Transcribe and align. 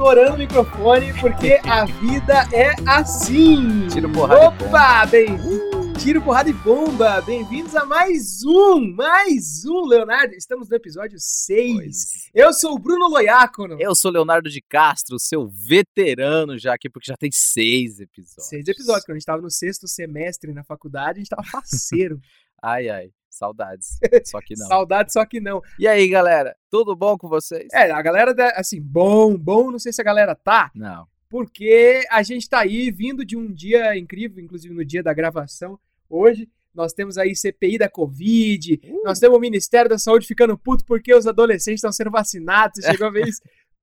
estourando 0.00 0.34
o 0.34 0.38
microfone 0.38 1.12
porque 1.20 1.60
a 1.62 1.84
vida 1.84 2.48
é 2.54 2.74
assim. 2.86 3.86
Tiro 3.88 4.10
porrada 4.10 4.48
Opa, 4.48 5.04
bem, 5.04 5.36
tiro 5.98 6.22
porrada 6.22 6.48
e 6.48 6.54
bomba. 6.54 7.20
Bem-vindos 7.20 7.76
a 7.76 7.84
mais 7.84 8.42
um, 8.42 8.94
mais 8.94 9.66
um, 9.66 9.84
Leonardo. 9.84 10.32
Estamos 10.32 10.70
no 10.70 10.76
episódio 10.76 11.18
6. 11.20 11.74
Pois. 11.74 12.30
Eu 12.32 12.50
sou 12.54 12.76
o 12.76 12.78
Bruno 12.78 13.10
Loiacono. 13.10 13.76
Eu 13.78 13.94
sou 13.94 14.10
Leonardo 14.10 14.48
de 14.48 14.62
Castro, 14.62 15.18
seu 15.18 15.46
veterano 15.46 16.58
já 16.58 16.72
aqui, 16.72 16.88
porque 16.88 17.10
já 17.10 17.16
tem 17.18 17.30
seis 17.30 18.00
episódios. 18.00 18.48
Seis 18.48 18.66
episódios, 18.68 19.04
quando 19.04 19.16
a 19.16 19.18
gente 19.18 19.26
tava 19.26 19.42
no 19.42 19.50
sexto 19.50 19.86
semestre 19.86 20.54
na 20.54 20.64
faculdade, 20.64 21.18
a 21.18 21.20
gente 21.20 21.28
tava 21.28 21.44
faceiro. 21.52 22.18
Ai, 22.62 22.88
ai, 22.88 23.10
saudades. 23.30 23.98
Só 24.24 24.40
que 24.40 24.54
não. 24.58 24.66
Saudade, 24.66 25.12
só 25.12 25.24
que 25.24 25.40
não. 25.40 25.62
E 25.78 25.86
aí, 25.88 26.08
galera, 26.08 26.54
tudo 26.70 26.94
bom 26.96 27.16
com 27.16 27.28
vocês? 27.28 27.68
É, 27.72 27.90
a 27.90 28.02
galera, 28.02 28.34
da- 28.34 28.52
assim, 28.56 28.80
bom, 28.80 29.36
bom, 29.36 29.70
não 29.70 29.78
sei 29.78 29.92
se 29.92 30.00
a 30.00 30.04
galera 30.04 30.34
tá, 30.34 30.70
Não. 30.74 31.06
porque 31.28 32.04
a 32.10 32.22
gente 32.22 32.48
tá 32.48 32.60
aí 32.60 32.90
vindo 32.90 33.24
de 33.24 33.36
um 33.36 33.52
dia 33.52 33.96
incrível, 33.96 34.42
inclusive 34.42 34.74
no 34.74 34.84
dia 34.84 35.02
da 35.02 35.14
gravação, 35.14 35.78
hoje. 36.08 36.48
Nós 36.72 36.92
temos 36.92 37.18
aí 37.18 37.34
CPI 37.34 37.78
da 37.78 37.88
Covid, 37.88 38.80
Uh. 38.84 39.02
nós 39.04 39.18
temos 39.18 39.36
o 39.36 39.40
Ministério 39.40 39.88
da 39.90 39.98
Saúde 39.98 40.24
ficando 40.24 40.56
puto 40.56 40.84
porque 40.84 41.12
os 41.12 41.26
adolescentes 41.26 41.78
estão 41.78 41.90
sendo 41.90 42.12
vacinados. 42.12 42.84
Você 42.84 42.92
chegou 42.92 43.08
a 43.08 43.10
ver 43.10 43.26
isso? 43.28 43.40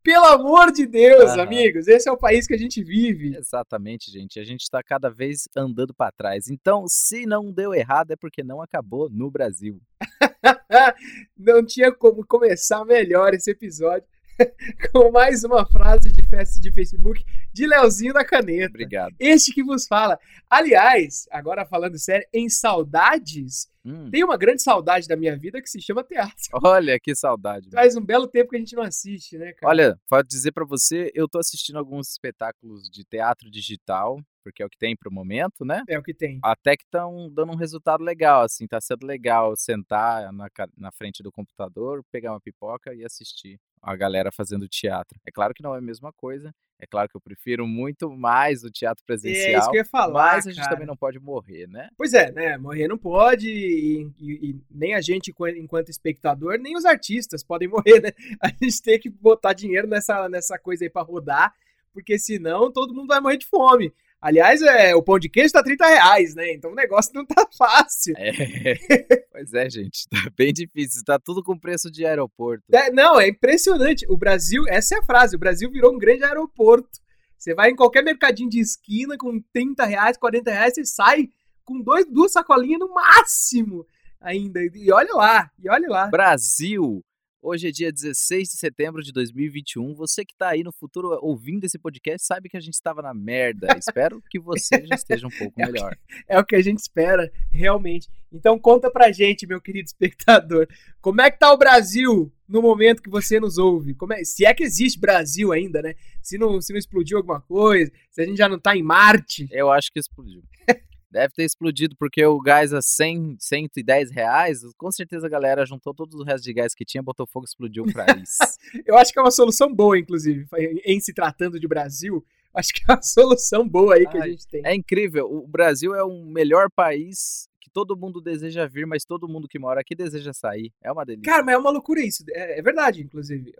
Pelo 0.08 0.23
amor 0.23 0.72
de 0.72 0.86
Deus, 0.86 1.31
Aham. 1.31 1.41
amigos, 1.41 1.86
esse 1.86 2.08
é 2.08 2.11
o 2.13 2.16
país 2.17 2.47
que 2.47 2.53
a 2.53 2.58
gente 2.58 2.81
vive. 2.81 3.36
Exatamente, 3.36 4.09
gente. 4.09 4.39
A 4.39 4.44
gente 4.45 4.69
tá 4.69 4.81
cada 4.81 5.09
vez 5.09 5.50
andando 5.53 5.94
pra 5.94 6.13
trás. 6.13 6.47
Então, 6.50 6.86
se 6.88 7.25
não 7.25 7.52
deu 7.52 7.73
errado, 7.73 8.11
é 8.11 8.16
porque 8.16 8.41
não 8.41 8.61
acabou 8.61 9.09
no 9.09 9.30
Brasil. 9.30 9.81
Não 11.38 11.66
tinha 11.66 11.91
como 11.91 12.25
começar 12.25 12.85
melhor 12.85 13.33
esse 13.33 13.52
episódio 13.52 14.08
com 14.94 15.11
mais 15.11 15.44
uma 15.44 15.66
frase 15.66 16.11
de 16.11 16.23
festa 16.23 16.59
de 16.61 16.72
Facebook 16.72 17.23
de 17.52 17.67
Leozinho 17.67 18.13
da 18.13 18.23
Caneta. 18.23 18.69
Obrigado. 18.69 19.13
Este 19.19 19.53
que 19.53 19.63
vos 19.63 19.88
fala. 19.88 20.17
Aliás, 20.50 21.28
agora 21.31 21.66
falando 21.66 21.97
sério, 21.97 22.25
em 22.33 22.47
saudades, 22.50 23.67
Hum, 23.88 24.11
tem 24.11 24.21
uma 24.21 24.35
grande 24.35 24.61
saudade 24.61 25.07
da 25.07 25.16
minha 25.16 25.38
vida 25.38 25.61
que 25.61 25.69
se 25.69 25.81
chama 25.81 26.03
teatro. 26.03 26.35
olha 26.61 26.99
que 26.99 27.16
saudade. 27.16 27.69
Faz 27.71 27.95
um 27.95 28.02
belo 28.02 28.27
tempo 28.27 28.49
que 28.49 28.57
a 28.57 28.59
gente 28.59 28.75
não 28.75 28.83
assiste, 28.83 29.38
né, 29.38 29.53
cara? 29.53 29.71
Olha, 29.71 29.99
pode 30.09 30.27
dizer 30.27 30.52
pra 30.52 30.66
você, 30.66 31.09
eu 31.16 31.27
tô 31.27 31.39
assistindo 31.39 31.79
alguns 31.79 32.09
espetáculos 32.09 32.89
de 32.89 33.05
teatro 33.05 33.49
digital, 33.49 34.19
porque 34.44 34.61
é 34.61 34.66
o 34.66 34.69
que 34.69 34.77
tem 34.77 34.95
pro 34.95 35.11
momento, 35.11 35.63
né? 35.63 35.83
É 35.88 35.97
o 35.97 36.03
que 36.03 36.13
tem. 36.13 36.39
até 36.44 36.75
que 36.75 36.83
estão 36.83 37.31
dando 37.31 37.53
um 37.53 37.55
resultado 37.57 38.03
legal, 38.03 38.44
assim, 38.44 38.67
tá 38.67 38.81
sendo 38.81 39.05
legal 39.05 39.55
sentar 39.55 40.33
na, 40.33 40.49
na 40.77 40.91
frente 40.91 41.23
do 41.23 41.31
computador, 41.31 42.03
pegar 42.11 42.33
uma 42.33 42.41
pipoca 42.41 42.94
e 42.94 43.05
assistir 43.05 43.57
a 43.81 43.95
galera 43.95 44.31
fazendo 44.31 44.67
teatro. 44.67 45.20
É 45.25 45.31
claro 45.31 45.53
que 45.53 45.64
não 45.64 45.73
é 45.73 45.78
a 45.78 45.81
mesma 45.81 46.11
coisa, 46.14 46.53
é 46.80 46.86
claro 46.86 47.09
que 47.09 47.16
eu 47.16 47.22
prefiro 47.22 47.66
muito 47.67 48.09
mais 48.09 48.64
o 48.64 48.69
teatro 48.69 49.03
É 49.09 49.14
isso 49.14 49.22
presencial, 49.23 49.72
que 49.72 49.78
eu 49.78 49.81
ia 49.81 49.86
falar. 49.86 50.34
mas 50.36 50.45
a 50.47 50.50
gente 50.52 50.59
cara. 50.59 50.72
também 50.72 50.86
não 50.88 50.95
pode 50.97 51.19
morrer, 51.19 51.67
né? 51.67 51.89
Pois 51.97 52.14
é, 52.14 52.31
né? 52.31 52.58
Morrer 52.58 52.88
não 52.88 52.97
pode, 52.97 53.50
e, 53.50 54.03
e- 54.19 54.50
e 54.52 54.56
nem 54.69 54.94
a 54.94 55.02
gente, 55.02 55.31
enqu- 55.31 55.47
enquanto 55.58 55.89
espectador, 55.89 56.58
nem 56.59 56.75
os 56.78 56.86
artistas 56.86 57.44
podem 57.44 57.67
morrer, 58.00 58.02
né? 58.02 58.11
A 58.42 58.50
gente 58.50 58.81
tem 58.81 59.00
que 59.00 59.09
botar 59.09 59.53
dinheiro 59.53 59.88
nessa, 59.88 60.28
nessa 60.30 60.58
coisa 60.59 60.84
aí 60.86 60.89
pra 60.89 61.02
rodar, 61.02 61.53
porque 61.94 62.19
senão 62.19 62.72
todo 62.72 62.94
mundo 62.94 63.07
vai 63.07 63.19
morrer 63.19 63.38
de 63.38 63.46
fome. 63.47 63.91
Aliás, 64.27 64.61
é, 64.61 64.93
o 64.93 65.01
pão 65.01 65.17
de 65.17 65.29
queijo 65.29 65.53
tá 65.53 65.63
30 65.63 65.88
reais, 65.88 66.35
né? 66.35 66.51
Então 66.51 66.71
o 66.71 66.75
negócio 66.75 67.13
não 67.15 67.25
tá 67.25 67.47
fácil. 67.57 68.13
É. 68.17 68.33
pois 69.31 69.53
é, 69.53 69.69
gente, 69.69 70.05
tá 70.09 70.29
bem 70.35 70.51
difícil, 70.51 71.01
tá 71.05 71.17
tudo 71.17 71.41
com 71.41 71.57
preço 71.57 71.89
de 71.89 72.05
aeroporto. 72.05 72.61
É, 72.69 72.91
não, 72.91 73.17
é 73.17 73.29
impressionante. 73.29 74.05
O 74.09 74.17
Brasil, 74.17 74.65
essa 74.67 74.95
é 74.95 74.97
a 74.99 75.03
frase, 75.03 75.38
o 75.38 75.39
Brasil 75.39 75.71
virou 75.71 75.95
um 75.95 75.97
grande 75.97 76.25
aeroporto. 76.25 76.99
Você 77.38 77.55
vai 77.55 77.69
em 77.69 77.75
qualquer 77.77 78.03
mercadinho 78.03 78.49
de 78.49 78.59
esquina 78.59 79.15
com 79.17 79.41
30 79.53 79.85
reais, 79.85 80.17
40 80.17 80.51
reais, 80.51 80.73
você 80.73 80.83
sai 80.83 81.29
com 81.63 81.81
dois, 81.81 82.05
duas 82.05 82.33
sacolinhas 82.33 82.81
no 82.81 82.94
máximo 82.94 83.88
ainda. 84.19 84.59
E 84.61 84.91
olha 84.91 85.13
lá, 85.13 85.49
e 85.57 85.69
olha 85.69 85.88
lá. 85.88 86.07
Brasil! 86.07 87.01
Hoje 87.50 87.69
é 87.69 87.72
dia 87.72 87.94
16 87.94 88.50
de 88.50 88.58
setembro 88.58 89.02
de 89.02 89.13
2021. 89.13 89.94
Você 89.94 90.25
que 90.25 90.35
tá 90.35 90.50
aí 90.50 90.63
no 90.63 90.72
futuro 90.74 91.18
ouvindo 91.22 91.63
esse 91.63 91.80
podcast 91.80 92.28
sabe 92.28 92.50
que 92.50 92.58
a 92.58 92.59
gente 92.59 92.74
estava 92.74 93.02
na 93.02 93.13
merda. 93.13 93.68
Espero 93.80 94.22
que 94.30 94.38
você 94.38 94.85
já 94.85 94.96
esteja 94.96 95.28
um 95.28 95.30
pouco 95.30 95.53
É 95.62 95.66
melhor. 95.66 95.97
É 96.28 96.38
o 96.38 96.44
que 96.44 96.57
a 96.57 96.62
gente 96.62 96.80
espera, 96.80 97.31
realmente. 97.50 98.09
Então 98.34 98.59
conta 98.59 98.91
pra 98.91 99.13
gente, 99.13 99.47
meu 99.47 99.62
querido 99.62 99.86
espectador, 99.86 100.68
como 101.00 101.22
é 101.22 101.31
que 101.31 101.40
tá 101.40 101.50
o 101.53 101.57
Brasil 101.57 102.30
no 102.46 102.62
momento 102.62 103.02
que 103.02 103.09
você 103.09 103.40
nos 103.40 103.57
ouve? 103.57 103.94
Como 103.94 104.12
é- 104.12 104.25
se 104.25 104.46
é 104.46 104.53
que 104.53 104.66
existe 104.66 105.00
Brasil 105.00 105.53
ainda, 105.53 105.81
né? 105.81 105.96
Se 106.22 106.38
não, 106.38 106.59
se 106.59 106.74
não 106.74 106.78
explodiu 106.78 107.18
alguma 107.18 107.40
coisa, 107.40 107.90
se 108.12 108.22
a 108.22 108.25
gente 108.25 108.38
já 108.38 108.50
não 108.50 108.59
tá 108.59 108.75
em 108.75 108.84
Marte. 108.84 109.47
Eu 109.52 109.72
acho 109.72 109.90
que 109.94 110.00
explodiu. 110.00 110.44
Deve 111.09 111.34
ter 111.34 111.44
explodido 111.44 111.95
porque 111.97 112.25
o 112.25 112.40
gás 112.40 112.73
a 112.73 112.81
100, 112.81 113.38
110 113.40 114.12
reais, 114.12 114.59
com 114.78 114.91
certeza 114.91 115.25
a 115.25 115.29
galera 115.29 115.66
juntou 115.66 115.94
todo 115.94 116.13
o 116.16 116.23
resto 116.23 116.44
de 116.44 116.53
gás 116.53 116.75
que 116.75 116.84
tinha, 116.84 117.01
botou 117.01 117.25
fogo 117.25 117.45
e 117.45 117.50
explodiu 117.50 117.85
o 117.85 117.94
país. 117.94 118.38
Eu 118.85 118.97
acho 118.97 119.13
que 119.13 119.19
é 119.19 119.22
uma 119.22 119.31
solução 119.31 119.73
boa, 119.73 119.97
inclusive, 119.97 120.45
em 120.85 121.00
se 121.00 121.13
tratando 121.13 121.59
de 121.59 121.68
Brasil. 121.68 122.25
Acho 122.53 122.73
que 122.73 122.81
é 122.90 122.94
uma 122.94 123.01
solução 123.03 123.68
boa 123.68 123.95
aí 123.95 124.07
que 124.07 124.18
a 124.18 124.23
Ai, 124.23 124.31
gente 124.31 124.47
tem. 124.47 124.62
é 124.66 124.75
incrível, 124.75 125.31
o 125.31 125.47
Brasil 125.47 125.95
é 125.95 126.03
o 126.03 126.25
melhor 126.25 126.69
país 126.69 127.47
que 127.62 127.69
todo 127.69 127.97
mundo 127.97 128.19
deseja 128.22 128.68
vir, 128.68 128.85
mas 128.85 129.06
todo 129.06 129.29
mundo 129.29 129.47
que 129.47 129.59
mora 129.59 129.79
aqui 129.79 129.95
deseja 129.95 130.34
sair. 130.34 130.74
É 130.84 130.91
uma 130.91 131.06
delícia. 131.06 131.31
Cara, 131.31 131.44
mas 131.44 131.56
é 131.56 131.57
uma 131.57 131.72
loucura 131.72 132.01
isso. 132.01 132.24
É, 132.31 132.59
é 132.59 132.62
verdade, 132.62 133.01
inclusive. 133.01 133.53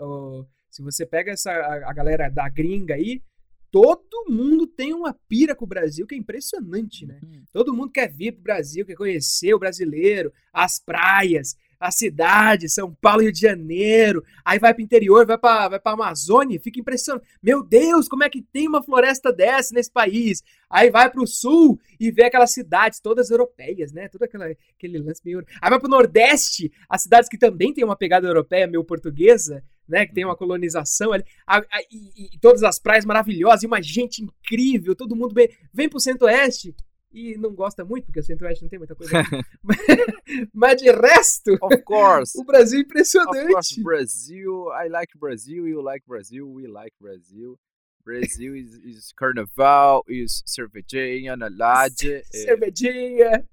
Se 0.70 0.82
você 0.82 1.06
pega 1.06 1.32
essa, 1.32 1.52
a, 1.52 1.90
a 1.90 1.94
galera 1.94 2.30
da 2.30 2.50
gringa 2.50 2.96
aí, 2.96 3.22
todo 3.72 4.26
mundo 4.30 4.66
tem 4.66 4.94
uma 4.94 5.14
pira 5.28 5.56
com 5.56 5.66
o 5.66 5.68
Brasil 5.68 6.06
que 6.08 6.16
é 6.16 6.18
impressionante, 6.18 7.06
né? 7.06 7.20
Uhum. 7.24 7.44
Todo 7.52 7.74
mundo 7.74 7.92
quer 7.92 8.12
vir 8.12 8.34
pro 8.34 8.44
Brasil, 8.44 8.86
quer 8.86 8.96
conhecer 8.96 9.54
o 9.54 9.60
brasileiro, 9.60 10.34
as 10.54 10.80
praias, 10.80 11.56
a 11.80 11.92
cidade, 11.92 12.70
São 12.70 12.94
Paulo, 12.94 13.22
Rio 13.22 13.32
de 13.32 13.40
Janeiro. 13.40 14.24
Aí 14.44 14.60
vai 14.60 14.74
pro 14.74 14.84
interior, 14.84 15.26
vai 15.26 15.38
pra, 15.38 15.70
vai 15.70 15.80
pra 15.80 15.92
Amazônia, 15.92 16.60
fica 16.60 16.80
impressionado. 16.80 17.26
Meu 17.42 17.64
Deus, 17.64 18.08
como 18.08 18.24
é 18.24 18.30
que 18.30 18.42
tem 18.42 18.68
uma 18.68 18.84
floresta 18.84 19.32
dessa 19.32 19.74
nesse 19.74 19.92
país? 19.92 20.44
Aí 20.70 20.90
vai 20.90 21.10
pro 21.10 21.28
sul 21.28 21.80
e 22.00 22.12
vê 22.12 22.26
aquelas 22.26 22.52
cidades 22.52 23.00
todas 23.00 23.30
europeias, 23.30 23.92
né? 23.92 24.08
Todo 24.08 24.24
aquela, 24.24 24.48
aquele 24.76 24.98
lance 24.98 25.22
meio. 25.24 25.46
Aí 25.62 25.70
vai 25.70 25.80
pro 25.80 25.90
Nordeste, 25.90 26.72
as 26.90 27.04
cidades 27.04 27.30
que 27.30 27.38
também 27.38 27.74
tem 27.74 27.84
uma 27.84 27.96
pegada 27.96 28.28
europeia, 28.28 28.68
meio 28.68 28.84
portuguesa, 28.84 29.64
né? 29.88 30.06
Que 30.06 30.14
tem 30.14 30.26
uma 30.26 30.36
colonização 30.36 31.12
ali. 31.14 31.24
A- 31.46 31.58
a- 31.60 31.82
e, 31.92 32.36
e- 32.36 32.40
todas 32.40 32.64
as 32.64 32.80
praias 32.80 33.06
maravilhosas, 33.06 33.64
e 33.64 33.68
uma 33.68 33.82
gente 33.82 34.22
incrível, 34.24 34.96
todo 34.96 35.16
mundo 35.16 35.34
bem. 35.34 35.50
Vem 35.74 35.88
pro 35.90 36.00
Centro-Oeste 36.00 36.76
e 37.12 37.36
não 37.38 37.54
gosta 37.56 37.84
muito, 37.86 38.06
porque 38.06 38.20
o 38.20 38.24
Centro-Oeste 38.24 38.62
não 38.64 38.70
tem 38.70 38.80
muita 38.80 38.96
coisa. 38.96 39.14
mas, 39.64 39.78
mas 40.54 40.82
de 40.82 40.92
resto, 40.92 41.58
Of 41.62 41.82
course. 41.84 42.38
o 42.40 42.44
Brasil 42.44 42.80
é 42.80 42.82
Of 42.84 42.90
course, 42.94 43.12
impressionante. 43.24 43.84
Brazil. 43.84 44.66
I 44.84 44.90
like 44.90 45.18
Brazil. 45.18 45.68
You 45.68 45.82
like 45.82 46.06
Brazil. 46.08 46.48
We 46.54 46.68
like 46.68 46.96
Brazil. 47.00 47.58
Brasil 48.06 48.56
is, 48.56 48.74
is 48.86 49.12
carnaval, 49.18 50.02
is 50.08 50.42
cervejinha 50.46 51.36
na 51.36 51.50
laje, 51.50 52.10
é 52.14 52.24
Cervejinha. 52.32 53.46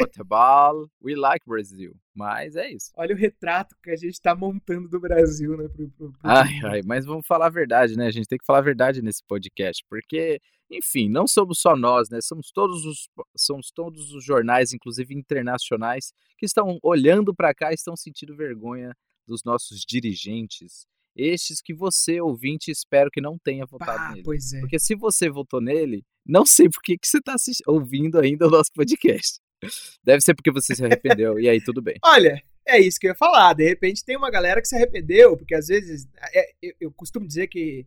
Futebol. 0.00 0.88
We 1.02 1.14
like 1.14 1.44
Brazil. 1.46 1.94
Mas 2.14 2.56
é 2.56 2.70
isso. 2.70 2.90
Olha 2.96 3.14
o 3.14 3.18
retrato 3.18 3.74
que 3.82 3.90
a 3.90 3.96
gente 3.96 4.20
tá 4.20 4.34
montando 4.34 4.88
do 4.88 5.00
Brasil, 5.00 5.56
né? 5.56 5.68
Pro, 5.68 5.88
pro- 5.90 6.12
pro- 6.12 6.20
Ai, 6.22 6.50
ai, 6.64 6.80
mas 6.84 7.04
vamos 7.04 7.26
falar 7.26 7.46
a 7.46 7.50
verdade, 7.50 7.96
né? 7.96 8.06
A 8.06 8.10
gente 8.10 8.26
tem 8.26 8.38
que 8.38 8.46
falar 8.46 8.60
a 8.60 8.62
verdade 8.62 9.02
nesse 9.02 9.22
podcast, 9.26 9.84
porque, 9.88 10.40
enfim, 10.70 11.08
não 11.08 11.26
somos 11.26 11.58
só 11.60 11.76
nós, 11.76 12.08
né? 12.08 12.20
Somos 12.22 12.50
todos 12.52 12.84
os, 12.84 13.08
somos 13.36 13.70
todos 13.72 14.12
os 14.12 14.24
jornais, 14.24 14.72
inclusive 14.72 15.14
internacionais, 15.14 16.12
que 16.38 16.46
estão 16.46 16.78
olhando 16.82 17.34
para 17.34 17.52
cá 17.54 17.70
e 17.72 17.74
estão 17.74 17.96
sentindo 17.96 18.36
vergonha 18.36 18.94
dos 19.26 19.42
nossos 19.44 19.80
dirigentes. 19.86 20.86
Estes 21.16 21.60
que 21.62 21.72
você, 21.72 22.20
ouvinte, 22.20 22.70
espero 22.72 23.08
que 23.10 23.20
não 23.20 23.38
tenha 23.38 23.64
votado 23.64 23.96
Pá, 23.98 24.10
nele. 24.10 24.22
pois 24.24 24.52
é. 24.52 24.60
Porque 24.60 24.78
se 24.80 24.96
você 24.96 25.30
votou 25.30 25.60
nele, 25.60 26.04
não 26.26 26.44
sei 26.44 26.68
por 26.68 26.82
que, 26.82 26.98
que 26.98 27.06
você 27.06 27.18
está 27.18 27.36
ouvindo 27.68 28.18
ainda 28.18 28.46
o 28.48 28.50
nosso 28.50 28.70
podcast. 28.74 29.40
Deve 30.02 30.20
ser 30.20 30.34
porque 30.34 30.50
você 30.50 30.74
se 30.74 30.84
arrependeu, 30.84 31.38
e 31.38 31.48
aí 31.48 31.62
tudo 31.62 31.82
bem. 31.82 31.96
Olha, 32.04 32.40
é 32.66 32.78
isso 32.78 32.98
que 32.98 33.06
eu 33.06 33.10
ia 33.10 33.16
falar. 33.16 33.54
De 33.54 33.64
repente 33.64 34.04
tem 34.04 34.16
uma 34.16 34.30
galera 34.30 34.60
que 34.60 34.68
se 34.68 34.74
arrependeu, 34.74 35.36
porque 35.36 35.54
às 35.54 35.66
vezes 35.66 36.08
é- 36.32 36.50
eu, 36.62 36.74
eu 36.80 36.92
costumo 36.92 37.26
dizer 37.26 37.48
que 37.48 37.86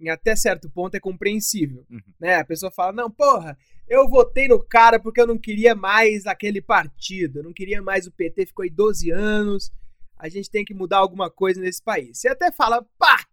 em 0.00 0.08
até 0.08 0.34
certo 0.36 0.68
ponto 0.70 0.94
é 0.94 1.00
compreensível. 1.00 1.86
Uhum. 1.90 2.00
Né? 2.20 2.36
A 2.36 2.44
pessoa 2.44 2.70
fala: 2.70 2.92
não, 2.92 3.10
porra, 3.10 3.56
eu 3.88 4.08
votei 4.08 4.48
no 4.48 4.62
cara 4.62 4.98
porque 4.98 5.20
eu 5.20 5.26
não 5.26 5.38
queria 5.38 5.74
mais 5.74 6.26
aquele 6.26 6.60
partido, 6.60 7.38
eu 7.38 7.44
não 7.44 7.52
queria 7.52 7.82
mais 7.82 8.06
o 8.06 8.12
PT, 8.12 8.46
ficou 8.46 8.62
aí 8.62 8.70
12 8.70 9.10
anos, 9.10 9.72
a 10.16 10.28
gente 10.28 10.50
tem 10.50 10.64
que 10.64 10.74
mudar 10.74 10.98
alguma 10.98 11.30
coisa 11.30 11.60
nesse 11.60 11.82
país. 11.82 12.18
Você 12.18 12.28
até 12.28 12.50
fala, 12.50 12.86
pá, 12.98 13.24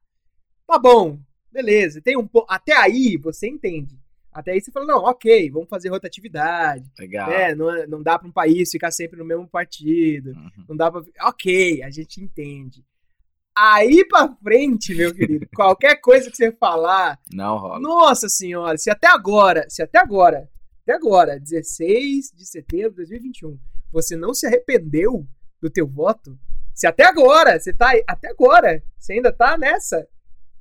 tá 0.67 0.79
bom, 0.79 1.19
beleza, 1.51 2.01
tem 2.01 2.17
um 2.17 2.27
Até 2.47 2.75
aí 2.75 3.17
você 3.17 3.47
entende. 3.47 3.99
Até 4.33 4.51
aí 4.51 4.61
você 4.61 4.71
fala, 4.71 4.85
não, 4.85 4.99
ok, 5.03 5.49
vamos 5.51 5.67
fazer 5.69 5.89
rotatividade. 5.89 6.89
Legal. 6.97 7.29
né? 7.29 7.53
Não, 7.55 7.69
é- 7.69 7.85
não 7.87 8.01
dá 8.01 8.17
para 8.17 8.27
um 8.27 8.31
país 8.31 8.69
ficar 8.71 8.91
sempre 8.91 9.17
no 9.19 9.25
mesmo 9.25 9.47
partido. 9.47 10.31
Uhum. 10.31 10.65
Não 10.69 10.75
dá 10.77 10.89
pra. 10.91 11.01
Ok, 11.23 11.83
a 11.83 11.89
gente 11.89 12.21
entende. 12.21 12.85
Aí 13.55 14.05
pra 14.07 14.33
frente, 14.41 14.95
meu 14.95 15.13
querido, 15.13 15.45
qualquer 15.53 15.95
coisa 15.99 16.31
que 16.31 16.37
você 16.37 16.51
falar, 16.53 17.19
Não 17.31 17.57
rola. 17.57 17.79
nossa 17.81 18.29
senhora, 18.29 18.77
se 18.77 18.89
até 18.89 19.07
agora, 19.07 19.65
se 19.69 19.83
até 19.83 19.99
agora, 19.99 20.49
até 20.83 20.93
agora, 20.93 21.37
16 21.37 22.31
de 22.33 22.45
setembro 22.45 22.91
de 22.91 23.09
2021, 23.09 23.59
você 23.91 24.15
não 24.15 24.33
se 24.33 24.47
arrependeu 24.47 25.27
do 25.61 25.69
teu 25.69 25.85
voto, 25.85 26.39
se 26.73 26.87
até 26.87 27.03
agora, 27.03 27.59
você 27.59 27.73
tá 27.73 27.89
aí, 27.89 28.01
até 28.07 28.29
agora, 28.29 28.81
você 28.97 29.13
ainda 29.13 29.33
tá 29.33 29.57
nessa, 29.57 30.07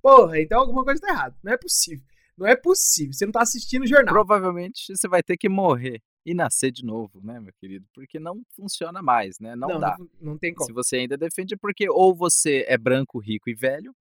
porra, 0.03 0.41
então 0.41 0.59
alguma 0.59 0.83
coisa 0.85 1.01
tá 1.01 1.11
errada, 1.11 1.37
não 1.45 1.53
é 1.53 1.57
possível, 1.57 2.05
não 2.41 2.47
é 2.47 2.57
possível, 2.57 3.13
você 3.13 3.27
não 3.27 3.33
tá 3.33 3.43
assistindo 3.43 3.83
o 3.83 3.87
jornal. 3.87 4.15
Provavelmente 4.15 4.97
você 4.97 5.07
vai 5.07 5.23
ter 5.23 5.37
que 5.37 5.49
morrer 5.49 6.03
e 6.25 6.33
nascer 6.35 6.73
de 6.73 6.85
novo, 6.85 7.21
né, 7.23 7.39
meu 7.39 7.53
querido? 7.61 7.87
Porque 7.95 8.19
não 8.19 8.43
funciona 8.57 9.03
mais, 9.03 9.39
né? 9.39 9.55
Não, 9.55 9.79
dá. 9.79 9.97
Não, 9.99 10.09
não 10.21 10.39
tem 10.39 10.55
como. 10.55 10.67
Se 10.67 10.73
você 10.73 10.97
ainda 10.97 11.17
defende, 11.19 11.57
porque 11.57 11.89
ou 11.91 12.15
você 12.15 12.65
é 12.67 12.79
branco, 12.79 13.19
rico 13.19 13.51
e 13.51 13.55
velho, 13.55 13.95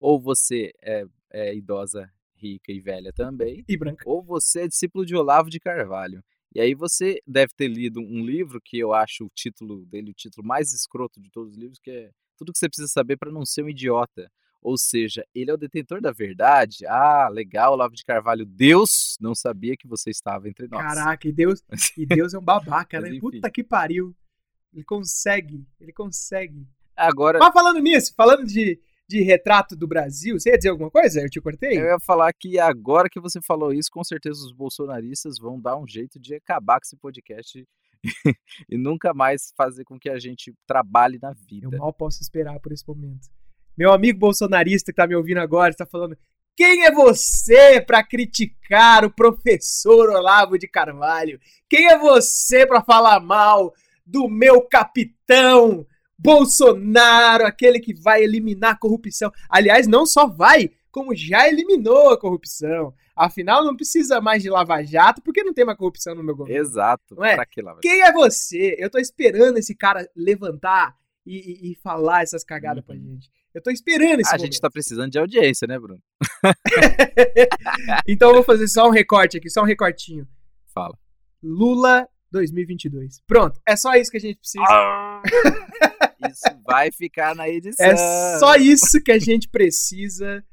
ou 0.00 0.20
você 0.20 0.72
é, 0.82 1.04
é 1.32 1.54
idosa, 1.54 2.10
rica 2.34 2.72
e 2.72 2.80
velha 2.80 3.12
também, 3.12 3.64
E 3.68 3.76
branca. 3.76 4.04
ou 4.06 4.22
você 4.22 4.62
é 4.62 4.68
discípulo 4.68 5.06
de 5.06 5.14
Olavo 5.16 5.48
de 5.48 5.60
Carvalho. 5.60 6.22
E 6.54 6.60
aí 6.60 6.74
você 6.74 7.20
deve 7.26 7.52
ter 7.54 7.68
lido 7.68 8.00
um 8.00 8.24
livro 8.24 8.60
que 8.60 8.78
eu 8.78 8.92
acho 8.92 9.26
o 9.26 9.30
título 9.34 9.84
dele 9.86 10.10
o 10.10 10.14
título 10.14 10.46
mais 10.46 10.72
escroto 10.72 11.20
de 11.20 11.30
todos 11.30 11.52
os 11.52 11.58
livros, 11.58 11.78
que 11.78 11.90
é 11.90 12.10
Tudo 12.36 12.52
que 12.52 12.58
você 12.58 12.68
precisa 12.68 12.88
saber 12.88 13.16
para 13.16 13.30
não 13.30 13.44
ser 13.44 13.62
um 13.62 13.68
idiota. 13.68 14.30
Ou 14.66 14.76
seja, 14.76 15.24
ele 15.32 15.48
é 15.48 15.54
o 15.54 15.56
detentor 15.56 16.00
da 16.00 16.10
verdade. 16.10 16.84
Ah, 16.88 17.28
legal, 17.30 17.74
Olavo 17.74 17.94
de 17.94 18.02
Carvalho. 18.02 18.44
Deus 18.44 19.16
não 19.20 19.32
sabia 19.32 19.76
que 19.76 19.86
você 19.86 20.10
estava 20.10 20.48
entre 20.48 20.66
nós. 20.66 20.82
Caraca, 20.82 21.28
e 21.28 21.30
Deus, 21.30 21.62
e 21.96 22.04
Deus 22.04 22.34
é 22.34 22.38
um 22.40 22.42
babaca, 22.42 23.00
né? 23.00 23.16
Puta 23.20 23.48
que 23.48 23.62
pariu. 23.62 24.12
Ele 24.74 24.82
consegue, 24.82 25.64
ele 25.80 25.92
consegue. 25.92 26.66
Agora, 26.96 27.38
Mas 27.38 27.52
falando 27.52 27.78
nisso, 27.78 28.12
falando 28.16 28.44
de, 28.44 28.80
de 29.08 29.22
retrato 29.22 29.76
do 29.76 29.86
Brasil, 29.86 30.36
você 30.36 30.50
ia 30.50 30.56
dizer 30.56 30.70
alguma 30.70 30.90
coisa? 30.90 31.20
Eu 31.20 31.30
te 31.30 31.40
cortei? 31.40 31.78
eu 31.78 31.84
ia 31.84 32.00
falar 32.00 32.32
que 32.32 32.58
agora 32.58 33.08
que 33.08 33.20
você 33.20 33.40
falou 33.40 33.72
isso, 33.72 33.88
com 33.88 34.02
certeza 34.02 34.40
os 34.40 34.50
bolsonaristas 34.50 35.38
vão 35.38 35.60
dar 35.60 35.76
um 35.76 35.86
jeito 35.86 36.18
de 36.18 36.34
acabar 36.34 36.80
com 36.80 36.86
esse 36.86 36.96
podcast 36.96 37.64
e 38.68 38.76
nunca 38.76 39.14
mais 39.14 39.52
fazer 39.56 39.84
com 39.84 39.96
que 39.96 40.10
a 40.10 40.18
gente 40.18 40.52
trabalhe 40.66 41.20
na 41.22 41.30
Eu 41.30 41.36
vida. 41.70 41.78
mal 41.78 41.92
posso 41.92 42.20
esperar 42.20 42.58
por 42.58 42.72
esse 42.72 42.84
momento. 42.88 43.28
Meu 43.76 43.92
amigo 43.92 44.18
bolsonarista 44.18 44.92
que 44.92 44.96
tá 44.96 45.06
me 45.06 45.14
ouvindo 45.14 45.38
agora 45.40 45.70
está 45.70 45.84
falando: 45.86 46.16
quem 46.56 46.84
é 46.84 46.90
você 46.92 47.80
para 47.80 48.02
criticar 48.04 49.04
o 49.04 49.10
professor 49.10 50.08
Olavo 50.10 50.58
de 50.58 50.66
Carvalho? 50.68 51.38
Quem 51.68 51.86
é 51.88 51.98
você 51.98 52.66
para 52.66 52.82
falar 52.82 53.20
mal 53.20 53.72
do 54.04 54.28
meu 54.28 54.62
capitão 54.62 55.86
Bolsonaro, 56.18 57.44
aquele 57.46 57.80
que 57.80 57.92
vai 57.94 58.22
eliminar 58.22 58.72
a 58.72 58.78
corrupção? 58.78 59.30
Aliás, 59.50 59.86
não 59.86 60.06
só 60.06 60.26
vai, 60.26 60.70
como 60.90 61.14
já 61.14 61.48
eliminou 61.48 62.10
a 62.10 62.18
corrupção. 62.18 62.94
Afinal, 63.14 63.64
não 63.64 63.74
precisa 63.76 64.20
mais 64.20 64.42
de 64.42 64.50
Lava 64.50 64.82
Jato, 64.82 65.22
porque 65.22 65.42
não 65.42 65.52
tem 65.54 65.64
mais 65.64 65.76
corrupção 65.78 66.14
no 66.14 66.22
meu 66.22 66.36
governo. 66.36 66.60
Exato. 66.60 67.14
Não 67.14 67.24
é? 67.24 67.34
Pra 67.34 67.46
que 67.46 67.62
lá? 67.62 67.76
Quem 67.82 68.02
é 68.02 68.12
você? 68.12 68.76
Eu 68.78 68.90
tô 68.90 68.98
esperando 68.98 69.58
esse 69.58 69.74
cara 69.74 70.08
levantar 70.14 70.94
e, 71.24 71.36
e- 71.68 71.72
e 71.72 71.74
falar 71.76 72.22
essas 72.22 72.44
cagadas 72.44 72.84
pra 72.84 72.94
Uhum. 72.94 73.00
gente. 73.02 73.30
Eu 73.56 73.62
tô 73.62 73.70
esperando 73.70 74.20
esse 74.20 74.28
A 74.28 74.32
momento. 74.36 74.52
gente 74.52 74.60
tá 74.60 74.68
precisando 74.70 75.10
de 75.10 75.18
audiência, 75.18 75.66
né, 75.66 75.78
Bruno? 75.78 75.98
Então 78.06 78.28
eu 78.28 78.34
vou 78.34 78.44
fazer 78.44 78.68
só 78.68 78.86
um 78.86 78.90
recorte 78.90 79.38
aqui, 79.38 79.48
só 79.48 79.62
um 79.62 79.64
recortinho. 79.64 80.28
Fala. 80.74 80.94
Lula 81.42 82.06
2022. 82.30 83.22
Pronto, 83.26 83.58
é 83.66 83.74
só 83.74 83.94
isso 83.94 84.10
que 84.10 84.18
a 84.18 84.20
gente 84.20 84.38
precisa. 84.38 84.62
Isso 86.30 86.60
vai 86.66 86.90
ficar 86.90 87.34
na 87.34 87.48
edição. 87.48 87.86
É 87.86 87.96
só 88.38 88.56
isso 88.56 89.00
que 89.02 89.12
a 89.12 89.18
gente 89.18 89.48
precisa 89.48 90.44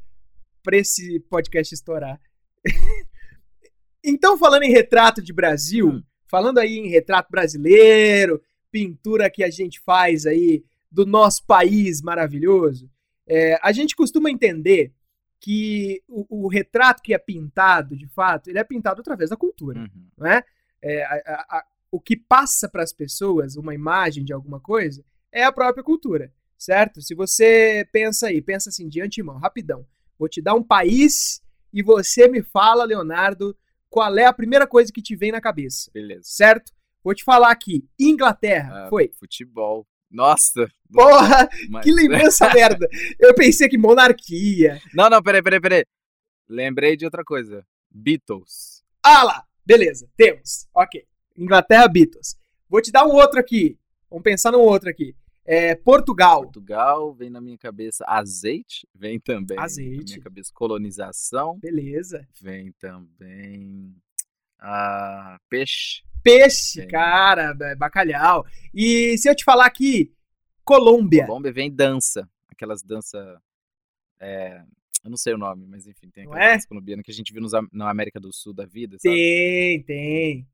pra 0.62 0.78
esse 0.78 1.20
podcast 1.22 1.74
estourar. 1.74 2.20
então, 4.04 4.38
falando 4.38 4.64
em 4.64 4.72
retrato 4.72 5.22
de 5.22 5.34
Brasil, 5.34 5.88
Hum. 5.90 6.04
falando 6.30 6.60
aí 6.60 6.78
em 6.78 6.90
retrato 6.90 7.30
brasileiro, 7.32 8.42
pintura 8.72 9.30
que 9.30 9.44
a 9.44 9.50
gente 9.50 9.80
faz 9.82 10.26
aí 10.26 10.64
do 10.94 11.06
nosso 11.06 11.44
país 11.46 12.02
maravilhoso, 12.04 12.88
é, 13.28 13.60
a 13.64 13.72
gente 13.72 13.96
costuma 13.96 14.30
entender 14.30 14.94
que 15.40 16.02
o, 16.08 16.46
o 16.46 16.48
retrato 16.48 17.02
que 17.02 17.14
é 17.14 17.18
pintado, 17.18 17.98
de 17.98 18.08
fato, 18.08 18.50
ele 18.50 18.60
é 18.60 18.64
pintado 18.64 19.02
através 19.02 19.30
da 19.32 19.36
cultura 19.36 19.80
Uhum. 19.80 20.08
não 20.18 20.28
é? 20.28 20.44
É, 20.82 21.04
a- 21.04 21.22
a- 21.26 21.58
a- 21.58 21.66
o 21.92 22.00
que 22.00 22.16
passa 22.16 22.70
para 22.70 22.84
as 22.84 22.94
pessoas 22.94 23.56
uma 23.56 23.74
imagem 23.74 24.24
de 24.24 24.32
alguma 24.34 24.60
coisa 24.60 25.04
é 25.32 25.44
a 25.44 25.52
própria 25.52 25.84
cultura, 25.84 26.32
certo? 26.58 27.02
Se 27.02 27.14
você 27.16 27.88
pensa 27.92 28.28
aí, 28.28 28.42
pensa 28.42 28.70
assim 28.70 28.88
de 28.88 29.02
antemão, 29.02 29.38
rapidão, 29.38 29.86
vou 30.18 30.30
te 30.30 30.42
dar 30.42 30.54
um 30.54 30.64
país 30.64 31.42
e 31.74 31.82
você 31.82 32.28
me 32.30 32.42
fala, 32.44 32.84
Leonardo, 32.86 33.56
qual 33.90 34.16
é 34.18 34.26
a 34.26 34.34
primeira 34.34 34.68
coisa 34.68 34.92
que 34.94 35.02
te 35.02 35.16
vem 35.16 35.32
na 35.32 35.42
cabeça, 35.42 35.90
Beleza. 35.94 36.22
certo? 36.26 36.72
Vou 37.04 37.14
te 37.14 37.24
falar 37.24 37.52
aqui, 37.52 37.86
Inglaterra, 38.00 38.86
Ah, 38.86 38.90
foi. 38.90 39.12
Futebol. 39.20 39.86
Nossa. 40.14 40.70
Porra, 40.92 41.50
mas- 41.70 41.84
que 41.84 41.92
lembrança 41.92 42.48
merda. 42.54 42.88
Eu 43.20 43.34
pensei 43.34 43.68
que 43.68 43.78
monarquia. 43.78 44.80
Não, 44.94 45.10
não, 45.10 45.22
peraí, 45.22 45.42
peraí, 45.42 45.60
peraí. 45.60 45.86
Lembrei 46.48 46.96
de 46.96 47.04
outra 47.06 47.24
coisa. 47.24 47.66
Beatles. 47.90 48.84
Ah 49.04 49.24
lá, 49.24 49.44
beleza, 49.66 50.08
temos. 50.16 50.68
Ok. 50.74 51.04
Inglaterra, 51.38 51.88
Beatles. 51.88 52.38
Vou 52.70 52.82
te 52.82 52.92
dar 52.92 53.06
um 53.06 53.12
outro 53.12 53.40
aqui. 53.40 53.78
Vamos 54.10 54.24
pensar 54.24 54.52
num 54.52 54.60
outro 54.60 54.90
aqui. 54.90 55.16
É, 55.46 55.76
Portugal. 55.76 56.44
Portugal, 56.44 57.14
vem 57.14 57.30
na 57.30 57.42
minha 57.42 57.58
cabeça 57.58 58.06
azeite, 58.08 58.88
vem 58.96 59.20
também 59.20 59.58
na 59.58 59.64
Azeite. 59.64 60.14
minha 60.14 60.22
cabeça 60.24 60.52
colonização, 60.54 61.60
Beleza. 61.60 62.26
vem 62.40 62.72
também 62.80 63.94
ah, 64.64 65.38
peixe. 65.50 66.02
Peixe, 66.24 66.80
Bem. 66.80 66.88
cara, 66.88 67.54
ba- 67.54 67.76
bacalhau. 67.76 68.46
E 68.74 69.18
se 69.18 69.30
eu 69.30 69.36
te 69.36 69.44
falar 69.44 69.66
aqui, 69.66 70.14
Colômbia. 70.64 71.26
Colômbia 71.26 71.52
vem 71.52 71.70
dança, 71.70 72.30
aquelas 72.48 72.82
danças, 72.82 73.38
é, 74.22 74.62
eu 75.04 75.10
não 75.10 75.18
sei 75.18 75.34
o 75.34 75.38
nome, 75.38 75.66
mas 75.68 75.86
enfim, 75.86 76.10
tem 76.10 76.24
aquela 76.24 76.42
é? 76.42 76.54
dança 76.54 76.68
colombiana 76.68 77.04
que 77.04 77.12
a 77.12 77.14
gente 77.14 77.34
viu 77.34 77.42
nos, 77.42 77.52
na 77.74 77.90
América 77.90 78.22
do 78.22 78.32
Sul 78.32 78.54
da 78.54 78.66
vida, 78.66 78.98
sabe? 78.98 79.14
Tem, 79.14 79.84
tem. 79.84 80.48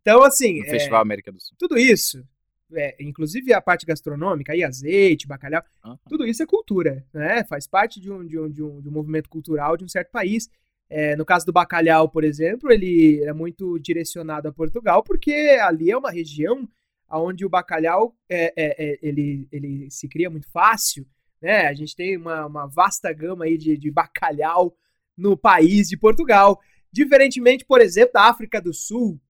Então, 0.00 0.22
assim, 0.22 0.60
No 0.60 0.66
é, 0.66 0.70
Festival 0.70 1.00
América 1.00 1.32
do 1.32 1.40
Sul. 1.40 1.56
tudo 1.58 1.76
isso, 1.76 2.24
é, 2.72 2.94
inclusive 3.00 3.52
a 3.52 3.60
parte 3.60 3.84
gastronômica, 3.84 4.52
aí 4.52 4.62
azeite, 4.62 5.26
bacalhau, 5.26 5.62
tudo 6.08 6.24
isso 6.24 6.40
é 6.40 6.46
cultura, 6.46 7.04
né? 7.12 7.42
Faz 7.44 7.66
parte 7.66 8.00
de 8.00 8.12
um, 8.12 8.24
de 8.24 8.38
um, 8.38 8.48
de 8.48 8.62
um, 8.62 8.80
de 8.80 8.88
um 8.88 8.92
movimento 8.92 9.28
cultural 9.28 9.76
de 9.76 9.84
um 9.84 9.88
certo 9.88 10.10
país. 10.12 10.48
É, 10.96 11.16
no 11.16 11.24
caso 11.24 11.44
do 11.44 11.52
bacalhau, 11.52 12.08
por 12.08 12.22
exemplo, 12.22 12.70
ele 12.70 13.20
é 13.24 13.32
muito 13.32 13.80
direcionado 13.80 14.46
a 14.46 14.52
Portugal, 14.52 15.02
porque 15.02 15.32
ali 15.60 15.90
é 15.90 15.96
uma 15.96 16.12
região 16.12 16.68
onde 17.10 17.44
o 17.44 17.48
bacalhau 17.48 18.16
é, 18.28 18.54
é, 18.56 18.76
é, 18.78 18.98
ele, 19.02 19.48
ele 19.50 19.90
se 19.90 20.06
cria 20.08 20.30
muito 20.30 20.48
fácil, 20.52 21.04
né? 21.42 21.66
A 21.66 21.74
gente 21.74 21.96
tem 21.96 22.16
uma, 22.16 22.46
uma 22.46 22.66
vasta 22.68 23.12
gama 23.12 23.44
aí 23.44 23.58
de, 23.58 23.76
de 23.76 23.90
bacalhau 23.90 24.76
no 25.18 25.36
país 25.36 25.88
de 25.88 25.96
Portugal. 25.96 26.60
Diferentemente, 26.92 27.64
por 27.64 27.80
exemplo, 27.80 28.12
da 28.12 28.28
África 28.28 28.62
do 28.62 28.72
Sul, 28.72 29.20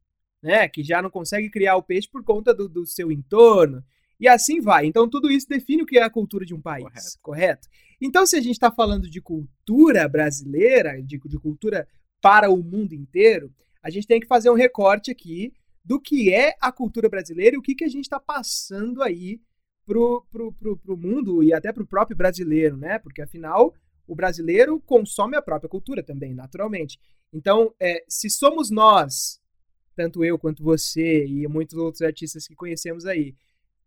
né? 0.43 0.69
Que 0.69 0.85
já 0.85 1.01
não 1.01 1.09
consegue 1.09 1.49
criar 1.49 1.77
o 1.77 1.83
peixe 1.83 2.07
por 2.13 2.23
conta 2.23 2.53
do, 2.53 2.69
do 2.69 2.85
seu 2.85 3.11
entorno. 3.11 3.83
E 4.21 4.29
assim 4.29 4.61
vai. 4.61 4.85
Então, 4.85 5.09
tudo 5.09 5.31
isso 5.31 5.49
define 5.49 5.83
o 5.83 5.87
que 5.87 5.97
é 5.97 6.03
a 6.03 6.11
cultura 6.11 6.45
de 6.45 6.55
um 6.55 6.61
país, 6.61 6.85
correto? 6.85 7.19
Correto. 7.23 7.69
Então, 8.07 8.27
se 8.27 8.37
a 8.37 8.41
gente 8.41 8.53
está 8.53 8.71
falando 8.71 9.09
de 9.09 9.19
cultura 9.19 10.07
brasileira, 10.07 11.01
de, 11.03 11.19
de 11.19 11.39
cultura 11.39 11.89
para 12.21 12.51
o 12.51 12.63
mundo 12.63 12.93
inteiro, 12.93 13.51
a 13.83 13.89
gente 13.89 14.07
tem 14.07 14.21
que 14.21 14.27
fazer 14.27 14.51
um 14.51 14.55
recorte 14.55 15.11
aqui 15.11 15.55
do 15.83 15.99
que 15.99 16.31
é 16.31 16.55
a 16.61 16.71
cultura 16.71 17.09
brasileira 17.09 17.57
e 17.57 17.59
o 17.59 17.63
que, 17.63 17.75
que 17.75 17.83
a 17.85 17.89
gente 17.89 18.05
está 18.05 18.21
passando 18.21 19.03
aí 19.03 19.41
pro, 19.87 20.23
pro, 20.31 20.53
pro, 20.53 20.77
pro 20.77 20.97
mundo 20.99 21.43
e 21.43 21.55
até 21.55 21.73
pro 21.73 21.87
próprio 21.87 22.15
brasileiro, 22.15 22.77
né? 22.77 22.99
Porque 22.99 23.23
afinal, 23.23 23.75
o 24.07 24.15
brasileiro 24.15 24.79
consome 24.81 25.35
a 25.35 25.43
própria 25.43 25.71
cultura 25.71 26.03
também, 26.03 26.35
naturalmente. 26.35 26.99
Então, 27.33 27.75
é, 27.81 28.05
se 28.07 28.29
somos 28.29 28.71
nós, 28.71 29.41
tanto 29.97 30.23
eu 30.23 30.39
quanto 30.39 30.63
você 30.63 31.25
e 31.25 31.49
muitos 31.49 31.79
outros 31.79 32.03
artistas 32.03 32.47
que 32.47 32.55
conhecemos 32.55 33.07
aí, 33.07 33.35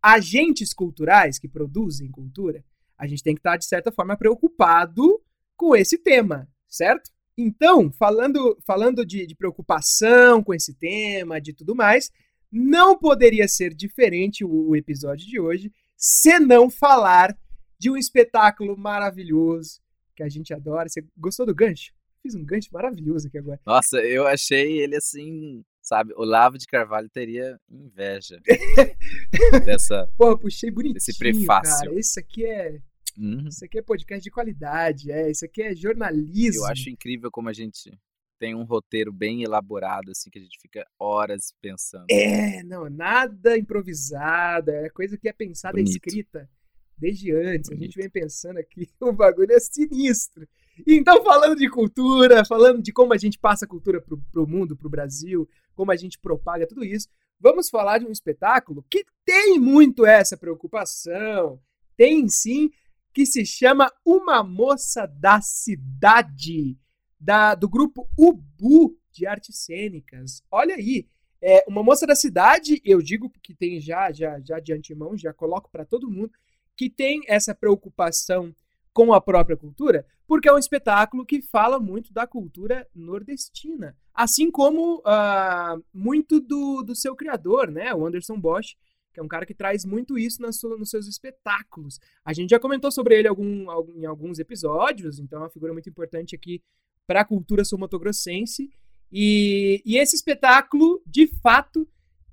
agentes 0.02 0.74
culturais 0.74 1.38
que 1.38 1.46
produzem 1.46 2.10
cultura, 2.10 2.64
a 2.98 3.06
gente 3.06 3.22
tem 3.22 3.34
que 3.34 3.40
estar, 3.40 3.56
de 3.56 3.64
certa 3.64 3.92
forma, 3.92 4.16
preocupado 4.16 5.20
com 5.56 5.76
esse 5.76 5.96
tema, 5.96 6.48
certo? 6.66 7.10
Então, 7.36 7.92
falando, 7.92 8.58
falando 8.66 9.06
de, 9.06 9.24
de 9.26 9.34
preocupação 9.36 10.42
com 10.42 10.52
esse 10.52 10.74
tema, 10.74 11.40
de 11.40 11.52
tudo 11.52 11.74
mais, 11.74 12.10
não 12.50 12.98
poderia 12.98 13.46
ser 13.46 13.72
diferente 13.72 14.44
o, 14.44 14.70
o 14.70 14.76
episódio 14.76 15.26
de 15.26 15.38
hoje 15.38 15.72
se 15.96 16.38
não 16.40 16.68
falar 16.68 17.36
de 17.78 17.90
um 17.90 17.96
espetáculo 17.96 18.76
maravilhoso 18.76 19.80
que 20.16 20.22
a 20.22 20.28
gente 20.28 20.52
adora. 20.52 20.88
Você 20.88 21.04
gostou 21.16 21.46
do 21.46 21.54
gancho? 21.54 21.92
Fiz 22.22 22.34
um 22.34 22.44
gancho 22.44 22.68
maravilhoso 22.72 23.28
aqui 23.28 23.38
agora. 23.38 23.60
Nossa, 23.64 23.98
eu 23.98 24.26
achei 24.26 24.78
ele 24.80 24.96
assim, 24.96 25.64
sabe? 25.80 26.12
Olavo 26.16 26.58
de 26.58 26.66
Carvalho 26.66 27.08
teria 27.08 27.60
inveja 27.70 28.40
dessa. 29.64 30.08
Pô, 30.16 30.30
eu 30.30 30.38
puxei 30.38 30.70
bonitinho, 30.70 30.96
Esse 30.96 31.16
prefácio. 31.16 31.86
cara. 31.86 31.98
Esse 31.98 32.18
aqui 32.18 32.44
é 32.44 32.80
Uhum. 33.18 33.48
Isso 33.48 33.64
aqui 33.64 33.78
é 33.78 33.82
podcast 33.82 34.22
de 34.22 34.30
qualidade, 34.30 35.10
é. 35.10 35.30
Isso 35.30 35.44
aqui 35.44 35.62
é 35.62 35.74
jornalismo. 35.74 36.62
Eu 36.62 36.66
acho 36.66 36.88
incrível 36.88 37.30
como 37.30 37.48
a 37.48 37.52
gente 37.52 37.98
tem 38.38 38.54
um 38.54 38.62
roteiro 38.62 39.12
bem 39.12 39.42
elaborado, 39.42 40.12
assim, 40.12 40.30
que 40.30 40.38
a 40.38 40.42
gente 40.42 40.58
fica 40.60 40.86
horas 40.98 41.52
pensando. 41.60 42.06
É, 42.08 42.62
não, 42.62 42.88
nada 42.88 43.58
improvisado, 43.58 44.70
é 44.70 44.88
coisa 44.90 45.18
que 45.18 45.28
é 45.28 45.32
pensada 45.32 45.78
e 45.78 45.82
Bonito. 45.82 45.96
escrita 45.96 46.48
desde 46.96 47.32
antes. 47.32 47.70
A 47.70 47.74
gente 47.74 47.94
Bonito. 47.94 47.96
vem 47.96 48.10
pensando 48.10 48.58
aqui, 48.58 48.88
o 49.00 49.12
bagulho 49.12 49.52
é 49.52 49.60
sinistro. 49.60 50.48
Então, 50.86 51.24
falando 51.24 51.56
de 51.56 51.68
cultura, 51.68 52.44
falando 52.44 52.80
de 52.80 52.92
como 52.92 53.12
a 53.12 53.18
gente 53.18 53.38
passa 53.38 53.64
a 53.64 53.68
cultura 53.68 54.00
pro, 54.00 54.16
pro 54.30 54.46
mundo, 54.46 54.76
pro 54.76 54.88
Brasil, 54.88 55.48
como 55.74 55.90
a 55.90 55.96
gente 55.96 56.18
propaga 56.20 56.68
tudo 56.68 56.84
isso, 56.84 57.08
vamos 57.40 57.68
falar 57.68 57.98
de 57.98 58.06
um 58.06 58.12
espetáculo 58.12 58.84
que 58.88 59.04
tem 59.24 59.58
muito 59.58 60.06
essa 60.06 60.36
preocupação, 60.36 61.60
tem 61.96 62.28
sim, 62.28 62.70
que 63.12 63.26
se 63.26 63.44
chama 63.44 63.92
Uma 64.04 64.42
Moça 64.42 65.06
da 65.06 65.40
Cidade, 65.40 66.78
da, 67.18 67.54
do 67.54 67.68
grupo 67.68 68.08
Ubu 68.16 68.96
de 69.12 69.26
Artes 69.26 69.58
Cênicas. 69.58 70.42
Olha 70.50 70.74
aí, 70.74 71.06
é, 71.40 71.64
Uma 71.68 71.82
Moça 71.82 72.06
da 72.06 72.14
Cidade, 72.14 72.80
eu 72.84 73.00
digo 73.00 73.30
que 73.42 73.54
tem 73.54 73.80
já, 73.80 74.12
já, 74.12 74.40
já 74.40 74.60
de 74.60 74.72
antemão, 74.72 75.16
já 75.16 75.32
coloco 75.32 75.70
para 75.70 75.84
todo 75.84 76.10
mundo, 76.10 76.32
que 76.76 76.88
tem 76.88 77.22
essa 77.26 77.54
preocupação 77.54 78.54
com 78.92 79.12
a 79.12 79.20
própria 79.20 79.56
cultura, 79.56 80.04
porque 80.26 80.48
é 80.48 80.52
um 80.52 80.58
espetáculo 80.58 81.24
que 81.24 81.40
fala 81.40 81.78
muito 81.78 82.12
da 82.12 82.26
cultura 82.26 82.86
nordestina. 82.94 83.96
Assim 84.12 84.50
como 84.50 85.00
ah, 85.04 85.76
muito 85.92 86.40
do, 86.40 86.82
do 86.82 86.94
seu 86.94 87.14
criador, 87.14 87.70
né? 87.70 87.94
O 87.94 88.04
Anderson 88.06 88.38
Bosch, 88.38 88.76
que 89.18 89.20
é 89.20 89.22
um 89.24 89.28
cara 89.28 89.44
que 89.44 89.52
traz 89.54 89.84
muito 89.84 90.16
isso 90.16 90.40
sua- 90.52 90.78
nos 90.78 90.90
seus 90.90 91.08
espetáculos. 91.08 91.98
A 92.24 92.32
gente 92.32 92.50
já 92.50 92.60
comentou 92.60 92.90
sobre 92.92 93.18
ele 93.18 93.26
algum, 93.26 93.68
algum- 93.68 93.92
em 94.00 94.06
alguns 94.06 94.38
episódios, 94.38 95.18
então 95.18 95.40
é 95.40 95.42
uma 95.42 95.50
figura 95.50 95.72
muito 95.72 95.88
importante 95.88 96.36
aqui 96.36 96.62
para 97.04 97.22
a 97.22 97.24
cultura 97.24 97.64
sul-mato-grossense. 97.64 98.70
E, 99.10 99.82
e 99.84 99.96
esse 99.96 100.14
espetáculo, 100.14 101.02
de 101.04 101.26
fato, 101.26 101.88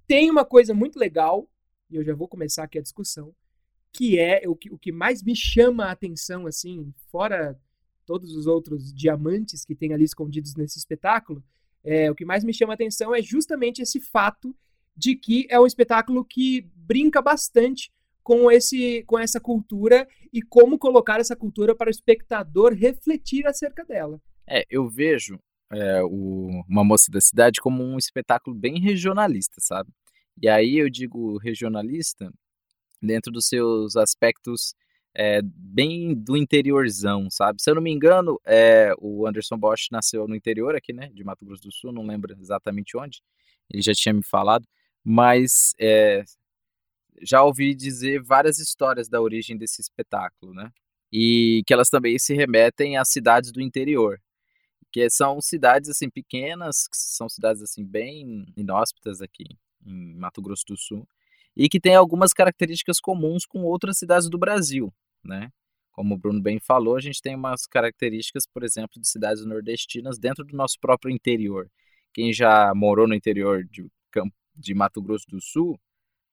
tem 0.08 0.30
uma 0.30 0.46
coisa 0.46 0.74
muito 0.74 1.00
legal, 1.00 1.50
e 1.89 1.96
eu 1.96 2.04
já 2.04 2.13
vou 2.13 2.27
começar 2.27 2.63
aqui 2.63 2.77
a 2.77 2.82
discussão, 2.82 3.34
que 3.92 4.20
é 4.20 4.44
o 4.48 4.56
que, 4.56 4.72
o 4.72 4.77
que 4.77 4.92
mais 4.92 5.24
me 5.24 5.36
chama 5.36 5.86
a 5.86 5.92
atenção, 5.92 6.46
assim, 6.46 6.94
fora 7.12 7.60
todos 8.06 8.36
os 8.36 8.46
outros 8.46 8.94
diamantes 8.94 9.65
que 9.65 9.74
tem 9.74 9.92
ali 9.94 10.04
escondidos 10.04 10.54
nesse 10.56 10.77
espetáculo, 10.77 11.44
é, 11.84 12.12
o 12.12 12.15
que 12.15 12.25
mais 12.25 12.44
me 12.44 12.54
chama 12.54 12.74
a 12.74 12.75
atenção 12.75 13.15
é 13.15 13.22
justamente 13.22 13.82
esse 13.82 14.00
fato 14.00 14.56
de 14.95 15.15
que 15.15 15.47
é 15.49 15.59
um 15.59 15.65
espetáculo 15.65 16.23
que 16.23 16.69
brinca 16.75 17.21
bastante 17.21 17.91
com, 18.23 18.49
esse, 18.49 19.03
com 19.05 19.19
essa 19.19 19.39
cultura 19.39 20.07
e 20.33 20.41
como 20.41 20.79
colocar 20.79 21.19
essa 21.19 21.35
cultura 21.35 21.75
para 21.75 21.87
o 21.87 21.91
espectador 21.91 22.73
refletir 22.73 23.45
acerca 23.45 23.85
dela. 23.85 24.19
É, 24.47 24.63
eu 24.69 24.87
vejo 24.89 25.39
é, 25.71 26.01
o 26.03 26.63
Uma 26.67 26.83
Moça 26.83 27.11
da 27.11 27.21
Cidade 27.21 27.61
como 27.61 27.83
um 27.83 27.97
espetáculo 27.97 28.55
bem 28.55 28.79
regionalista, 28.79 29.55
sabe? 29.59 29.91
E 30.41 30.49
aí 30.49 30.77
eu 30.77 30.89
digo 30.89 31.37
regionalista 31.37 32.31
dentro 33.01 33.31
dos 33.31 33.45
seus 33.47 33.95
aspectos 33.95 34.73
é, 35.15 35.39
bem 35.43 36.13
do 36.13 36.35
interiorzão, 36.35 37.29
sabe? 37.29 37.61
Se 37.61 37.69
eu 37.69 37.75
não 37.75 37.81
me 37.81 37.91
engano, 37.91 38.39
é, 38.45 38.93
o 38.99 39.25
Anderson 39.25 39.57
Bosch 39.57 39.87
nasceu 39.91 40.27
no 40.27 40.35
interior 40.35 40.75
aqui, 40.75 40.91
né, 40.91 41.09
de 41.13 41.23
Mato 41.23 41.45
Grosso 41.45 41.63
do 41.63 41.71
Sul, 41.71 41.93
não 41.93 42.05
lembro 42.05 42.35
exatamente 42.37 42.97
onde, 42.97 43.21
ele 43.69 43.81
já 43.81 43.93
tinha 43.93 44.13
me 44.13 44.23
falado, 44.23 44.67
mas 45.05 45.75
é, 45.79 46.24
já 47.21 47.43
ouvi 47.43 47.75
dizer 47.75 48.21
várias 48.24 48.59
histórias 48.59 49.07
da 49.07 49.21
origem 49.21 49.57
desse 49.57 49.81
espetáculo, 49.81 50.53
né? 50.53 50.71
E 51.12 51.63
que 51.67 51.74
elas 51.74 51.89
também 51.89 52.19
se 52.19 52.33
remetem 52.33 52.97
às 52.97 53.09
cidades 53.09 53.51
do 53.51 53.62
interior 53.62 54.19
que 54.95 55.09
são 55.09 55.41
cidades 55.41 55.89
assim 55.89 56.09
pequenas, 56.09 56.88
que 56.88 56.95
são 56.95 57.27
cidades 57.27 57.62
assim 57.62 57.83
bem 57.83 58.45
inóspitas 58.55 59.21
aqui 59.21 59.43
em 59.85 60.15
Mato 60.15 60.41
Grosso 60.41 60.63
do 60.67 60.77
Sul 60.77 61.05
e 61.53 61.67
que 61.67 61.81
tem 61.81 61.95
algumas 61.95 62.31
características 62.31 63.01
comuns 63.01 63.45
com 63.45 63.63
outras 63.63 63.97
cidades 63.97 64.29
do 64.29 64.38
Brasil, 64.38 64.93
né? 65.21 65.51
Como 65.91 66.15
o 66.15 66.17
Bruno 66.17 66.41
bem 66.41 66.62
falou, 66.62 66.95
a 66.95 67.01
gente 67.01 67.21
tem 67.21 67.35
umas 67.35 67.65
características, 67.65 68.47
por 68.47 68.63
exemplo, 68.63 69.01
de 69.01 69.05
cidades 69.09 69.45
nordestinas 69.45 70.17
dentro 70.17 70.45
do 70.45 70.55
nosso 70.55 70.79
próprio 70.79 71.13
interior. 71.13 71.69
Quem 72.13 72.31
já 72.31 72.74
morou 72.74 73.05
no 73.05 73.13
interior 73.13 73.65
de, 73.65 73.85
de 74.55 74.74
Mato 74.74 75.01
Grosso 75.01 75.25
do 75.29 75.41
Sul 75.41 75.79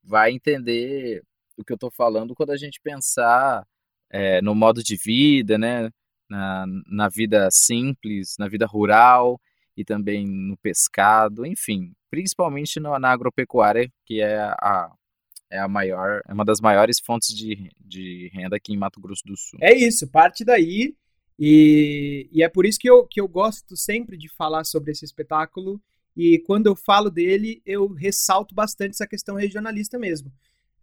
vai 0.02 0.32
entender 0.32 1.22
o 1.56 1.64
que 1.64 1.72
eu 1.72 1.76
estou 1.76 1.90
falando 1.90 2.34
quando 2.34 2.50
a 2.50 2.56
gente 2.56 2.80
pensar 2.80 3.66
é, 4.10 4.40
no 4.42 4.54
modo 4.54 4.82
de 4.82 4.96
vida, 4.96 5.58
né? 5.58 5.90
na, 6.32 6.64
na 6.86 7.08
vida 7.08 7.48
simples, 7.50 8.36
na 8.38 8.48
vida 8.48 8.66
rural 8.66 9.38
e 9.76 9.84
também 9.84 10.26
no 10.26 10.56
pescado, 10.56 11.44
enfim, 11.44 11.92
principalmente 12.10 12.80
no- 12.80 12.98
na 12.98 13.10
agropecuária, 13.10 13.90
que 14.06 14.20
é 14.20 14.38
a, 14.40 14.90
é 15.50 15.58
a 15.58 15.68
maior, 15.68 16.22
é 16.26 16.32
uma 16.32 16.44
das 16.44 16.60
maiores 16.60 16.98
fontes 17.04 17.34
de, 17.36 17.70
de 17.78 18.30
renda 18.32 18.56
aqui 18.56 18.72
em 18.72 18.78
Mato 18.78 19.00
Grosso 19.00 19.22
do 19.26 19.36
Sul. 19.36 19.58
É 19.62 19.76
isso, 19.76 20.08
parte 20.08 20.44
daí. 20.44 20.94
E, 21.38 22.28
e 22.32 22.42
é 22.42 22.48
por 22.48 22.64
isso 22.64 22.78
que 22.78 22.88
eu, 22.88 23.06
que 23.06 23.20
eu 23.20 23.26
gosto 23.28 23.76
sempre 23.76 24.16
de 24.16 24.28
falar 24.28 24.64
sobre 24.64 24.92
esse 24.92 25.04
espetáculo. 25.04 25.80
E 26.16 26.38
quando 26.40 26.66
eu 26.66 26.76
falo 26.76 27.10
dele, 27.10 27.62
eu 27.64 27.88
ressalto 27.88 28.54
bastante 28.54 28.90
essa 28.90 29.06
questão 29.06 29.34
regionalista 29.36 29.98
mesmo. 29.98 30.32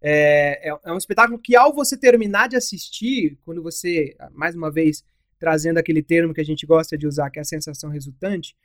É, 0.02 0.70
é, 0.70 0.78
é 0.84 0.92
um 0.92 0.98
espetáculo 0.98 1.38
que, 1.38 1.54
ao 1.54 1.74
você 1.74 1.96
terminar 1.96 2.48
de 2.48 2.56
assistir, 2.56 3.38
quando 3.44 3.62
você, 3.62 4.16
mais 4.32 4.54
uma 4.54 4.70
vez, 4.70 5.04
trazendo 5.38 5.78
aquele 5.78 6.02
termo 6.02 6.34
que 6.34 6.40
a 6.40 6.44
gente 6.44 6.66
gosta 6.66 6.96
de 6.96 7.06
usar, 7.06 7.30
que 7.30 7.38
é 7.38 7.42
a 7.42 7.44
sensação 7.44 7.90
resultante, 7.90 8.56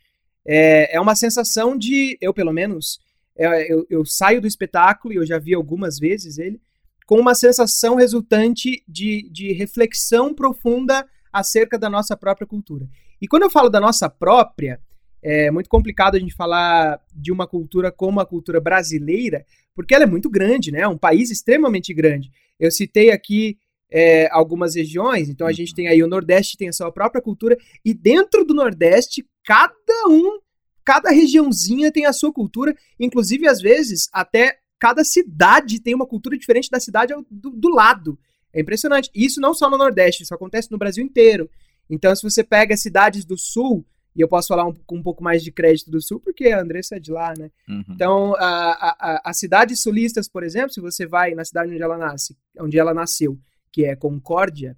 é, 0.46 0.96
é 0.96 1.00
uma 1.00 1.16
sensação 1.16 1.78
de, 1.78 2.18
eu 2.22 2.34
pelo 2.34 2.54
menos, 2.54 3.00
é, 3.36 3.72
eu, 3.72 3.86
eu 3.90 4.06
saio 4.06 4.42
do 4.42 4.48
espetáculo, 4.48 5.14
e 5.14 5.18
eu 5.18 5.26
já 5.26 5.38
vi 5.38 5.54
algumas 5.54 6.00
vezes 6.00 6.38
ele, 6.38 6.60
com 7.06 7.20
uma 7.20 7.36
sensação 7.36 7.96
resultante 7.96 8.84
de, 8.88 9.30
de 9.30 9.52
reflexão 9.52 10.34
profunda 10.34 11.08
acerca 11.32 11.78
da 11.78 11.90
nossa 11.90 12.16
própria 12.18 12.48
cultura. 12.48 12.88
E 13.22 13.28
quando 13.28 13.44
eu 13.44 13.50
falo 13.50 13.70
da 13.70 13.80
nossa 13.80 14.10
própria, 14.10 14.80
é 15.28 15.50
muito 15.50 15.68
complicado 15.68 16.16
a 16.16 16.20
gente 16.20 16.36
falar 16.36 17.02
de 17.12 17.32
uma 17.32 17.48
cultura 17.48 17.92
como 17.92 18.20
a 18.20 18.26
cultura 18.28 18.62
brasileira, 18.62 19.44
porque 19.74 19.96
ela 19.96 20.04
é 20.04 20.08
muito 20.08 20.30
grande, 20.30 20.72
né? 20.72 20.82
É 20.82 20.88
um 20.88 21.00
país 21.00 21.32
extremamente 21.32 21.92
grande. 21.96 22.30
Eu 22.60 22.70
citei 22.70 23.10
aqui 23.10 23.58
é, 23.92 24.30
algumas 24.32 24.76
regiões, 24.76 25.28
então 25.28 25.48
a 25.48 25.52
gente 25.52 25.74
tem 25.74 25.88
aí 25.88 26.04
o 26.04 26.08
Nordeste 26.08 26.56
tem 26.56 26.70
a 26.70 26.74
sua 26.74 26.92
própria 26.92 27.24
cultura, 27.24 27.58
e 27.84 27.92
dentro 27.92 28.46
do 28.46 28.54
Nordeste, 28.54 29.26
cada 29.44 30.08
um, 30.10 30.40
cada 30.84 31.10
regiãozinha 31.10 31.92
tem 31.92 32.06
a 32.06 32.14
sua 32.14 32.32
cultura, 32.32 32.76
inclusive 33.00 33.48
às 33.48 33.60
vezes 33.60 34.08
até 34.14 34.60
cada 34.80 35.04
cidade 35.04 35.82
tem 35.82 35.96
uma 35.96 36.06
cultura 36.06 36.38
diferente 36.38 36.70
da 36.70 36.80
cidade 36.80 37.16
do, 37.32 37.50
do 37.50 37.70
lado. 37.70 38.20
É 38.54 38.62
impressionante. 38.62 39.10
E 39.12 39.26
Isso 39.26 39.42
não 39.42 39.56
só 39.56 39.72
no 39.72 39.78
Nordeste, 39.78 40.22
isso 40.22 40.36
acontece 40.36 40.72
no 40.72 40.78
Brasil 40.78 41.04
inteiro. 41.04 41.50
Então, 41.90 42.16
se 42.16 42.22
você 42.22 42.44
pega 42.44 42.78
cidades 42.78 43.26
do 43.26 43.38
Sul, 43.38 43.84
e 44.16 44.22
eu 44.22 44.28
posso 44.28 44.48
falar 44.48 44.66
um, 44.66 44.74
com 44.86 44.96
um 44.98 45.04
pouco 45.04 45.24
mais 45.24 45.44
de 45.44 45.52
crédito 45.52 45.92
do 45.92 46.02
Sul, 46.02 46.20
porque 46.20 46.48
a 46.48 46.62
Andressa 46.62 46.96
é 46.96 47.00
de 47.00 47.12
lá, 47.12 47.34
né? 47.38 47.50
Uhum. 47.68 47.84
Então, 47.90 48.36
a, 48.36 48.72
a, 48.72 48.96
a- 49.00 49.22
as 49.26 49.38
cidades 49.38 49.82
sulistas, 49.82 50.28
por 50.30 50.44
exemplo, 50.44 50.72
se 50.72 50.80
você 50.80 51.06
vai 51.06 51.36
na 51.36 51.44
cidade 51.44 51.72
onde 51.72 51.82
ela 51.84 51.98
nasce, 51.98 52.38
onde 52.60 52.80
ela 52.80 52.94
nasceu, 52.94 53.38
que 53.72 53.84
é 53.86 53.96
Concórdia, 53.96 54.78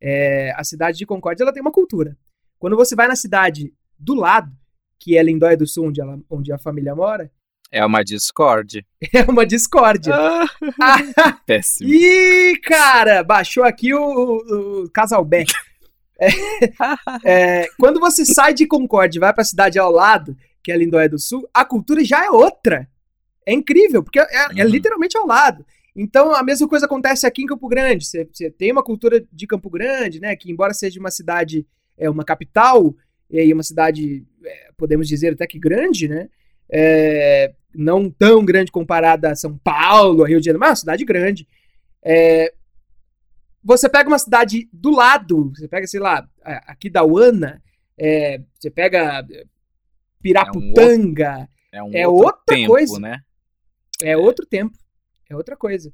é, 0.00 0.52
a 0.56 0.64
cidade 0.64 0.96
de 0.96 1.04
Concórdia 1.06 1.42
ela 1.44 1.52
tem 1.52 1.60
uma 1.60 1.72
cultura. 1.72 2.16
Quando 2.58 2.76
você 2.76 2.94
vai 2.96 3.06
na 3.08 3.16
cidade 3.16 3.72
do 3.98 4.14
lado, 4.14 4.50
que 4.98 5.16
é 5.18 5.22
Lindóia 5.22 5.56
do 5.56 5.66
Sul, 5.66 5.88
onde, 5.88 6.00
ela, 6.00 6.18
onde 6.30 6.50
a 6.52 6.58
família 6.58 6.94
mora, 6.94 7.30
É 7.70 7.84
uma 7.84 8.02
discórdia. 8.02 8.82
é 9.12 9.22
uma 9.30 9.44
discórdia. 9.44 10.14
Péssimo. 11.46 11.90
Ih, 11.90 12.58
cara, 12.62 13.22
baixou 13.22 13.62
aqui 13.64 13.92
o, 13.94 14.00
o, 14.02 14.84
o 14.84 14.90
Casalbeck. 14.90 15.52
É, 16.20 17.62
é, 17.62 17.68
quando 17.78 18.00
você 18.00 18.24
sai 18.24 18.52
de 18.54 18.66
Concórdia 18.66 19.18
e 19.18 19.20
vai 19.20 19.32
pra 19.32 19.44
cidade 19.44 19.78
ao 19.78 19.90
lado, 19.90 20.36
que 20.62 20.72
é 20.72 20.76
Lindóia 20.76 21.08
do 21.08 21.18
Sul, 21.18 21.48
a 21.54 21.64
cultura 21.64 22.04
já 22.04 22.24
é 22.24 22.30
outra. 22.30 22.88
É 23.46 23.52
incrível, 23.52 24.02
porque 24.02 24.18
é, 24.20 24.26
é 24.56 24.64
Uhum. 24.64 24.70
literalmente 24.70 25.16
ao 25.16 25.26
lado. 25.26 25.64
Então, 25.96 26.34
a 26.34 26.42
mesma 26.42 26.68
coisa 26.68 26.86
acontece 26.86 27.26
aqui 27.26 27.42
em 27.42 27.46
Campo 27.46 27.66
Grande. 27.68 28.04
Você, 28.04 28.28
você 28.32 28.50
tem 28.50 28.70
uma 28.70 28.84
cultura 28.84 29.24
de 29.32 29.46
Campo 29.46 29.68
Grande, 29.70 30.20
né? 30.20 30.36
Que, 30.36 30.50
embora 30.50 30.74
seja 30.74 31.00
uma 31.00 31.10
cidade, 31.10 31.66
é 31.96 32.08
uma 32.08 32.24
capital, 32.24 32.94
e 33.30 33.38
aí 33.40 33.52
uma 33.52 33.62
cidade, 33.62 34.24
é, 34.44 34.68
podemos 34.76 35.08
dizer 35.08 35.32
até 35.32 35.46
que 35.46 35.58
grande, 35.58 36.06
né? 36.06 36.28
É, 36.70 37.52
não 37.74 38.10
tão 38.10 38.44
grande 38.44 38.70
comparada 38.70 39.30
a 39.30 39.34
São 39.36 39.56
Paulo, 39.58 40.24
a 40.24 40.28
Rio 40.28 40.38
de 40.40 40.46
Janeiro, 40.46 40.60
mas 40.60 40.68
é 40.68 40.70
uma 40.70 40.76
cidade 40.76 41.04
grande. 41.04 41.48
É, 42.02 42.52
você 43.62 43.88
pega 43.88 44.08
uma 44.08 44.18
cidade 44.18 44.68
do 44.72 44.90
lado, 44.90 45.52
você 45.54 45.68
pega, 45.68 45.86
sei 45.86 46.00
lá, 46.00 46.28
aqui 46.42 46.88
da 46.88 47.04
Uana, 47.04 47.62
é, 47.98 48.40
você 48.54 48.70
pega 48.70 49.26
é, 49.30 49.44
Piraputanga, 50.20 51.48
É 51.72 51.82
um 51.82 51.90
É 51.92 52.06
outro 52.08 52.26
outra 52.26 52.56
tempo, 52.56 52.72
coisa. 52.72 52.98
né? 53.00 53.20
é 54.02 54.16
outro 54.16 54.46
tempo, 54.46 54.76
é 55.28 55.36
outra 55.36 55.56
coisa. 55.56 55.92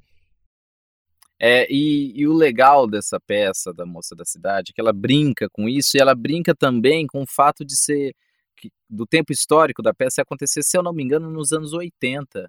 É, 1.38 1.66
e, 1.70 2.12
e, 2.14 2.26
o 2.28 2.32
legal 2.32 2.86
dessa 2.86 3.18
peça 3.18 3.72
da 3.74 3.84
Moça 3.84 4.14
da 4.14 4.24
Cidade 4.24 4.70
é 4.70 4.72
que 4.74 4.80
ela 4.80 4.92
brinca 4.92 5.48
com 5.50 5.68
isso 5.68 5.96
e 5.96 6.00
ela 6.00 6.14
brinca 6.14 6.54
também 6.54 7.06
com 7.06 7.22
o 7.22 7.26
fato 7.26 7.64
de 7.64 7.76
ser 7.76 8.14
que, 8.56 8.70
do 8.88 9.04
tempo 9.04 9.32
histórico 9.32 9.82
da 9.82 9.92
peça 9.92 10.22
acontecer, 10.22 10.62
se 10.62 10.76
eu 10.76 10.82
não 10.82 10.92
me 10.92 11.02
engano, 11.02 11.28
nos 11.28 11.52
anos 11.52 11.72
80, 11.72 12.48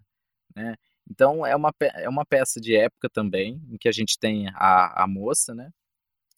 né? 0.56 0.76
Então 1.10 1.46
é 1.46 1.56
uma, 1.56 1.74
é 1.96 2.10
uma 2.10 2.26
peça 2.26 2.60
de 2.60 2.76
época 2.76 3.10
também, 3.10 3.62
em 3.70 3.78
que 3.78 3.88
a 3.88 3.92
gente 3.92 4.18
tem 4.18 4.48
a, 4.56 5.04
a 5.04 5.08
moça, 5.08 5.54
né? 5.54 5.70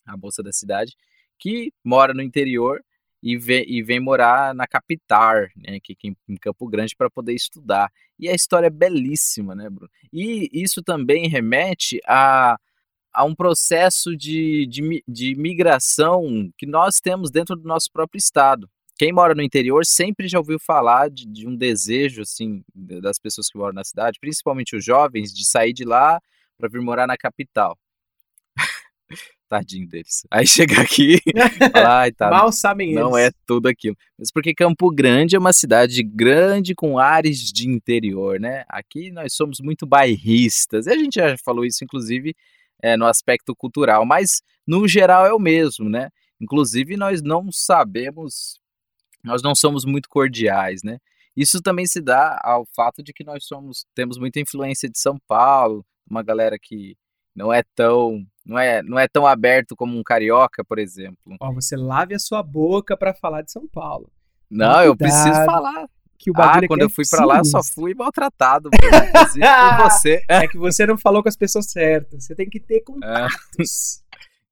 A 0.05 0.17
moça 0.17 0.41
da 0.41 0.51
cidade, 0.51 0.95
que 1.37 1.71
mora 1.83 2.13
no 2.13 2.21
interior 2.21 2.81
e 3.21 3.37
vem, 3.37 3.65
e 3.67 3.81
vem 3.83 3.99
morar 3.99 4.53
na 4.53 4.67
capital, 4.67 5.35
né, 5.55 5.75
aqui 5.77 5.97
em 6.27 6.35
Campo 6.37 6.67
Grande, 6.67 6.95
para 6.95 7.09
poder 7.09 7.33
estudar. 7.33 7.91
E 8.19 8.29
a 8.29 8.33
história 8.33 8.67
é 8.67 8.69
belíssima, 8.69 9.55
né, 9.55 9.69
Bruno? 9.69 9.89
E 10.13 10.49
isso 10.53 10.81
também 10.81 11.27
remete 11.27 11.99
a, 12.05 12.57
a 13.11 13.23
um 13.25 13.35
processo 13.35 14.15
de, 14.15 14.65
de, 14.67 15.03
de 15.07 15.35
migração 15.35 16.49
que 16.57 16.65
nós 16.65 16.99
temos 17.01 17.31
dentro 17.31 17.55
do 17.55 17.67
nosso 17.67 17.91
próprio 17.91 18.19
estado. 18.19 18.69
Quem 18.97 19.13
mora 19.13 19.35
no 19.35 19.41
interior 19.43 19.85
sempre 19.85 20.27
já 20.27 20.39
ouviu 20.39 20.59
falar 20.59 21.09
de, 21.09 21.25
de 21.25 21.47
um 21.47 21.55
desejo, 21.55 22.21
assim, 22.21 22.63
das 22.73 23.19
pessoas 23.19 23.49
que 23.49 23.57
moram 23.57 23.73
na 23.73 23.83
cidade, 23.83 24.19
principalmente 24.19 24.75
os 24.75 24.83
jovens, 24.83 25.31
de 25.33 25.45
sair 25.45 25.71
de 25.71 25.85
lá 25.85 26.19
para 26.57 26.67
vir 26.67 26.81
morar 26.81 27.05
na 27.05 27.15
capital. 27.15 27.77
Tadinho 29.47 29.87
deles. 29.87 30.25
Aí 30.29 30.45
chega 30.47 30.81
aqui, 30.81 31.21
ai, 31.73 32.11
tá, 32.11 32.29
mal 32.29 32.51
sabem 32.51 32.93
não 32.93 33.17
eles. 33.17 33.29
é 33.33 33.37
tudo 33.45 33.67
aquilo. 33.67 33.95
Mas 34.17 34.31
porque 34.31 34.53
Campo 34.53 34.91
Grande 34.91 35.35
é 35.35 35.39
uma 35.39 35.53
cidade 35.53 36.03
grande 36.03 36.75
com 36.75 36.99
ares 36.99 37.51
de 37.51 37.69
interior, 37.69 38.39
né? 38.39 38.65
Aqui 38.67 39.11
nós 39.11 39.33
somos 39.33 39.59
muito 39.61 39.85
bairristas. 39.85 40.87
E 40.87 40.91
a 40.91 40.97
gente 40.97 41.15
já 41.15 41.37
falou 41.37 41.63
isso, 41.63 41.83
inclusive, 41.83 42.35
é, 42.81 42.97
no 42.97 43.05
aspecto 43.05 43.55
cultural, 43.55 44.05
mas 44.05 44.41
no 44.65 44.87
geral 44.87 45.25
é 45.25 45.33
o 45.33 45.39
mesmo, 45.39 45.87
né? 45.89 46.09
Inclusive, 46.41 46.97
nós 46.97 47.21
não 47.21 47.49
sabemos, 47.51 48.59
nós 49.27 49.41
não 49.43 49.53
somos 49.53 49.85
muito 49.85 50.09
cordiais, 50.09 50.81
né? 50.83 50.97
Isso 51.35 51.61
também 51.61 51.85
se 51.85 52.01
dá 52.01 52.39
ao 52.43 52.65
fato 52.75 53.03
de 53.03 53.13
que 53.13 53.23
nós 53.23 53.45
somos, 53.45 53.85
temos 53.93 54.17
muita 54.17 54.39
influência 54.39 54.89
de 54.89 54.97
São 54.97 55.19
Paulo, 55.27 55.85
uma 56.09 56.23
galera 56.23 56.57
que 56.59 56.97
não 57.35 57.53
é 57.53 57.61
tão 57.75 58.25
não 58.43 58.57
é, 58.57 58.81
não 58.81 58.97
é 58.97 59.07
tão 59.07 59.27
aberto 59.27 59.75
como 59.75 59.99
um 59.99 60.03
carioca, 60.03 60.63
por 60.63 60.79
exemplo. 60.79 61.35
Ó, 61.39 61.51
você 61.51 61.75
lave 61.75 62.15
a 62.15 62.19
sua 62.19 62.41
boca 62.41 62.95
para 62.95 63.13
falar 63.13 63.41
de 63.41 63.51
São 63.51 63.67
Paulo. 63.67 64.09
Não, 64.49 64.81
eu 64.81 64.95
preciso 64.95 65.45
falar. 65.45 65.87
Que 66.17 66.31
o 66.31 66.33
ah, 66.37 66.59
quando 66.67 66.81
eu 66.81 66.89
fui 66.89 67.03
para 67.07 67.25
lá, 67.25 67.43
só 67.43 67.61
fui 67.63 67.93
maltratado, 67.93 68.71
por 68.73 69.83
você. 69.83 70.23
É 70.27 70.47
que 70.47 70.57
você 70.57 70.83
não 70.83 70.97
falou 70.97 71.21
com 71.21 71.29
as 71.29 71.35
pessoas 71.35 71.69
certas. 71.69 72.23
Você 72.23 72.33
tem 72.33 72.49
que 72.49 72.59
ter 72.59 72.81
contatos. 72.81 74.01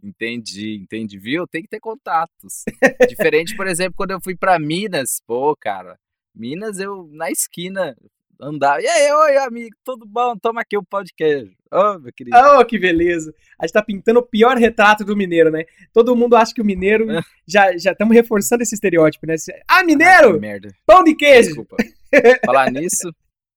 Entendi, 0.06 0.76
entendi, 0.76 1.18
viu? 1.18 1.48
Tem 1.48 1.64
que 1.64 1.68
ter 1.68 1.80
contatos. 1.80 2.64
Diferente, 3.10 3.56
por 3.56 3.66
exemplo, 3.66 3.96
quando 3.98 4.12
eu 4.12 4.22
fui 4.24 4.36
para 4.36 4.60
Minas, 4.60 5.20
pô, 5.26 5.56
cara, 5.60 5.98
Minas 6.36 6.78
eu 6.78 7.10
na 7.12 7.32
esquina 7.32 7.98
andar. 8.40 8.80
E 8.84 8.88
aí, 8.88 9.12
oi, 9.12 9.38
amigo, 9.38 9.76
tudo 9.84 10.06
bom? 10.06 10.38
Toma 10.38 10.62
aqui 10.62 10.78
o 10.78 10.82
um 10.82 10.84
pão 10.84 11.02
de 11.04 11.12
queijo. 11.12 11.52
Ô, 11.74 11.78
oh, 11.80 12.00
meu 12.00 12.14
querido. 12.14 12.38
Oh, 12.38 12.64
que 12.64 12.78
beleza. 12.78 13.34
A 13.58 13.66
gente 13.66 13.74
tá 13.74 13.82
pintando 13.82 14.20
o 14.20 14.28
pior 14.28 14.56
retrato 14.58 15.04
do 15.04 15.18
mineiro, 15.18 15.50
né? 15.50 15.64
Todo 15.92 16.16
mundo 16.16 16.36
acha 16.36 16.54
que 16.54 16.62
o 16.62 16.66
mineiro. 16.66 17.08
já 17.48 17.74
estamos 17.74 18.14
reforçando 18.14 18.62
esse 18.62 18.76
estereótipo, 18.76 19.26
né? 19.26 19.36
Ah, 19.68 19.84
mineiro! 19.84 20.36
Ah, 20.36 20.40
merda. 20.40 20.70
Pão 20.86 21.04
de 21.04 21.16
queijo! 21.16 21.48
Desculpa. 21.48 21.78
Falar 22.46 22.72
nisso, 22.72 23.12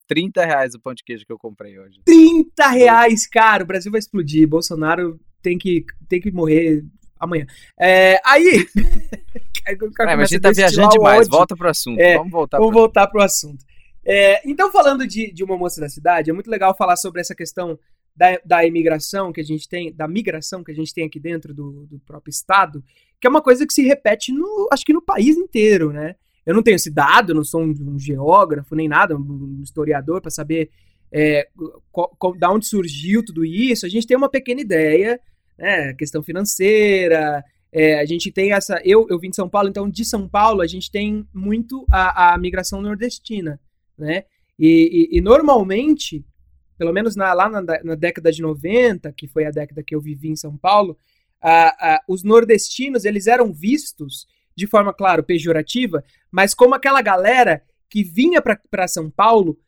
30 0.09 0.45
reais 0.45 0.75
o 0.75 0.81
pão 0.81 0.95
de 0.95 1.05
queijo 1.05 1.25
que 1.25 1.33
eu 1.33 1.39
comprei 1.39 1.79
hoje. 1.79 2.01
30 2.05 2.69
reais, 2.69 3.27
cara! 3.27 3.63
O 3.63 3.67
Brasil 3.67 3.93
vai 3.93 4.01
explodir. 4.01 4.49
Bolsonaro 4.49 5.21
tem 5.43 5.57
que, 5.57 5.85
tem 6.09 6.21
que 6.21 6.33
morrer 6.33 6.85
amanhã. 7.21 7.47
É, 7.79 8.21
aí. 8.25 8.67
é, 9.69 9.77
mas 10.17 10.21
a 10.21 10.25
gente 10.25 10.41
tá 10.41 10.51
viajando 10.51 10.89
demais. 10.89 11.29
Volta 11.29 11.55
pro 11.55 11.69
assunto. 11.69 12.01
É, 12.01 12.17
vamos 12.17 12.33
voltar 12.33 12.59
Vamos 12.59 12.73
pro... 12.73 12.81
voltar 12.81 13.07
pro 13.07 13.23
assunto. 13.23 13.65
É, 14.05 14.41
então, 14.49 14.73
falando 14.73 15.07
de, 15.07 15.31
de 15.31 15.45
uma 15.45 15.57
moça 15.57 15.81
da 15.81 15.89
cidade, 15.89 16.31
é 16.31 16.33
muito 16.33 16.51
legal 16.51 16.75
falar 16.75 16.97
sobre 16.97 17.21
essa 17.21 17.35
questão 17.35 17.79
da, 18.17 18.41
da 18.45 18.65
imigração 18.65 19.33
que 19.33 19.41
a 19.41 19.45
gente 19.45 19.69
tem, 19.69 19.93
da 19.93 20.09
migração 20.09 20.65
que 20.65 20.73
a 20.73 20.75
gente 20.75 20.95
tem 20.95 21.05
aqui 21.05 21.21
dentro 21.21 21.53
do, 21.53 21.87
do 21.87 21.99
próprio 22.01 22.31
estado, 22.31 22.83
que 23.21 23.27
é 23.27 23.31
uma 23.31 23.43
coisa 23.43 23.67
que 23.67 23.73
se 23.73 23.83
repete 23.83 24.33
no, 24.33 24.69
acho 24.73 24.85
que 24.85 24.93
no 24.93 25.03
país 25.03 25.37
inteiro, 25.37 25.93
né? 25.93 26.17
Eu 26.45 26.55
não 26.55 26.63
tenho 26.63 26.77
esse 26.77 26.91
dado, 26.91 27.31
eu 27.31 27.37
não 27.37 27.45
sou 27.45 27.63
um, 27.63 27.75
um 27.81 27.99
geógrafo 27.99 28.75
nem 28.75 28.89
nada, 28.89 29.17
um 29.17 29.61
historiador 29.63 30.21
para 30.21 30.31
saber 30.31 30.71
é, 31.13 31.49
da 32.39 32.51
onde 32.51 32.67
surgiu 32.67 33.25
tudo 33.25 33.45
isso. 33.45 33.87
A 33.87 33.89
gente 33.89 34.07
tem 34.07 34.17
uma 34.17 34.31
pequena 34.31 34.61
ideia, 34.61 35.21
né? 35.59 35.95
Questão 35.95 36.23
financeira, 36.23 37.45
é, 37.71 38.01
a 38.01 38.05
gente 38.05 38.33
tem 38.33 38.53
essa. 38.53 38.81
Eu, 38.85 39.07
eu 39.11 39.19
vim 39.19 39.31
de 39.31 39.37
São 39.37 39.49
Paulo, 39.49 39.69
então 39.69 39.89
de 39.89 40.05
São 40.05 40.29
Paulo 40.29 40.63
a 40.63 40.67
gente 40.67 40.91
tem 40.91 41.27
muito 41.35 41.87
a, 41.91 42.35
a 42.35 42.39
migração 42.39 42.81
nordestina 42.81 43.61
né? 43.99 44.25
E, 44.59 45.09
e, 45.13 45.19
e 45.19 45.21
normalmente, 45.21 46.25
pelo 46.79 46.93
menos 46.93 47.17
na, 47.17 47.33
lá 47.33 47.49
na, 47.49 47.61
na, 47.61 47.95
década 47.95 48.31
de 48.31 48.41
90, 48.41 49.13
que 49.13 49.27
foi 49.27 49.45
a 49.45 49.51
década 49.51 49.83
que 49.83 49.95
eu 49.95 50.01
vivi 50.01 50.29
em 50.29 50.37
São 50.37 50.57
Paulo, 50.57 50.97
a, 51.41 51.95
a, 51.95 52.01
os 52.09 52.23
nordestinos 52.23 53.05
eles 53.05 53.27
eram 53.27 53.53
vistos 53.53 54.27
de 54.59 54.67
forma, 54.67 54.93
claro, 54.93 55.23
pejorativa, 55.23 56.03
mas 56.31 56.55
como 56.55 56.75
aquela 56.75 57.01
galera 57.01 57.63
que 57.89 58.03
vinha 58.03 58.43
para 58.43 58.89
São 58.89 59.09
Paulo 59.11 59.59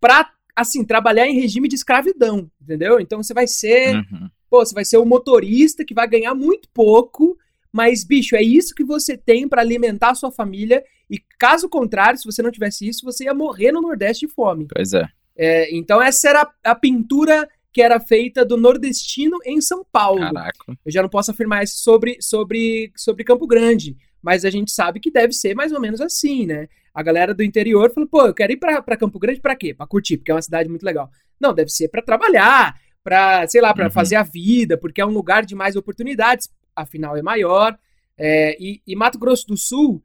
para 0.00 0.30
assim 0.56 0.84
trabalhar 0.84 1.26
em 1.26 1.38
regime 1.38 1.68
de 1.68 1.76
escravidão, 1.76 2.50
entendeu? 2.60 3.00
Então 3.00 3.22
você 3.22 3.32
vai 3.32 3.46
ser, 3.46 3.94
uhum. 3.94 4.28
pô, 4.50 4.64
você 4.64 4.74
vai 4.74 4.84
ser 4.84 4.98
o 4.98 5.06
motorista 5.06 5.84
que 5.84 5.94
vai 5.94 6.08
ganhar 6.08 6.34
muito 6.34 6.68
pouco 6.74 7.38
mas, 7.72 8.04
bicho, 8.04 8.34
é 8.34 8.42
isso 8.42 8.74
que 8.74 8.84
você 8.84 9.16
tem 9.16 9.48
para 9.48 9.62
alimentar 9.62 10.10
a 10.10 10.14
sua 10.14 10.30
família. 10.30 10.82
E 11.08 11.18
caso 11.38 11.68
contrário, 11.68 12.18
se 12.18 12.24
você 12.24 12.42
não 12.42 12.50
tivesse 12.50 12.86
isso, 12.86 13.04
você 13.04 13.24
ia 13.24 13.34
morrer 13.34 13.72
no 13.72 13.80
Nordeste 13.80 14.26
de 14.26 14.32
fome. 14.32 14.66
Pois 14.74 14.92
é. 14.92 15.06
é 15.36 15.74
então, 15.74 16.02
essa 16.02 16.28
era 16.28 16.50
a 16.64 16.74
pintura 16.74 17.48
que 17.72 17.80
era 17.80 18.00
feita 18.00 18.44
do 18.44 18.56
nordestino 18.56 19.38
em 19.44 19.60
São 19.60 19.86
Paulo. 19.92 20.20
Caraca. 20.20 20.76
Eu 20.84 20.90
já 20.90 21.02
não 21.02 21.08
posso 21.08 21.30
afirmar 21.30 21.62
isso 21.62 21.78
sobre, 21.78 22.16
sobre, 22.20 22.92
sobre 22.96 23.22
Campo 23.22 23.46
Grande, 23.46 23.96
mas 24.22 24.44
a 24.44 24.50
gente 24.50 24.70
sabe 24.70 25.00
que 25.00 25.10
deve 25.10 25.32
ser 25.32 25.54
mais 25.54 25.72
ou 25.72 25.80
menos 25.80 26.00
assim, 26.00 26.46
né? 26.46 26.68
A 26.92 27.02
galera 27.02 27.32
do 27.32 27.42
interior 27.42 27.92
falou, 27.92 28.08
pô, 28.08 28.26
eu 28.26 28.34
quero 28.34 28.52
ir 28.52 28.56
pra, 28.56 28.82
pra 28.82 28.96
Campo 28.96 29.18
Grande 29.18 29.40
pra 29.40 29.56
quê? 29.56 29.72
Pra 29.72 29.86
curtir, 29.86 30.16
porque 30.16 30.30
é 30.30 30.34
uma 30.34 30.42
cidade 30.42 30.68
muito 30.68 30.84
legal. 30.84 31.10
Não, 31.40 31.54
deve 31.54 31.70
ser 31.70 31.88
para 31.88 32.02
trabalhar, 32.02 32.78
para 33.02 33.46
sei 33.46 33.60
lá, 33.60 33.72
para 33.72 33.86
uhum. 33.86 33.90
fazer 33.90 34.16
a 34.16 34.22
vida, 34.22 34.76
porque 34.76 35.00
é 35.00 35.06
um 35.06 35.12
lugar 35.12 35.44
de 35.44 35.54
mais 35.54 35.76
oportunidades 35.76 36.48
afinal 36.74 37.16
é 37.16 37.22
maior. 37.22 37.78
É, 38.18 38.56
e, 38.60 38.82
e, 38.86 38.94
Mato 38.94 39.18
Grosso 39.18 39.46
do 39.46 39.56
Sul, 39.56 40.02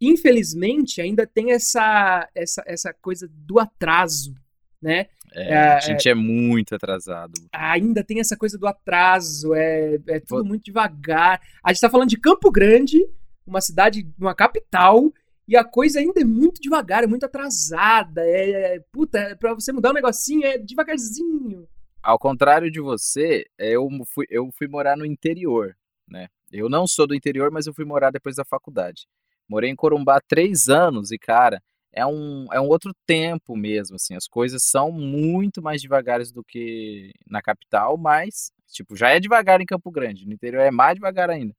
infelizmente, 0.00 1.00
ainda 1.00 1.26
tem 1.26 1.52
essa, 1.52 2.28
essa, 2.34 2.62
essa 2.66 2.94
coisa 2.94 3.28
do 3.30 3.58
atraso, 3.58 4.34
né? 4.82 5.06
É, 5.32 5.52
é 5.52 5.58
a 5.74 5.80
gente 5.80 6.08
é 6.08 6.14
muito 6.14 6.74
atrasado. 6.74 7.32
Ainda 7.52 8.02
tem 8.02 8.20
essa 8.20 8.36
coisa 8.36 8.58
do 8.58 8.66
atraso, 8.66 9.54
é, 9.54 9.98
é 10.08 10.20
tudo 10.20 10.42
Pô. 10.42 10.48
muito 10.48 10.64
devagar. 10.64 11.40
A 11.62 11.72
gente 11.72 11.80
tá 11.80 11.90
falando 11.90 12.08
de 12.08 12.18
Campo 12.18 12.50
Grande, 12.50 13.04
uma 13.46 13.60
cidade, 13.60 14.08
uma 14.18 14.34
capital, 14.34 15.12
e 15.46 15.56
a 15.56 15.64
coisa 15.64 16.00
ainda 16.00 16.20
é 16.20 16.24
muito 16.24 16.60
devagar, 16.60 17.04
é 17.04 17.06
muito 17.06 17.24
atrasada. 17.24 18.22
É, 18.22 18.76
é 18.76 18.80
puta, 18.92 19.36
pra 19.38 19.54
você 19.54 19.72
mudar 19.72 19.90
um 19.90 19.94
negocinho 19.94 20.44
é 20.44 20.58
devagarzinho. 20.58 21.68
Ao 22.02 22.18
contrário 22.18 22.70
de 22.70 22.80
você, 22.80 23.46
eu 23.58 23.88
fui, 24.06 24.26
eu 24.28 24.50
fui 24.52 24.68
morar 24.68 24.96
no 24.96 25.06
interior 25.06 25.74
né? 26.08 26.28
Eu 26.52 26.68
não 26.68 26.86
sou 26.86 27.06
do 27.06 27.14
interior, 27.14 27.50
mas 27.50 27.66
eu 27.66 27.74
fui 27.74 27.84
morar 27.84 28.10
depois 28.10 28.36
da 28.36 28.44
faculdade. 28.44 29.06
Morei 29.48 29.70
em 29.70 29.76
Corumbá 29.76 30.20
três 30.20 30.68
anos 30.68 31.10
e, 31.10 31.18
cara, 31.18 31.62
é 31.92 32.06
um, 32.06 32.46
é 32.52 32.60
um 32.60 32.68
outro 32.68 32.92
tempo 33.06 33.56
mesmo, 33.56 33.96
assim. 33.96 34.14
As 34.14 34.26
coisas 34.26 34.62
são 34.62 34.90
muito 34.90 35.62
mais 35.62 35.82
devagares 35.82 36.32
do 36.32 36.42
que 36.42 37.12
na 37.26 37.42
capital, 37.42 37.96
mas, 37.96 38.52
tipo, 38.68 38.96
já 38.96 39.10
é 39.10 39.20
devagar 39.20 39.60
em 39.60 39.66
Campo 39.66 39.90
Grande. 39.90 40.26
No 40.26 40.32
interior 40.32 40.62
é 40.62 40.70
mais 40.70 40.94
devagar 40.94 41.30
ainda, 41.30 41.54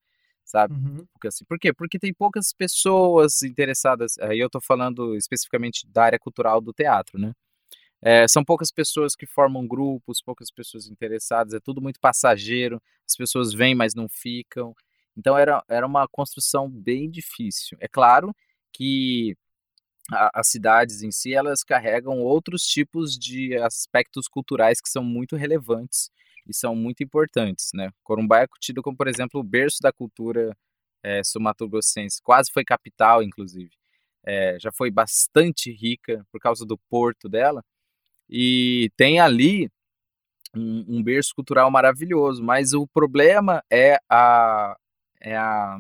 sabe? 0.46 0.74
Uhum. 0.76 1.06
Porque, 1.12 1.28
assim, 1.28 1.44
por 1.46 1.60
quê? 1.60 1.74
Porque 1.74 2.00
tem 2.00 2.14
poucas 2.14 2.54
pessoas 2.54 3.42
interessadas. 3.42 4.18
Aí 4.20 4.40
eu 4.40 4.50
tô 4.50 4.62
falando 4.62 5.16
especificamente 5.16 5.88
da 5.88 6.04
área 6.06 6.20
cultural 6.20 6.62
do 6.62 6.72
teatro, 6.72 7.20
né? 7.20 7.34
É, 8.02 8.28
são 8.28 8.44
poucas 8.44 8.72
pessoas 8.72 9.16
que 9.16 9.26
formam 9.26 9.68
grupos, 9.68 10.22
poucas 10.22 10.52
pessoas 10.52 10.88
interessadas, 10.88 11.54
é 11.54 11.60
tudo 11.60 11.82
muito 11.82 12.00
passageiro, 12.00 12.80
as 13.08 13.16
pessoas 13.16 13.52
vêm, 13.54 13.74
mas 13.74 13.96
não 13.96 14.08
ficam. 14.08 14.76
Então 15.18 15.38
era, 15.38 15.64
era 15.68 15.88
uma 15.88 16.08
construção 16.08 16.70
bem 16.70 17.10
difícil. 17.10 17.78
É 17.82 17.88
claro 17.88 18.36
que 18.72 19.36
a, 20.12 20.40
as 20.40 20.50
cidades 20.50 21.02
em 21.02 21.12
si 21.12 21.34
elas 21.34 21.64
carregam 21.64 22.20
outros 22.20 22.64
tipos 22.64 23.18
de 23.18 23.56
aspectos 23.58 24.28
culturais 24.28 24.80
que 24.80 24.90
são 24.90 25.04
muito 25.04 25.36
relevantes 25.36 26.12
e 26.48 26.54
são 26.54 26.76
muito 26.76 27.04
importantes, 27.04 27.70
né? 27.74 27.90
Corumbá 28.04 28.42
é 28.44 28.48
tido 28.60 28.82
como, 28.82 28.98
por 28.98 29.08
exemplo, 29.08 29.40
o 29.40 29.44
berço 29.44 29.78
da 29.82 29.92
cultura 29.92 30.56
é, 31.04 31.24
sul-mato-grossense, 31.24 32.22
quase 32.24 32.52
foi 32.52 32.64
capital, 32.64 33.24
inclusive. 33.24 33.72
É, 34.26 34.58
já 34.60 34.72
foi 34.72 34.90
bastante 34.92 35.72
rica 35.72 36.26
por 36.32 36.40
causa 36.40 36.66
do 36.66 36.78
porto 36.90 37.30
dela, 37.30 37.64
e 38.30 38.90
tem 38.98 39.20
ali 39.20 39.70
um, 40.56 40.98
um 40.98 41.04
berço 41.04 41.34
cultural 41.36 41.70
maravilhoso, 41.70 42.44
mas 42.44 42.74
o 42.74 42.88
problema 42.88 43.64
é 43.70 43.98
a, 44.10 44.76
é 45.22 45.38
a 45.38 45.80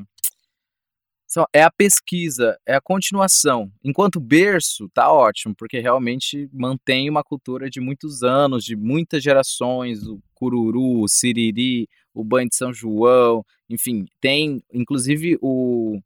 é 1.54 1.63
a 1.63 1.71
pesquisa, 1.71 2.58
é 2.65 2.75
a 2.75 2.82
continuação. 2.82 3.69
Enquanto 3.84 4.21
berço, 4.21 4.88
tá 4.93 5.12
ótimo, 5.12 5.54
porque 5.54 5.80
realmente 5.80 6.49
mantém 6.54 7.10
uma 7.10 7.23
cultura 7.23 7.69
de 7.69 7.82
muitos 7.82 8.23
anos, 8.23 8.63
de 8.63 8.75
muitas 8.75 9.21
gerações, 9.21 10.08
o 10.08 10.21
cururu, 10.36 11.08
siriri, 11.08 11.88
o 12.13 12.24
banho 12.24 12.50
de 12.50 12.56
São 12.56 12.74
João, 12.74 13.43
enfim, 13.69 14.06
tem 14.21 14.63
inclusive 14.74 15.38
o, 15.41 16.00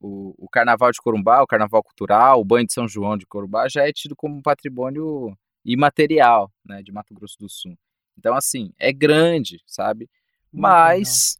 o, 0.00 0.34
o 0.38 0.48
carnaval 0.48 0.92
de 0.92 1.00
Corumbá, 1.00 1.42
o 1.42 1.46
carnaval 1.46 1.82
cultural, 1.82 2.40
o 2.40 2.44
banho 2.44 2.66
de 2.66 2.72
São 2.72 2.86
João 2.86 3.16
de 3.16 3.26
Corumbá 3.26 3.68
já 3.68 3.86
é 3.86 3.92
tido 3.92 4.14
como 4.14 4.42
patrimônio 4.42 5.36
imaterial, 5.64 6.52
né, 6.64 6.82
de 6.82 6.92
Mato 6.92 7.14
Grosso 7.14 7.36
do 7.38 7.48
Sul. 7.48 7.76
Então, 8.18 8.34
assim, 8.34 8.72
é 8.78 8.92
grande, 8.92 9.60
sabe? 9.66 10.08
Mas 10.52 11.36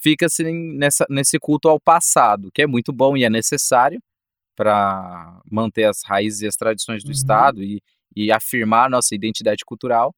fica 0.00 0.26
assim 0.26 0.76
nessa, 0.76 1.06
nesse 1.08 1.38
culto 1.38 1.68
ao 1.68 1.78
passado, 1.78 2.50
que 2.52 2.62
é 2.62 2.66
muito 2.66 2.92
bom 2.92 3.16
e 3.16 3.24
é 3.24 3.30
necessário 3.30 4.02
para 4.56 5.40
manter 5.50 5.84
as 5.84 6.02
raízes 6.04 6.40
e 6.40 6.46
as 6.46 6.56
tradições 6.56 7.04
do 7.04 7.08
uhum. 7.08 7.12
Estado 7.12 7.62
e, 7.62 7.80
e 8.14 8.32
afirmar 8.32 8.86
a 8.86 8.90
nossa 8.90 9.14
identidade 9.14 9.64
cultural, 9.64 10.14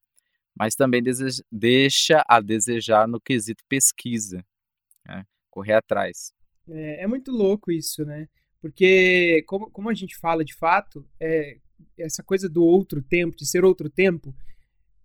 mas 0.57 0.75
também 0.75 1.01
deseja, 1.01 1.43
deixa 1.51 2.23
a 2.27 2.39
desejar 2.39 3.07
no 3.07 3.19
quesito 3.19 3.63
pesquisa, 3.67 4.43
né? 5.05 5.25
correr 5.49 5.73
atrás. 5.73 6.33
É, 6.69 7.03
é, 7.03 7.07
muito 7.07 7.31
louco 7.31 7.71
isso, 7.71 8.05
né? 8.05 8.27
Porque, 8.61 9.43
como, 9.47 9.69
como 9.71 9.89
a 9.89 9.93
gente 9.93 10.17
fala 10.17 10.45
de 10.45 10.55
fato, 10.55 11.05
é, 11.19 11.57
essa 11.97 12.23
coisa 12.23 12.47
do 12.47 12.63
outro 12.63 13.01
tempo, 13.01 13.35
de 13.35 13.45
ser 13.45 13.65
outro 13.65 13.89
tempo, 13.89 14.35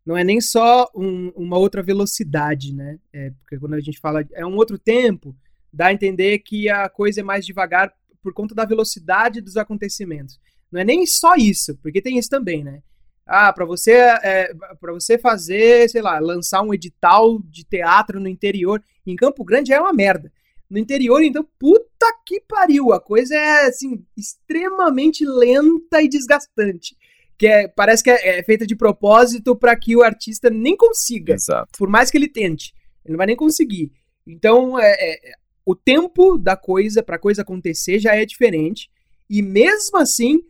não 0.04 0.16
é 0.16 0.22
nem 0.22 0.40
só 0.40 0.88
um, 0.94 1.30
uma 1.30 1.59
outra 1.59 1.82
velocidade, 1.82 2.74
né? 2.74 2.98
É, 3.12 3.30
porque 3.30 3.59
quando 3.59 3.74
a 3.74 3.80
gente 3.80 3.98
fala 3.98 4.24
é 4.35 4.46
um 4.46 4.54
outro 4.54 4.78
tempo, 4.78 5.35
dá 5.72 5.87
a 5.87 5.92
entender 5.92 6.38
que 6.40 6.68
a 6.68 6.88
coisa 6.88 7.20
é 7.20 7.24
mais 7.24 7.44
devagar 7.44 7.92
por 8.22 8.32
conta 8.32 8.54
da 8.54 8.64
velocidade 8.64 9.40
dos 9.40 9.56
acontecimentos. 9.56 10.38
Não 10.70 10.80
é 10.80 10.85
nem 10.85 11.06
só 11.06 11.35
isso, 11.35 11.76
porque 11.78 12.02
tem 12.02 12.18
isso 12.18 12.28
também, 12.28 12.62
né? 12.62 12.82
Ah, 13.26 13.52
para 13.52 13.64
você 13.64 13.92
é, 13.92 14.54
para 14.80 14.92
você 14.92 15.18
fazer, 15.18 15.90
sei 15.90 16.00
lá, 16.00 16.18
lançar 16.18 16.62
um 16.62 16.72
edital 16.72 17.40
de 17.42 17.64
teatro 17.64 18.20
no 18.20 18.28
interior, 18.28 18.82
em 19.06 19.16
Campo 19.16 19.44
Grande 19.44 19.72
é 19.72 19.80
uma 19.80 19.92
merda. 19.92 20.32
No 20.70 20.78
interior, 20.78 21.22
então, 21.22 21.46
puta 21.58 22.06
que 22.24 22.40
pariu, 22.40 22.92
a 22.92 23.00
coisa 23.00 23.34
é 23.34 23.66
assim 23.66 24.04
extremamente 24.16 25.24
lenta 25.24 26.02
e 26.02 26.08
desgastante 26.08 26.96
que 27.38 27.46
é, 27.46 27.68
parece 27.68 28.02
que 28.02 28.10
é, 28.10 28.38
é 28.38 28.42
feita 28.42 28.66
de 28.66 28.74
propósito 28.74 29.54
para 29.54 29.76
que 29.76 29.96
o 29.96 30.02
artista 30.02 30.48
nem 30.48 30.76
consiga. 30.76 31.34
Exato. 31.34 31.78
Por 31.78 31.88
mais 31.88 32.10
que 32.10 32.16
ele 32.16 32.28
tente, 32.28 32.74
ele 33.04 33.12
não 33.12 33.18
vai 33.18 33.26
nem 33.26 33.36
conseguir. 33.36 33.92
Então, 34.26 34.78
é, 34.78 34.92
é 34.92 35.32
o 35.64 35.74
tempo 35.74 36.38
da 36.38 36.56
coisa 36.56 37.02
para 37.02 37.16
a 37.16 37.20
coisa 37.20 37.42
acontecer 37.42 37.98
já 37.98 38.14
é 38.14 38.24
diferente. 38.24 38.88
E 39.28 39.42
mesmo 39.42 39.98
assim, 39.98 40.42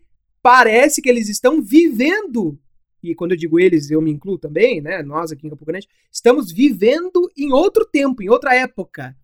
parece 0.43 1.03
que 1.03 1.09
eles 1.09 1.29
estão 1.29 1.63
vivendo. 1.63 2.59
E 3.11 3.15
quando 3.15 3.33
eu 3.33 3.37
digo 3.37 3.59
eles, 3.59 3.91
eu 3.91 4.01
me 4.01 4.11
incluo 4.11 4.39
também, 4.39 4.81
né? 4.81 5.03
Nós 5.03 5.33
aqui 5.33 5.47
em 5.47 5.51
Campo 5.51 5.65
Grande, 5.65 5.89
estamos 6.11 6.53
vivendo 6.53 7.31
em 7.37 7.53
outro 7.53 7.85
tempo, 7.85 8.23
em 8.23 8.29
outra 8.29 8.55
época. 8.55 9.17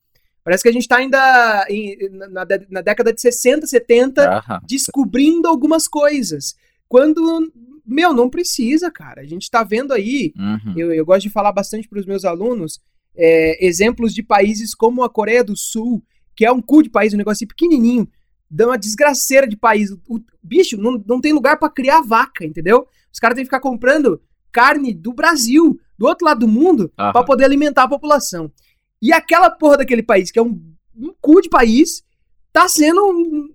Parece 0.44 0.62
que 0.62 0.68
a 0.68 0.72
gente 0.72 0.82
está 0.82 0.96
ainda 0.96 1.66
em, 1.68 1.96
na, 2.30 2.46
na, 2.68 2.80
década 2.80 3.12
de 3.12 3.20
60, 3.20 3.66
70, 3.66 4.60
descobrindo 4.66 5.46
algumas 5.46 5.86
coisas. 5.86 6.56
Quando, 6.88 7.52
meu, 7.86 8.12
não 8.12 8.28
precisa, 8.28 8.90
cara. 8.90 9.20
A 9.20 9.26
gente 9.26 9.50
tá 9.50 9.62
vendo 9.62 9.92
aí, 9.92 10.32
uhum. 10.36 10.74
eu, 10.76 10.92
eu 10.92 11.06
gosto 11.06 11.22
de 11.22 11.30
falar 11.30 11.52
bastante 11.52 11.88
para 11.88 12.00
os 12.00 12.06
meus 12.06 12.24
alunos, 12.24 12.80
é, 13.14 13.64
exemplos 13.64 14.12
de 14.12 14.22
países 14.22 14.74
como 14.74 15.04
a 15.04 15.10
Coreia 15.10 15.44
do 15.44 15.56
Sul, 15.56 16.02
que 16.34 16.44
é 16.44 16.50
um 16.50 16.60
cu 16.60 16.82
de 16.82 16.90
país, 16.90 17.14
um 17.14 17.18
negócio 17.18 17.46
pequenininho, 17.46 18.08
dá 18.50 18.66
uma 18.66 18.78
desgraceira 18.78 19.46
de 19.46 19.56
país. 19.56 19.90
O, 19.92 20.16
o 20.16 20.22
bicho 20.42 20.76
não, 20.76 21.02
não 21.06 21.20
tem 21.20 21.32
lugar 21.32 21.56
para 21.58 21.70
criar 21.70 22.02
vaca, 22.02 22.44
entendeu? 22.44 22.86
Os 23.12 23.18
caras 23.18 23.36
têm 23.36 23.44
que 23.44 23.48
ficar 23.48 23.60
comprando 23.60 24.20
carne 24.50 24.92
do 24.92 25.12
Brasil, 25.12 25.80
do 25.98 26.06
outro 26.06 26.26
lado 26.26 26.40
do 26.40 26.48
mundo, 26.48 26.82
uhum. 26.98 27.12
para 27.12 27.24
poder 27.24 27.44
alimentar 27.44 27.84
a 27.84 27.88
população. 27.88 28.52
E 29.00 29.12
aquela 29.12 29.50
porra 29.50 29.78
daquele 29.78 30.02
país, 30.02 30.30
que 30.30 30.38
é 30.38 30.42
um, 30.42 30.60
um 30.96 31.12
cu 31.20 31.40
de 31.40 31.48
país, 31.48 32.04
tá 32.52 32.68
sendo, 32.68 33.04
um, 33.04 33.48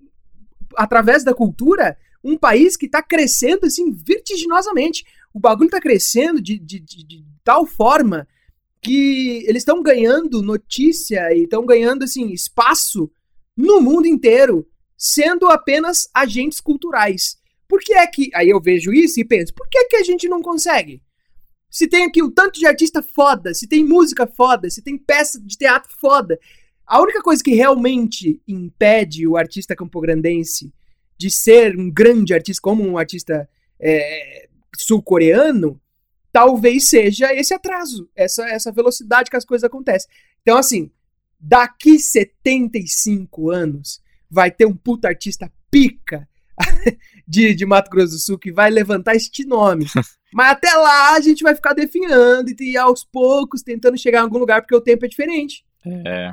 através 0.76 1.24
da 1.24 1.32
cultura, 1.32 1.96
um 2.22 2.36
país 2.36 2.76
que 2.76 2.86
está 2.86 3.02
crescendo 3.02 3.64
assim 3.64 3.90
vertiginosamente. 3.92 5.04
O 5.32 5.40
bagulho 5.40 5.68
está 5.68 5.80
crescendo 5.80 6.42
de, 6.42 6.58
de, 6.58 6.80
de, 6.80 7.06
de, 7.06 7.24
tal 7.44 7.64
forma 7.64 8.26
que 8.82 9.44
eles 9.46 9.62
estão 9.62 9.82
ganhando 9.82 10.42
notícia 10.42 11.32
e 11.34 11.44
estão 11.44 11.64
ganhando 11.64 12.04
assim 12.04 12.30
espaço 12.30 13.10
no 13.56 13.80
mundo 13.80 14.06
inteiro, 14.06 14.66
sendo 14.96 15.46
apenas 15.46 16.08
agentes 16.12 16.60
culturais. 16.60 17.37
Por 17.68 17.80
que 17.80 17.92
é 17.92 18.06
que 18.06 18.30
aí 18.34 18.48
eu 18.48 18.60
vejo 18.60 18.92
isso 18.92 19.20
e 19.20 19.24
penso, 19.24 19.52
por 19.54 19.68
que 19.68 19.78
é 19.78 19.84
que 19.84 19.96
a 19.96 20.02
gente 20.02 20.26
não 20.28 20.40
consegue? 20.40 21.02
Se 21.70 21.86
tem 21.86 22.04
aqui 22.04 22.22
o 22.22 22.30
tanto 22.30 22.58
de 22.58 22.66
artista 22.66 23.02
foda, 23.02 23.52
se 23.52 23.66
tem 23.66 23.84
música 23.84 24.26
foda, 24.26 24.70
se 24.70 24.82
tem 24.82 24.96
peça 24.96 25.38
de 25.38 25.56
teatro 25.56 25.94
foda, 26.00 26.40
a 26.86 27.00
única 27.02 27.20
coisa 27.20 27.44
que 27.44 27.54
realmente 27.54 28.40
impede 28.48 29.26
o 29.26 29.36
artista 29.36 29.76
campograndense 29.76 30.72
de 31.18 31.30
ser 31.30 31.78
um 31.78 31.90
grande 31.90 32.32
artista, 32.32 32.62
como 32.62 32.82
um 32.82 32.96
artista 32.96 33.46
é, 33.78 34.48
sul-coreano, 34.74 35.78
talvez 36.32 36.88
seja 36.88 37.34
esse 37.34 37.52
atraso, 37.52 38.08
essa, 38.16 38.48
essa 38.48 38.72
velocidade 38.72 39.28
que 39.28 39.36
as 39.36 39.44
coisas 39.44 39.64
acontecem. 39.64 40.08
Então, 40.40 40.56
assim, 40.56 40.90
daqui 41.38 41.98
75 41.98 43.50
anos, 43.50 44.00
vai 44.30 44.50
ter 44.50 44.64
um 44.64 44.74
puta 44.74 45.08
artista 45.08 45.52
pica 45.70 46.26
de, 47.26 47.54
de 47.54 47.66
Mato 47.66 47.90
Grosso 47.90 48.12
do 48.12 48.18
Sul 48.18 48.38
que 48.38 48.52
vai 48.52 48.70
levantar 48.70 49.14
este 49.14 49.44
nome. 49.44 49.86
Mas 50.32 50.52
até 50.52 50.72
lá 50.74 51.14
a 51.14 51.20
gente 51.20 51.42
vai 51.42 51.54
ficar 51.54 51.72
definhando 51.72 52.52
e 52.60 52.76
aos 52.76 53.04
poucos 53.04 53.62
tentando 53.62 53.96
chegar 53.96 54.20
em 54.20 54.22
algum 54.22 54.38
lugar, 54.38 54.60
porque 54.60 54.74
o 54.74 54.80
tempo 54.80 55.04
é 55.04 55.08
diferente. 55.08 55.64
É. 55.86 56.32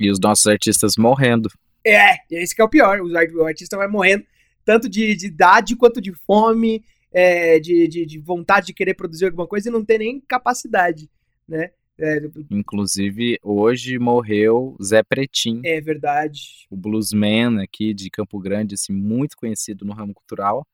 E 0.00 0.10
os 0.10 0.18
nossos 0.18 0.46
artistas 0.46 0.94
morrendo. 0.96 1.48
É, 1.86 2.16
esse 2.30 2.54
que 2.54 2.62
é 2.62 2.64
o 2.64 2.68
pior. 2.68 3.00
O 3.00 3.44
artista 3.44 3.76
vai 3.76 3.86
morrendo 3.86 4.24
tanto 4.64 4.88
de, 4.88 5.14
de 5.14 5.26
idade 5.26 5.76
quanto 5.76 6.00
de 6.00 6.12
fome, 6.12 6.82
é, 7.12 7.60
de, 7.60 7.86
de, 7.86 8.06
de, 8.06 8.18
vontade 8.18 8.66
de 8.66 8.74
querer 8.74 8.94
produzir 8.94 9.26
alguma 9.26 9.46
coisa 9.46 9.68
e 9.68 9.72
não 9.72 9.84
ter 9.84 9.98
nem 9.98 10.20
capacidade, 10.20 11.08
né? 11.46 11.70
É, 11.98 12.18
Inclusive, 12.50 13.38
hoje 13.42 13.98
morreu 13.98 14.76
Zé 14.82 15.02
Pretim. 15.02 15.60
É 15.64 15.80
verdade. 15.80 16.66
O 16.68 16.76
bluesman 16.76 17.62
aqui 17.62 17.94
de 17.94 18.10
Campo 18.10 18.38
Grande, 18.40 18.74
assim, 18.74 18.92
muito 18.92 19.36
conhecido 19.36 19.84
no 19.84 19.92
ramo 19.92 20.12
cultural 20.12 20.66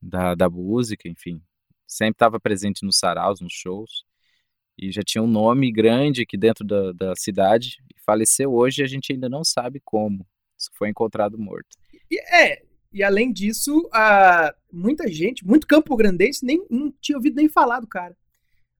da, 0.00 0.34
da 0.34 0.48
música, 0.50 1.08
enfim. 1.08 1.40
Sempre 1.86 2.16
estava 2.16 2.38
presente 2.38 2.84
nos 2.84 2.98
saraus, 2.98 3.40
nos 3.40 3.52
shows. 3.52 4.04
E 4.76 4.92
já 4.92 5.02
tinha 5.02 5.22
um 5.22 5.26
nome 5.26 5.72
grande 5.72 6.22
aqui 6.22 6.36
dentro 6.36 6.64
da, 6.64 6.92
da 6.92 7.16
cidade. 7.16 7.78
E 7.94 8.00
faleceu 8.04 8.52
hoje 8.52 8.82
e 8.82 8.84
a 8.84 8.88
gente 8.88 9.12
ainda 9.12 9.28
não 9.28 9.42
sabe 9.42 9.80
como 9.82 10.26
foi 10.74 10.90
encontrado 10.90 11.38
morto. 11.38 11.76
E, 12.10 12.20
é, 12.34 12.62
e 12.92 13.02
além 13.02 13.32
disso, 13.32 13.78
uh, 13.86 14.54
muita 14.72 15.08
gente, 15.08 15.46
muito 15.46 15.66
campo 15.66 15.96
grandense, 15.96 16.44
nem 16.44 16.64
não 16.70 16.92
tinha 17.00 17.16
ouvido 17.16 17.36
nem 17.36 17.48
falar 17.48 17.80
do 17.80 17.86
cara. 17.86 18.16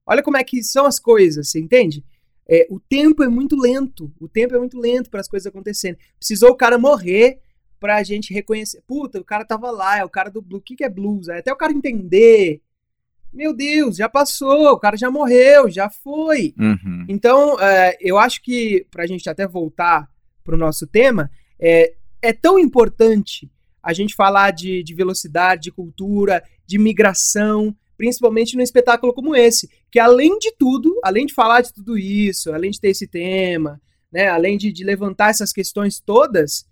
Olha 0.09 0.23
como 0.23 0.37
é 0.37 0.43
que 0.43 0.63
são 0.63 0.87
as 0.87 0.99
coisas, 0.99 1.49
você 1.49 1.59
entende? 1.59 2.03
É, 2.49 2.65
o 2.67 2.79
tempo 2.79 3.23
é 3.23 3.27
muito 3.27 3.55
lento. 3.55 4.11
O 4.19 4.27
tempo 4.27 4.55
é 4.55 4.57
muito 4.57 4.75
lento 4.79 5.07
para 5.07 5.19
as 5.19 5.27
coisas 5.27 5.45
acontecerem. 5.45 5.99
Precisou 6.17 6.49
o 6.49 6.55
cara 6.55 6.79
morrer 6.79 7.39
para 7.79 7.97
a 7.97 8.03
gente 8.03 8.33
reconhecer. 8.33 8.81
Puta, 8.87 9.19
o 9.19 9.23
cara 9.23 9.45
tava 9.45 9.69
lá, 9.69 9.99
é 9.99 10.03
o 10.03 10.09
cara 10.09 10.31
do 10.31 10.41
blues. 10.41 10.61
O 10.61 10.63
que, 10.63 10.75
que 10.75 10.83
é 10.83 10.89
blues? 10.89 11.29
Até 11.29 11.53
o 11.53 11.55
cara 11.55 11.71
entender. 11.71 12.59
Meu 13.31 13.53
Deus, 13.53 13.97
já 13.97 14.09
passou, 14.09 14.71
o 14.71 14.79
cara 14.79 14.97
já 14.97 15.11
morreu, 15.11 15.69
já 15.69 15.91
foi. 15.91 16.55
Uhum. 16.57 17.05
Então, 17.07 17.59
é, 17.59 17.95
eu 18.01 18.17
acho 18.17 18.41
que, 18.41 18.87
para 18.89 19.03
a 19.03 19.07
gente 19.07 19.29
até 19.29 19.47
voltar 19.47 20.09
para 20.43 20.55
o 20.55 20.57
nosso 20.57 20.87
tema, 20.87 21.29
é, 21.59 21.93
é 22.19 22.33
tão 22.33 22.57
importante 22.57 23.47
a 23.83 23.93
gente 23.93 24.15
falar 24.15 24.49
de, 24.49 24.81
de 24.81 24.95
velocidade, 24.95 25.61
de 25.61 25.71
cultura, 25.71 26.43
de 26.65 26.79
migração, 26.79 27.75
principalmente 27.99 28.55
num 28.55 28.63
espetáculo 28.63 29.13
como 29.13 29.35
esse, 29.35 29.69
que 29.91 29.99
além 29.99 30.39
de 30.39 30.53
tudo, 30.57 30.97
além 31.03 31.25
de 31.25 31.33
falar 31.33 31.59
de 31.59 31.73
tudo 31.73 31.97
isso, 31.97 32.53
além 32.53 32.71
de 32.71 32.79
ter 32.79 32.91
esse 32.91 33.05
tema, 33.05 33.81
né, 34.09 34.29
além 34.29 34.57
de, 34.57 34.71
de 34.71 34.85
levantar 34.85 35.31
essas 35.31 35.51
questões 35.51 35.99
todas, 35.99 36.65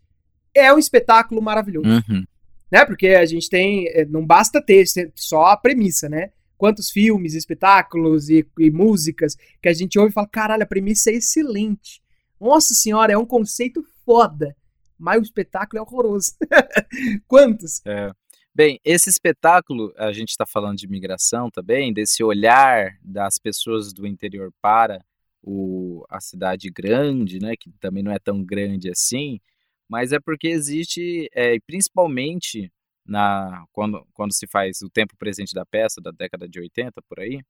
é 0.56 0.74
um 0.74 0.80
espetáculo 0.80 1.42
maravilhoso. 1.42 1.90
Uhum. 1.90 2.24
Né? 2.72 2.86
Porque 2.86 3.10
a 3.10 3.26
gente 3.26 3.50
tem, 3.50 3.90
é, 3.90 4.06
não 4.06 4.26
basta 4.26 4.62
ter 4.62 4.86
só 5.16 5.48
a 5.48 5.58
premissa, 5.58 6.08
né? 6.08 6.32
Quantos 6.58 6.90
filmes, 6.90 7.34
espetáculos 7.34 8.30
e, 8.30 8.48
e 8.58 8.72
músicas 8.72 9.36
que 9.62 9.68
a 9.68 9.74
gente 9.74 10.00
ouve 10.00 10.12
e 10.12 10.14
fala, 10.14 10.28
caralho, 10.28 10.64
a 10.64 10.68
premissa 10.68 11.12
é 11.12 11.16
excelente. 11.16 12.02
Nossa 12.40 12.74
senhora, 12.74 13.12
é 13.12 13.18
um 13.18 13.26
conceito 13.26 13.84
foda 14.06 14.56
mas 14.98 15.20
o 15.20 15.24
espetáculo 15.24 15.80
é 15.80 15.82
horroroso. 15.82 16.32
Quantos? 17.28 17.82
É. 17.86 18.12
Bem, 18.58 18.80
esse 18.84 19.08
espetáculo, 19.08 19.94
a 19.96 20.12
gente 20.12 20.30
está 20.30 20.44
falando 20.44 20.80
de 20.80 20.88
migração 20.88 21.48
também, 21.48 21.94
desse 21.94 22.24
olhar 22.24 22.98
das 23.04 23.38
pessoas 23.38 23.94
do 23.94 24.08
interior 24.08 24.52
para 24.60 25.00
o, 25.44 26.04
a 26.10 26.20
cidade 26.20 26.68
grande, 26.72 27.38
né, 27.38 27.54
que 27.56 27.70
também 27.80 28.02
não 28.02 28.12
é 28.12 28.18
tão 28.18 28.44
grande 28.44 28.90
assim, 28.90 29.40
mas 29.88 30.12
é 30.12 30.20
porque 30.20 30.48
existe, 30.48 31.30
é, 31.36 31.60
principalmente 31.68 32.72
na 33.06 33.64
quando, 33.72 34.04
quando 34.12 34.34
se 34.34 34.48
faz 34.48 34.82
o 34.82 34.90
tempo 34.90 35.16
presente 35.20 35.54
da 35.54 35.64
peça, 35.64 36.02
da 36.02 36.10
década 36.10 36.50
de 36.50 36.60
80, 36.60 37.00
por 37.08 37.20
aí. 37.20 37.44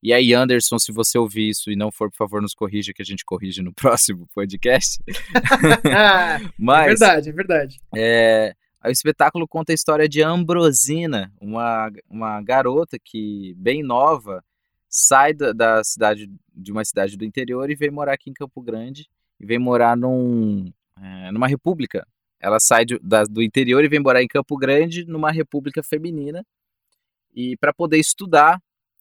E 0.00 0.12
aí, 0.12 0.32
Anderson, 0.32 0.78
se 0.78 0.92
você 0.92 1.18
ouvir 1.18 1.48
isso 1.48 1.68
e 1.68 1.74
não 1.74 1.90
for, 1.90 2.08
por 2.12 2.16
favor, 2.16 2.40
nos 2.40 2.54
corrija, 2.54 2.92
que 2.92 3.02
a 3.02 3.04
gente 3.04 3.24
corrige 3.24 3.60
no 3.60 3.74
próximo 3.74 4.28
podcast. 4.32 5.02
É 5.84 6.48
mas, 6.56 6.84
é 6.84 7.06
verdade, 7.06 7.28
é 7.28 7.32
verdade. 7.32 7.80
É, 7.96 8.54
o 8.90 8.92
espetáculo 8.92 9.48
conta 9.48 9.72
a 9.72 9.74
história 9.74 10.08
de 10.08 10.22
Ambrosina, 10.22 11.32
uma, 11.40 11.90
uma 12.08 12.42
garota 12.42 12.98
que, 13.02 13.54
bem 13.56 13.82
nova, 13.82 14.44
sai 14.88 15.32
da, 15.32 15.52
da 15.52 15.82
cidade, 15.82 16.30
de 16.54 16.70
uma 16.70 16.84
cidade 16.84 17.16
do 17.16 17.24
interior 17.24 17.70
e 17.70 17.74
vem 17.74 17.90
morar 17.90 18.14
aqui 18.14 18.30
em 18.30 18.34
Campo 18.34 18.60
Grande, 18.60 19.08
e 19.40 19.46
vem 19.46 19.58
morar 19.58 19.96
num, 19.96 20.72
é, 21.00 21.32
numa 21.32 21.48
república. 21.48 22.06
Ela 22.38 22.60
sai 22.60 22.84
de, 22.84 22.98
da, 23.00 23.24
do 23.24 23.42
interior 23.42 23.82
e 23.84 23.88
vem 23.88 24.00
morar 24.00 24.22
em 24.22 24.28
Campo 24.28 24.56
Grande, 24.56 25.04
numa 25.04 25.32
república 25.32 25.82
feminina, 25.82 26.44
e 27.34 27.56
para 27.56 27.72
poder 27.72 27.98
estudar 27.98 28.60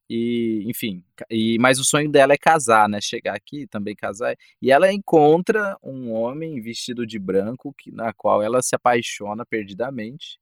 e 0.09 0.63
enfim, 0.67 1.03
e 1.29 1.57
mas 1.59 1.79
o 1.79 1.85
sonho 1.85 2.09
dela 2.11 2.33
é 2.33 2.37
casar, 2.37 2.89
né? 2.89 2.99
Chegar 3.01 3.35
aqui 3.35 3.67
também 3.67 3.95
casar. 3.95 4.35
E 4.61 4.71
ela 4.71 4.91
encontra 4.91 5.77
um 5.83 6.11
homem 6.11 6.61
vestido 6.61 7.05
de 7.07 7.19
branco 7.19 7.73
que 7.77 7.91
na 7.91 8.13
qual 8.13 8.41
ela 8.41 8.61
se 8.61 8.75
apaixona 8.75 9.45
perdidamente. 9.45 10.39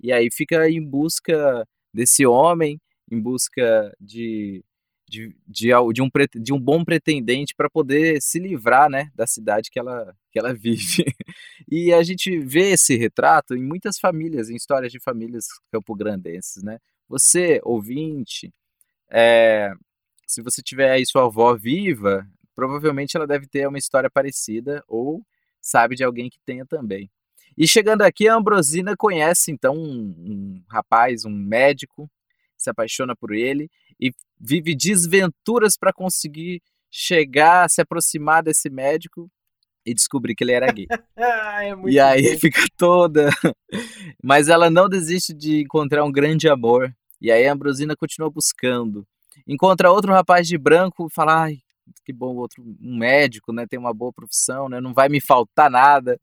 E 0.00 0.12
aí 0.12 0.28
fica 0.32 0.68
em 0.70 0.84
busca 0.84 1.66
desse 1.92 2.26
homem, 2.26 2.80
em 3.10 3.20
busca 3.20 3.94
de 4.00 4.62
de, 5.08 5.34
de, 5.46 5.68
de, 5.92 6.02
um, 6.02 6.10
de 6.34 6.52
um 6.52 6.60
bom 6.60 6.84
pretendente 6.84 7.54
para 7.54 7.70
poder 7.70 8.20
se 8.20 8.38
livrar 8.38 8.90
né, 8.90 9.10
da 9.14 9.26
cidade 9.26 9.70
que 9.70 9.78
ela, 9.78 10.14
que 10.30 10.38
ela 10.38 10.52
vive. 10.54 11.04
E 11.70 11.92
a 11.92 12.02
gente 12.02 12.38
vê 12.40 12.72
esse 12.72 12.96
retrato 12.96 13.54
em 13.54 13.62
muitas 13.62 13.98
famílias, 13.98 14.50
em 14.50 14.56
histórias 14.56 14.92
de 14.92 15.00
famílias 15.00 15.46
campograndenses. 15.72 16.62
Né? 16.62 16.78
Você, 17.08 17.60
ouvinte, 17.64 18.52
é, 19.10 19.72
se 20.26 20.42
você 20.42 20.62
tiver 20.62 20.90
aí 20.90 21.06
sua 21.06 21.24
avó 21.24 21.54
viva, 21.56 22.26
provavelmente 22.54 23.16
ela 23.16 23.26
deve 23.26 23.46
ter 23.46 23.66
uma 23.66 23.78
história 23.78 24.10
parecida 24.10 24.82
ou 24.86 25.22
sabe 25.60 25.96
de 25.96 26.04
alguém 26.04 26.28
que 26.28 26.38
tenha 26.44 26.66
também. 26.66 27.10
E 27.56 27.66
chegando 27.66 28.02
aqui, 28.02 28.28
a 28.28 28.34
Ambrosina 28.34 28.96
conhece 28.96 29.50
então 29.50 29.74
um, 29.74 30.14
um 30.18 30.62
rapaz, 30.68 31.24
um 31.24 31.30
médico, 31.30 32.08
se 32.56 32.70
apaixona 32.70 33.16
por 33.16 33.32
ele 33.32 33.70
e 34.00 34.12
vive 34.38 34.76
desventuras 34.76 35.76
para 35.76 35.92
conseguir 35.92 36.62
chegar, 36.90 37.68
se 37.68 37.80
aproximar 37.80 38.42
desse 38.42 38.70
médico 38.70 39.30
e 39.84 39.94
descobrir 39.94 40.34
que 40.34 40.44
ele 40.44 40.52
era 40.52 40.70
gay. 40.70 40.86
é 41.16 41.74
e 41.86 41.98
aí 41.98 42.32
bom. 42.32 42.38
fica 42.38 42.62
toda. 42.76 43.30
Mas 44.22 44.48
ela 44.48 44.70
não 44.70 44.88
desiste 44.88 45.32
de 45.32 45.62
encontrar 45.62 46.04
um 46.04 46.12
grande 46.12 46.48
amor. 46.48 46.94
E 47.20 47.30
aí 47.30 47.46
a 47.46 47.52
Ambrosina 47.52 47.96
continua 47.96 48.30
buscando. 48.30 49.06
Encontra 49.46 49.90
outro 49.90 50.12
rapaz 50.12 50.46
de 50.46 50.58
branco 50.58 51.06
e 51.06 51.14
fala: 51.14 51.44
ai, 51.44 51.58
que 52.04 52.12
bom, 52.12 52.36
outro 52.36 52.62
um 52.62 52.96
médico, 52.96 53.52
né? 53.52 53.66
Tem 53.68 53.78
uma 53.78 53.94
boa 53.94 54.12
profissão, 54.12 54.68
né? 54.68 54.80
Não 54.80 54.92
vai 54.92 55.08
me 55.08 55.20
faltar 55.20 55.70
nada. 55.70 56.18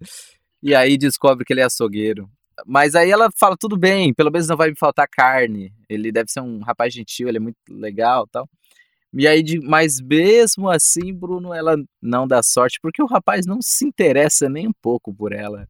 E 0.62 0.74
aí 0.74 0.98
descobre 0.98 1.46
que 1.46 1.54
ele 1.54 1.62
é 1.62 1.66
açougueiro. 1.66 2.30
Mas 2.66 2.96
aí 2.96 3.12
ela 3.12 3.30
fala, 3.38 3.58
tudo 3.58 3.78
bem, 3.78 4.14
pelo 4.14 4.32
menos 4.32 4.48
não 4.48 4.56
vai 4.56 4.70
me 4.70 4.78
faltar 4.78 5.08
carne. 5.10 5.74
Ele 5.90 6.12
deve 6.12 6.32
ser 6.32 6.40
um 6.42 6.60
rapaz 6.60 6.94
gentil, 6.94 7.28
ele 7.28 7.38
é 7.38 7.42
muito 7.42 7.58
legal 7.70 8.26
tal. 8.28 8.50
E 9.18 9.26
aí, 9.26 9.42
de, 9.42 9.62
mas 9.62 10.02
mesmo 10.02 10.70
assim, 10.70 11.14
Bruno, 11.14 11.54
ela 11.54 11.78
não 12.02 12.28
dá 12.28 12.44
sorte, 12.44 12.80
porque 12.82 13.02
o 13.02 13.06
rapaz 13.06 13.46
não 13.46 13.62
se 13.62 13.86
interessa 13.86 14.50
nem 14.50 14.68
um 14.68 14.74
pouco 14.82 15.14
por 15.14 15.32
ela. 15.32 15.70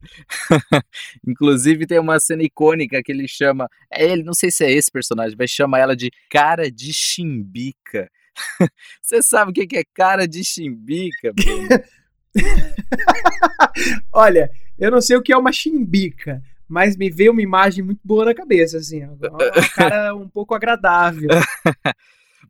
Inclusive, 1.26 1.86
tem 1.86 2.00
uma 2.00 2.20
cena 2.20 2.42
icônica 2.42 3.04
que 3.04 3.12
ele 3.12 3.28
chama. 3.28 3.70
É 3.92 4.04
ele, 4.04 4.24
não 4.24 4.34
sei 4.34 4.50
se 4.50 4.66
é 4.66 4.72
esse 4.72 4.90
personagem, 4.92 5.36
mas 5.38 5.52
chama 5.52 5.78
ela 5.78 5.96
de 5.96 6.10
cara 6.28 6.72
de 6.72 6.92
chimbica. 6.92 8.10
Você 9.00 9.22
sabe 9.22 9.52
o 9.52 9.54
que 9.54 9.78
é 9.78 9.84
cara 9.94 10.28
de 10.28 10.44
chimbica, 10.44 11.32
Bruno? 11.32 11.70
Olha, 14.12 14.50
eu 14.80 14.90
não 14.90 15.02
sei 15.02 15.18
o 15.18 15.22
que 15.22 15.32
é 15.32 15.38
uma 15.38 15.52
chimbica, 15.52 16.42
mas 16.68 16.98
me 16.98 17.12
veio 17.12 17.32
uma 17.32 17.44
imagem 17.44 17.84
muito 17.84 18.02
boa 18.04 18.26
na 18.26 18.34
cabeça, 18.34 18.80
assim, 18.80 19.06
uma, 19.06 19.18
cara 19.76 20.16
um 20.16 20.28
pouco 20.28 20.56
agradável. 20.56 21.30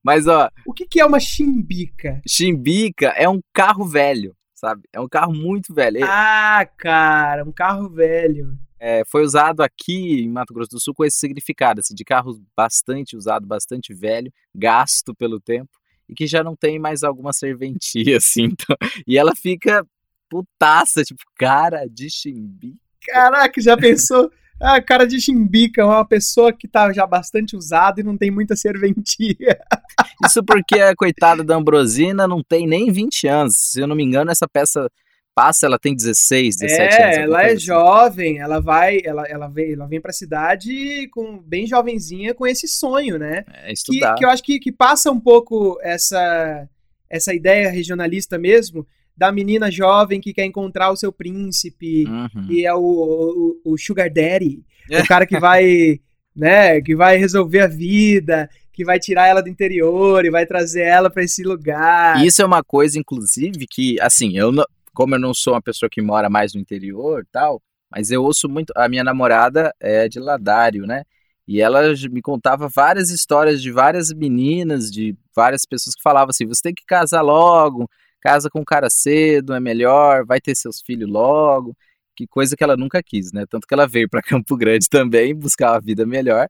Mas, 0.05 0.27
ó. 0.27 0.51
O 0.67 0.71
que, 0.71 0.85
que 0.85 0.99
é 0.99 1.05
uma 1.05 1.19
chimbica? 1.19 2.21
Chimbica 2.27 3.07
é 3.17 3.27
um 3.27 3.41
carro 3.51 3.85
velho, 3.85 4.35
sabe? 4.53 4.83
É 4.93 4.99
um 4.99 5.09
carro 5.09 5.33
muito 5.33 5.73
velho. 5.73 6.01
Ah, 6.03 6.63
cara, 6.77 7.43
um 7.43 7.51
carro 7.51 7.89
velho. 7.89 8.55
É, 8.79 9.01
foi 9.03 9.23
usado 9.23 9.61
aqui 9.61 10.21
em 10.21 10.29
Mato 10.29 10.53
Grosso 10.53 10.69
do 10.69 10.79
Sul 10.79 10.93
com 10.93 11.03
esse 11.03 11.17
significado, 11.17 11.79
assim, 11.79 11.95
de 11.95 12.05
carro 12.05 12.39
bastante 12.55 13.17
usado, 13.17 13.47
bastante 13.47 13.95
velho, 13.95 14.31
gasto 14.53 15.15
pelo 15.15 15.39
tempo, 15.39 15.71
e 16.07 16.13
que 16.13 16.27
já 16.27 16.43
não 16.43 16.55
tem 16.55 16.77
mais 16.77 17.01
alguma 17.01 17.33
serventia, 17.33 18.17
assim. 18.17 18.43
Então, 18.43 18.77
e 19.07 19.17
ela 19.17 19.35
fica 19.35 19.83
putaça, 20.29 21.03
tipo, 21.03 21.21
cara 21.35 21.87
de 21.87 22.11
chimbica 22.11 22.85
Caraca, 23.05 23.61
já 23.61 23.77
pensou? 23.77 24.31
Ah, 24.59 24.81
cara 24.81 25.05
de 25.05 25.19
chimbica, 25.19 25.81
é 25.81 25.85
uma 25.85 26.05
pessoa 26.05 26.53
que 26.53 26.67
tá 26.67 26.91
já 26.93 27.05
bastante 27.05 27.55
usada 27.55 27.99
e 27.99 28.03
não 28.03 28.17
tem 28.17 28.31
muita 28.31 28.55
serventia. 28.55 29.37
Isso 30.25 30.43
porque 30.43 30.79
a 30.79 30.95
coitada 30.95 31.43
da 31.43 31.55
Ambrosina 31.55 32.27
não 32.27 32.41
tem 32.41 32.65
nem 32.65 32.91
20 32.91 33.27
anos. 33.27 33.55
Se 33.57 33.81
eu 33.81 33.87
não 33.87 33.95
me 33.95 34.03
engano, 34.03 34.31
essa 34.31 34.47
peça 34.47 34.89
passa, 35.35 35.65
ela 35.65 35.77
tem 35.77 35.93
16, 35.93 36.55
17 36.55 36.95
é, 36.95 37.03
anos. 37.03 37.17
Ela 37.17 37.43
é 37.43 37.47
assim. 37.47 37.59
jovem, 37.59 38.39
ela 38.39 38.61
vai, 38.61 39.01
ela, 39.03 39.23
ela 39.27 39.47
vem, 39.49 39.73
ela 39.73 39.85
vem 39.85 39.99
pra 39.99 40.13
cidade 40.13 41.09
com 41.09 41.37
bem 41.37 41.67
jovenzinha 41.67 42.33
com 42.33 42.47
esse 42.47 42.67
sonho, 42.67 43.19
né? 43.19 43.43
É, 43.53 43.73
estudar. 43.73 44.13
Que, 44.13 44.19
que 44.19 44.25
eu 44.25 44.29
acho 44.29 44.41
que, 44.43 44.59
que 44.59 44.71
passa 44.71 45.11
um 45.11 45.19
pouco 45.19 45.77
essa, 45.81 46.67
essa 47.09 47.33
ideia 47.33 47.69
regionalista 47.69 48.37
mesmo, 48.39 48.87
da 49.17 49.31
menina 49.31 49.71
jovem 49.71 50.19
que 50.19 50.33
quer 50.33 50.45
encontrar 50.45 50.91
o 50.91 50.95
seu 50.95 51.11
príncipe, 51.11 52.05
uhum. 52.05 52.47
e 52.49 52.65
é 52.65 52.73
o, 52.73 53.59
o, 53.63 53.73
o 53.73 53.77
Sugar 53.77 54.11
Daddy, 54.11 54.63
o 54.89 55.07
cara 55.07 55.25
que 55.25 55.39
vai, 55.39 55.99
né, 56.35 56.81
que 56.81 56.95
vai 56.95 57.17
resolver 57.17 57.61
a 57.61 57.67
vida, 57.67 58.49
que 58.73 58.83
vai 58.83 58.99
tirar 58.99 59.27
ela 59.27 59.41
do 59.41 59.49
interior 59.49 60.25
e 60.25 60.29
vai 60.29 60.45
trazer 60.45 60.81
ela 60.81 61.09
para 61.09 61.23
esse 61.23 61.43
lugar. 61.43 62.23
Isso 62.25 62.41
é 62.41 62.45
uma 62.45 62.63
coisa, 62.63 62.99
inclusive, 62.99 63.65
que, 63.69 63.99
assim, 64.01 64.37
eu 64.37 64.51
não, 64.51 64.65
como 64.93 65.15
eu 65.15 65.19
não 65.19 65.33
sou 65.33 65.53
uma 65.53 65.61
pessoa 65.61 65.89
que 65.89 66.01
mora 66.01 66.29
mais 66.29 66.53
no 66.53 66.59
interior 66.59 67.25
tal, 67.31 67.61
mas 67.89 68.11
eu 68.11 68.23
ouço 68.23 68.49
muito. 68.49 68.73
A 68.75 68.89
minha 68.89 69.03
namorada 69.03 69.73
é 69.79 70.09
de 70.09 70.19
Ladário, 70.19 70.85
né? 70.85 71.03
E 71.47 71.61
ela 71.61 71.81
me 72.11 72.21
contava 72.21 72.67
várias 72.67 73.09
histórias 73.09 73.61
de 73.61 73.71
várias 73.71 74.11
meninas, 74.11 74.91
de 74.91 75.15
várias 75.35 75.61
pessoas 75.65 75.95
que 75.95 76.01
falavam 76.01 76.31
assim: 76.31 76.45
você 76.45 76.61
tem 76.63 76.73
que 76.73 76.85
casar 76.85 77.21
logo, 77.21 77.87
casa 78.25 78.49
com 78.49 78.61
o 78.61 78.65
cara 78.65 78.89
cedo, 78.89 79.53
é 79.53 79.59
melhor, 79.59 80.25
vai 80.25 80.41
ter 80.41 80.55
seus 80.55 80.81
filhos 80.81 81.07
logo, 81.07 81.77
que 82.15 82.25
coisa 82.25 82.55
que 82.57 82.63
ela 82.63 82.75
nunca 82.75 83.03
quis, 83.03 83.31
né? 83.31 83.45
Tanto 83.47 83.67
que 83.67 83.73
ela 83.73 83.87
veio 83.87 84.09
para 84.09 84.21
Campo 84.23 84.57
Grande 84.57 84.89
também 84.89 85.35
buscar 85.35 85.73
uma 85.73 85.81
vida 85.81 86.05
melhor 86.07 86.47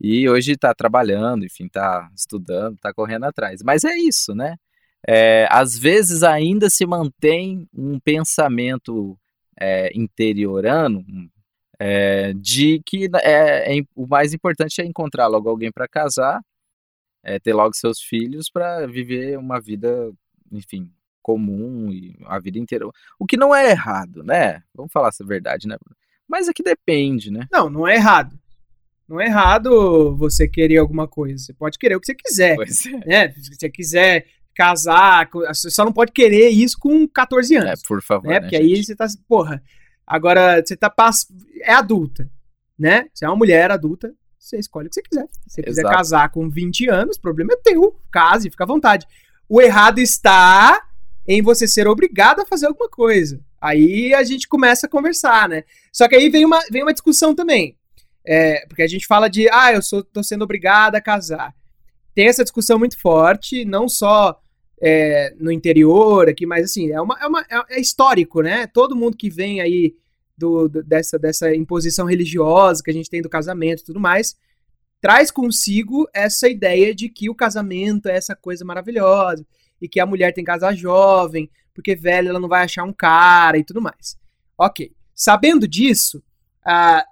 e 0.00 0.28
hoje 0.28 0.52
está 0.52 0.74
trabalhando, 0.74 1.44
enfim, 1.44 1.66
está 1.66 2.08
estudando, 2.16 2.76
está 2.76 2.94
correndo 2.94 3.24
atrás. 3.24 3.60
Mas 3.62 3.84
é 3.84 3.94
isso, 3.98 4.34
né? 4.34 4.56
É, 5.06 5.46
às 5.50 5.76
vezes 5.78 6.22
ainda 6.22 6.70
se 6.70 6.86
mantém 6.86 7.68
um 7.74 8.00
pensamento 8.00 9.18
é, 9.60 9.90
interiorano 9.94 11.04
é, 11.78 12.32
de 12.34 12.80
que 12.86 13.08
é, 13.22 13.78
é, 13.78 13.82
o 13.94 14.06
mais 14.06 14.32
importante 14.32 14.80
é 14.80 14.86
encontrar 14.86 15.26
logo 15.28 15.48
alguém 15.48 15.70
para 15.70 15.86
casar, 15.88 16.40
é, 17.22 17.38
ter 17.38 17.52
logo 17.52 17.74
seus 17.74 18.00
filhos 18.00 18.50
para 18.50 18.86
viver 18.86 19.38
uma 19.38 19.60
vida, 19.60 20.10
enfim, 20.52 20.90
comum 21.28 21.92
e 21.92 22.16
a 22.24 22.38
vida 22.38 22.58
inteira. 22.58 22.88
O 23.18 23.26
que 23.26 23.36
não 23.36 23.54
é 23.54 23.70
errado, 23.70 24.22
né? 24.22 24.62
Vamos 24.74 24.90
falar 24.90 25.08
essa 25.08 25.22
verdade, 25.22 25.68
né? 25.68 25.76
Mas 26.26 26.48
é 26.48 26.54
que 26.54 26.62
depende, 26.62 27.30
né? 27.30 27.46
Não, 27.52 27.68
não 27.68 27.86
é 27.86 27.96
errado. 27.96 28.38
Não 29.06 29.20
é 29.20 29.26
errado 29.26 30.16
você 30.16 30.48
querer 30.48 30.78
alguma 30.78 31.06
coisa. 31.06 31.36
Você 31.36 31.52
pode 31.52 31.78
querer 31.78 31.96
o 31.96 32.00
que 32.00 32.06
você 32.06 32.14
quiser. 32.14 32.56
Pois 32.56 32.86
é. 32.86 33.06
Né? 33.06 33.32
Se 33.32 33.54
você 33.54 33.68
quiser 33.68 34.26
casar, 34.54 35.28
você 35.30 35.70
só 35.70 35.84
não 35.84 35.92
pode 35.92 36.12
querer 36.12 36.48
isso 36.48 36.78
com 36.78 37.06
14 37.06 37.56
anos. 37.56 37.80
É, 37.80 37.86
por 37.86 38.02
favor. 38.02 38.26
Né? 38.26 38.34
né 38.34 38.40
Porque 38.40 38.56
gente? 38.56 38.74
aí 38.74 38.84
você 38.84 38.96
tá. 38.96 39.06
Porra. 39.28 39.62
Agora, 40.06 40.62
você 40.64 40.76
tá. 40.76 40.88
Pass... 40.88 41.26
É 41.60 41.74
adulta. 41.74 42.30
Né? 42.78 43.06
Você 43.12 43.26
é 43.26 43.28
uma 43.28 43.36
mulher 43.36 43.70
adulta, 43.70 44.14
você 44.38 44.58
escolhe 44.58 44.86
o 44.86 44.88
que 44.88 44.94
você 44.94 45.02
quiser. 45.02 45.26
Se 45.46 45.56
você 45.56 45.62
quiser 45.62 45.82
casar 45.82 46.30
com 46.30 46.48
20 46.48 46.88
anos, 46.88 47.16
o 47.16 47.20
problema 47.20 47.52
é 47.52 47.56
teu. 47.56 48.00
Case, 48.10 48.48
fica 48.48 48.64
à 48.64 48.66
vontade. 48.66 49.06
O 49.46 49.60
errado 49.60 49.98
está 49.98 50.87
em 51.28 51.42
você 51.42 51.68
ser 51.68 51.86
obrigado 51.86 52.40
a 52.40 52.46
fazer 52.46 52.66
alguma 52.66 52.88
coisa. 52.88 53.38
Aí 53.60 54.14
a 54.14 54.24
gente 54.24 54.48
começa 54.48 54.86
a 54.86 54.90
conversar, 54.90 55.46
né? 55.46 55.62
Só 55.92 56.08
que 56.08 56.16
aí 56.16 56.30
vem 56.30 56.46
uma, 56.46 56.58
vem 56.72 56.82
uma 56.82 56.94
discussão 56.94 57.34
também. 57.34 57.76
É, 58.26 58.64
porque 58.66 58.82
a 58.82 58.86
gente 58.86 59.06
fala 59.06 59.28
de, 59.28 59.46
ah, 59.50 59.74
eu 59.74 59.82
sou, 59.82 60.02
tô 60.02 60.22
sendo 60.22 60.42
obrigada 60.42 60.96
a 60.96 61.02
casar. 61.02 61.54
Tem 62.14 62.28
essa 62.28 62.42
discussão 62.42 62.78
muito 62.78 62.98
forte, 62.98 63.66
não 63.66 63.88
só 63.90 64.40
é, 64.80 65.34
no 65.38 65.52
interior 65.52 66.30
aqui, 66.30 66.46
mas 66.46 66.64
assim, 66.64 66.90
é, 66.90 67.00
uma, 67.00 67.18
é, 67.20 67.26
uma, 67.26 67.44
é, 67.68 67.78
histórico, 67.78 68.40
né? 68.40 68.66
Todo 68.66 68.96
mundo 68.96 69.16
que 69.16 69.28
vem 69.28 69.60
aí 69.60 69.94
do, 70.36 70.66
do, 70.66 70.82
dessa, 70.82 71.18
dessa 71.18 71.54
imposição 71.54 72.06
religiosa 72.06 72.82
que 72.82 72.90
a 72.90 72.94
gente 72.94 73.10
tem 73.10 73.20
do 73.20 73.28
casamento 73.28 73.82
e 73.82 73.84
tudo 73.84 74.00
mais, 74.00 74.34
traz 74.98 75.30
consigo 75.30 76.08
essa 76.14 76.48
ideia 76.48 76.94
de 76.94 77.10
que 77.10 77.28
o 77.28 77.34
casamento 77.34 78.08
é 78.08 78.16
essa 78.16 78.34
coisa 78.34 78.64
maravilhosa 78.64 79.44
e 79.80 79.88
que 79.88 80.00
a 80.00 80.06
mulher 80.06 80.32
tem 80.32 80.44
que 80.44 80.50
casar 80.50 80.74
jovem, 80.74 81.50
porque 81.74 81.94
velha 81.94 82.30
ela 82.30 82.40
não 82.40 82.48
vai 82.48 82.64
achar 82.64 82.84
um 82.84 82.92
cara 82.92 83.58
e 83.58 83.64
tudo 83.64 83.80
mais. 83.80 84.16
Ok. 84.56 84.92
Sabendo 85.14 85.66
disso, 85.66 86.18
uh, 86.66 87.02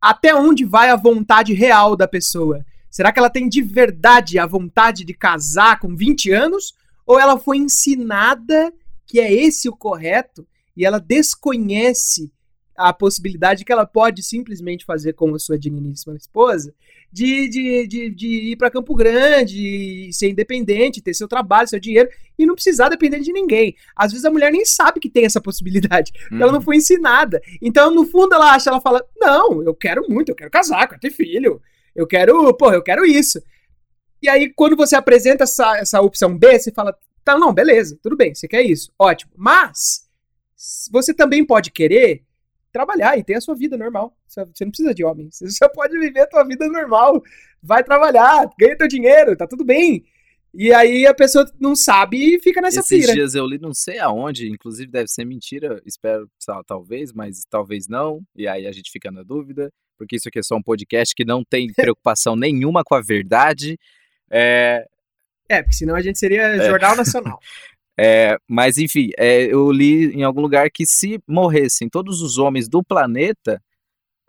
até 0.00 0.34
onde 0.34 0.64
vai 0.64 0.90
a 0.90 0.96
vontade 0.96 1.52
real 1.52 1.94
da 1.96 2.08
pessoa? 2.08 2.64
Será 2.90 3.12
que 3.12 3.18
ela 3.18 3.30
tem 3.30 3.48
de 3.48 3.62
verdade 3.62 4.38
a 4.38 4.46
vontade 4.46 5.04
de 5.04 5.14
casar 5.14 5.78
com 5.78 5.94
20 5.94 6.32
anos? 6.32 6.74
Ou 7.06 7.18
ela 7.18 7.38
foi 7.38 7.58
ensinada 7.58 8.72
que 9.06 9.20
é 9.20 9.32
esse 9.32 9.68
o 9.68 9.76
correto 9.76 10.46
e 10.76 10.84
ela 10.84 11.00
desconhece 11.00 12.32
a 12.76 12.92
possibilidade 12.92 13.64
que 13.64 13.72
ela 13.72 13.84
pode 13.84 14.22
simplesmente 14.22 14.84
fazer 14.84 15.12
como 15.12 15.38
sua 15.38 15.58
digníssima 15.58 16.16
esposa, 16.16 16.72
de, 17.12 17.48
de, 17.48 17.86
de, 17.86 18.10
de 18.10 18.26
ir 18.52 18.56
para 18.56 18.70
Campo 18.70 18.94
Grande, 18.94 20.10
ser 20.12 20.30
independente, 20.30 21.02
ter 21.02 21.12
seu 21.12 21.26
trabalho, 21.26 21.68
seu 21.68 21.80
dinheiro 21.80 22.08
e 22.38 22.46
não 22.46 22.54
precisar 22.54 22.88
depender 22.88 23.20
de 23.20 23.32
ninguém. 23.32 23.74
Às 23.96 24.12
vezes 24.12 24.24
a 24.24 24.30
mulher 24.30 24.52
nem 24.52 24.64
sabe 24.64 25.00
que 25.00 25.10
tem 25.10 25.24
essa 25.24 25.40
possibilidade, 25.40 26.12
uhum. 26.30 26.40
ela 26.40 26.52
não 26.52 26.60
foi 26.60 26.76
ensinada. 26.76 27.40
Então, 27.60 27.92
no 27.92 28.06
fundo, 28.06 28.34
ela 28.34 28.54
acha, 28.54 28.70
ela 28.70 28.80
fala: 28.80 29.04
Não, 29.16 29.62
eu 29.62 29.74
quero 29.74 30.08
muito, 30.08 30.30
eu 30.30 30.36
quero 30.36 30.50
casar, 30.50 30.82
eu 30.82 30.88
quero 30.88 31.00
ter 31.00 31.10
filho, 31.10 31.60
eu 31.94 32.06
quero, 32.06 32.54
pô, 32.54 32.72
eu 32.72 32.82
quero 32.82 33.04
isso. 33.04 33.42
E 34.22 34.28
aí, 34.28 34.52
quando 34.54 34.76
você 34.76 34.94
apresenta 34.94 35.44
essa, 35.44 35.78
essa 35.78 36.00
opção 36.00 36.36
B, 36.36 36.58
você 36.58 36.70
fala: 36.70 36.96
Tá, 37.24 37.38
não, 37.38 37.52
beleza, 37.52 37.98
tudo 38.02 38.16
bem, 38.16 38.34
você 38.34 38.46
quer 38.46 38.62
isso, 38.62 38.92
ótimo. 38.98 39.32
Mas 39.36 40.08
você 40.92 41.12
também 41.12 41.44
pode 41.44 41.70
querer 41.70 42.22
trabalhar 42.72 43.18
e 43.18 43.24
ter 43.24 43.34
a 43.34 43.40
sua 43.40 43.54
vida 43.54 43.76
normal. 43.76 44.16
Você 44.26 44.64
não 44.64 44.70
precisa 44.70 44.94
de 44.94 45.04
homem. 45.04 45.30
Você 45.30 45.50
só 45.50 45.68
pode 45.68 45.98
viver 45.98 46.20
a 46.20 46.26
tua 46.26 46.44
vida 46.44 46.68
normal. 46.68 47.22
Vai 47.62 47.84
trabalhar, 47.84 48.48
ganha 48.58 48.76
teu 48.76 48.88
dinheiro, 48.88 49.36
tá 49.36 49.46
tudo 49.46 49.64
bem. 49.64 50.04
E 50.52 50.72
aí 50.72 51.06
a 51.06 51.14
pessoa 51.14 51.48
não 51.60 51.76
sabe 51.76 52.34
e 52.34 52.40
fica 52.40 52.60
nessa 52.60 52.80
Esses 52.80 52.88
pira. 52.88 53.02
Esses 53.04 53.14
dias 53.14 53.34
eu 53.34 53.46
li 53.46 53.58
não 53.58 53.72
sei 53.72 53.98
aonde, 53.98 54.50
inclusive 54.50 54.90
deve 54.90 55.08
ser 55.08 55.24
mentira, 55.24 55.80
espero 55.86 56.28
talvez, 56.66 57.12
mas 57.12 57.44
talvez 57.48 57.86
não. 57.86 58.20
E 58.34 58.48
aí 58.48 58.66
a 58.66 58.72
gente 58.72 58.90
fica 58.90 59.10
na 59.10 59.22
dúvida, 59.22 59.72
porque 59.96 60.16
isso 60.16 60.28
aqui 60.28 60.40
é 60.40 60.42
só 60.42 60.56
um 60.56 60.62
podcast 60.62 61.14
que 61.14 61.24
não 61.24 61.44
tem 61.44 61.68
preocupação 61.74 62.34
nenhuma 62.34 62.82
com 62.82 62.96
a 62.96 63.00
verdade. 63.00 63.78
É, 64.28 64.86
é 65.50 65.62
porque 65.62 65.76
senão 65.76 65.96
a 65.96 66.00
gente 66.00 66.16
seria 66.16 66.42
é. 66.42 66.68
Jornal 66.68 66.96
Nacional. 66.96 67.40
É, 68.02 68.38
mas 68.48 68.78
enfim, 68.78 69.10
é, 69.18 69.42
eu 69.44 69.70
li 69.70 70.06
em 70.14 70.22
algum 70.22 70.40
lugar 70.40 70.70
que 70.70 70.86
se 70.86 71.20
morressem 71.28 71.86
todos 71.86 72.22
os 72.22 72.38
homens 72.38 72.66
do 72.66 72.82
planeta, 72.82 73.62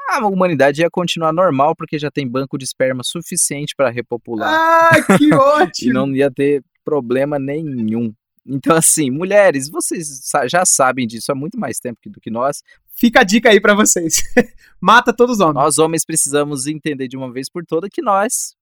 a 0.10 0.28
humanidade 0.28 0.82
ia 0.82 0.90
continuar 0.92 1.32
normal 1.32 1.74
porque 1.74 1.98
já 1.98 2.12
tem 2.12 2.28
banco 2.28 2.58
de 2.58 2.66
esperma 2.66 3.02
suficiente 3.02 3.74
para 3.74 3.90
repopular. 3.90 4.54
Ah, 4.54 5.18
que 5.18 5.32
ótimo! 5.34 5.90
e 5.90 5.94
não 5.94 6.14
ia 6.14 6.30
ter 6.30 6.62
problema 6.84 7.40
nenhum. 7.40 8.14
Então, 8.46 8.76
assim, 8.76 9.10
mulheres, 9.10 9.70
vocês 9.70 10.22
já 10.50 10.66
sabem 10.66 11.08
disso 11.08 11.32
há 11.32 11.36
muito 11.36 11.58
mais 11.58 11.80
tempo 11.80 11.98
do 12.08 12.20
que 12.20 12.30
nós. 12.30 12.64
Fica 12.94 13.22
a 13.22 13.24
dica 13.24 13.52
aí 13.52 13.62
para 13.62 13.74
vocês. 13.74 14.22
Mata 14.82 15.14
todos 15.14 15.36
os 15.36 15.40
homens. 15.40 15.56
Nós 15.56 15.78
homens 15.78 16.04
precisamos 16.04 16.68
entender 16.68 17.08
de 17.08 17.16
uma 17.16 17.32
vez 17.32 17.50
por 17.50 17.66
toda 17.66 17.88
que 17.90 18.02
nós 18.02 18.54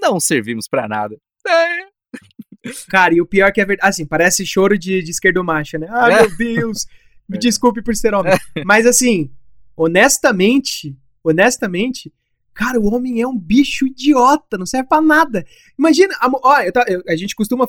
não 0.00 0.18
servimos 0.18 0.66
para 0.66 0.88
nada. 0.88 1.14
É. 1.46 1.95
Cara, 2.88 3.14
e 3.14 3.20
o 3.20 3.26
pior 3.26 3.52
que 3.52 3.60
é 3.60 3.64
verdade. 3.64 3.88
Assim, 3.88 4.06
parece 4.06 4.44
choro 4.44 4.78
de, 4.78 5.02
de 5.02 5.10
esquerdo 5.10 5.42
macho, 5.44 5.78
né? 5.78 5.86
Ai, 5.90 6.22
meu 6.22 6.36
Deus. 6.36 6.86
Me 7.28 7.38
desculpe 7.38 7.82
por 7.82 7.94
ser 7.96 8.14
homem. 8.14 8.32
Mas 8.64 8.86
assim, 8.86 9.30
honestamente, 9.76 10.96
honestamente, 11.22 12.12
cara, 12.54 12.80
o 12.80 12.92
homem 12.92 13.20
é 13.20 13.26
um 13.26 13.36
bicho 13.36 13.86
idiota, 13.86 14.56
não 14.56 14.64
serve 14.64 14.88
pra 14.88 15.00
nada. 15.00 15.44
Imagina, 15.78 16.14
a, 16.20 16.30
ó, 16.30 16.60
eu, 16.60 16.72
eu, 16.86 17.02
a 17.08 17.16
gente 17.16 17.34
costuma 17.34 17.66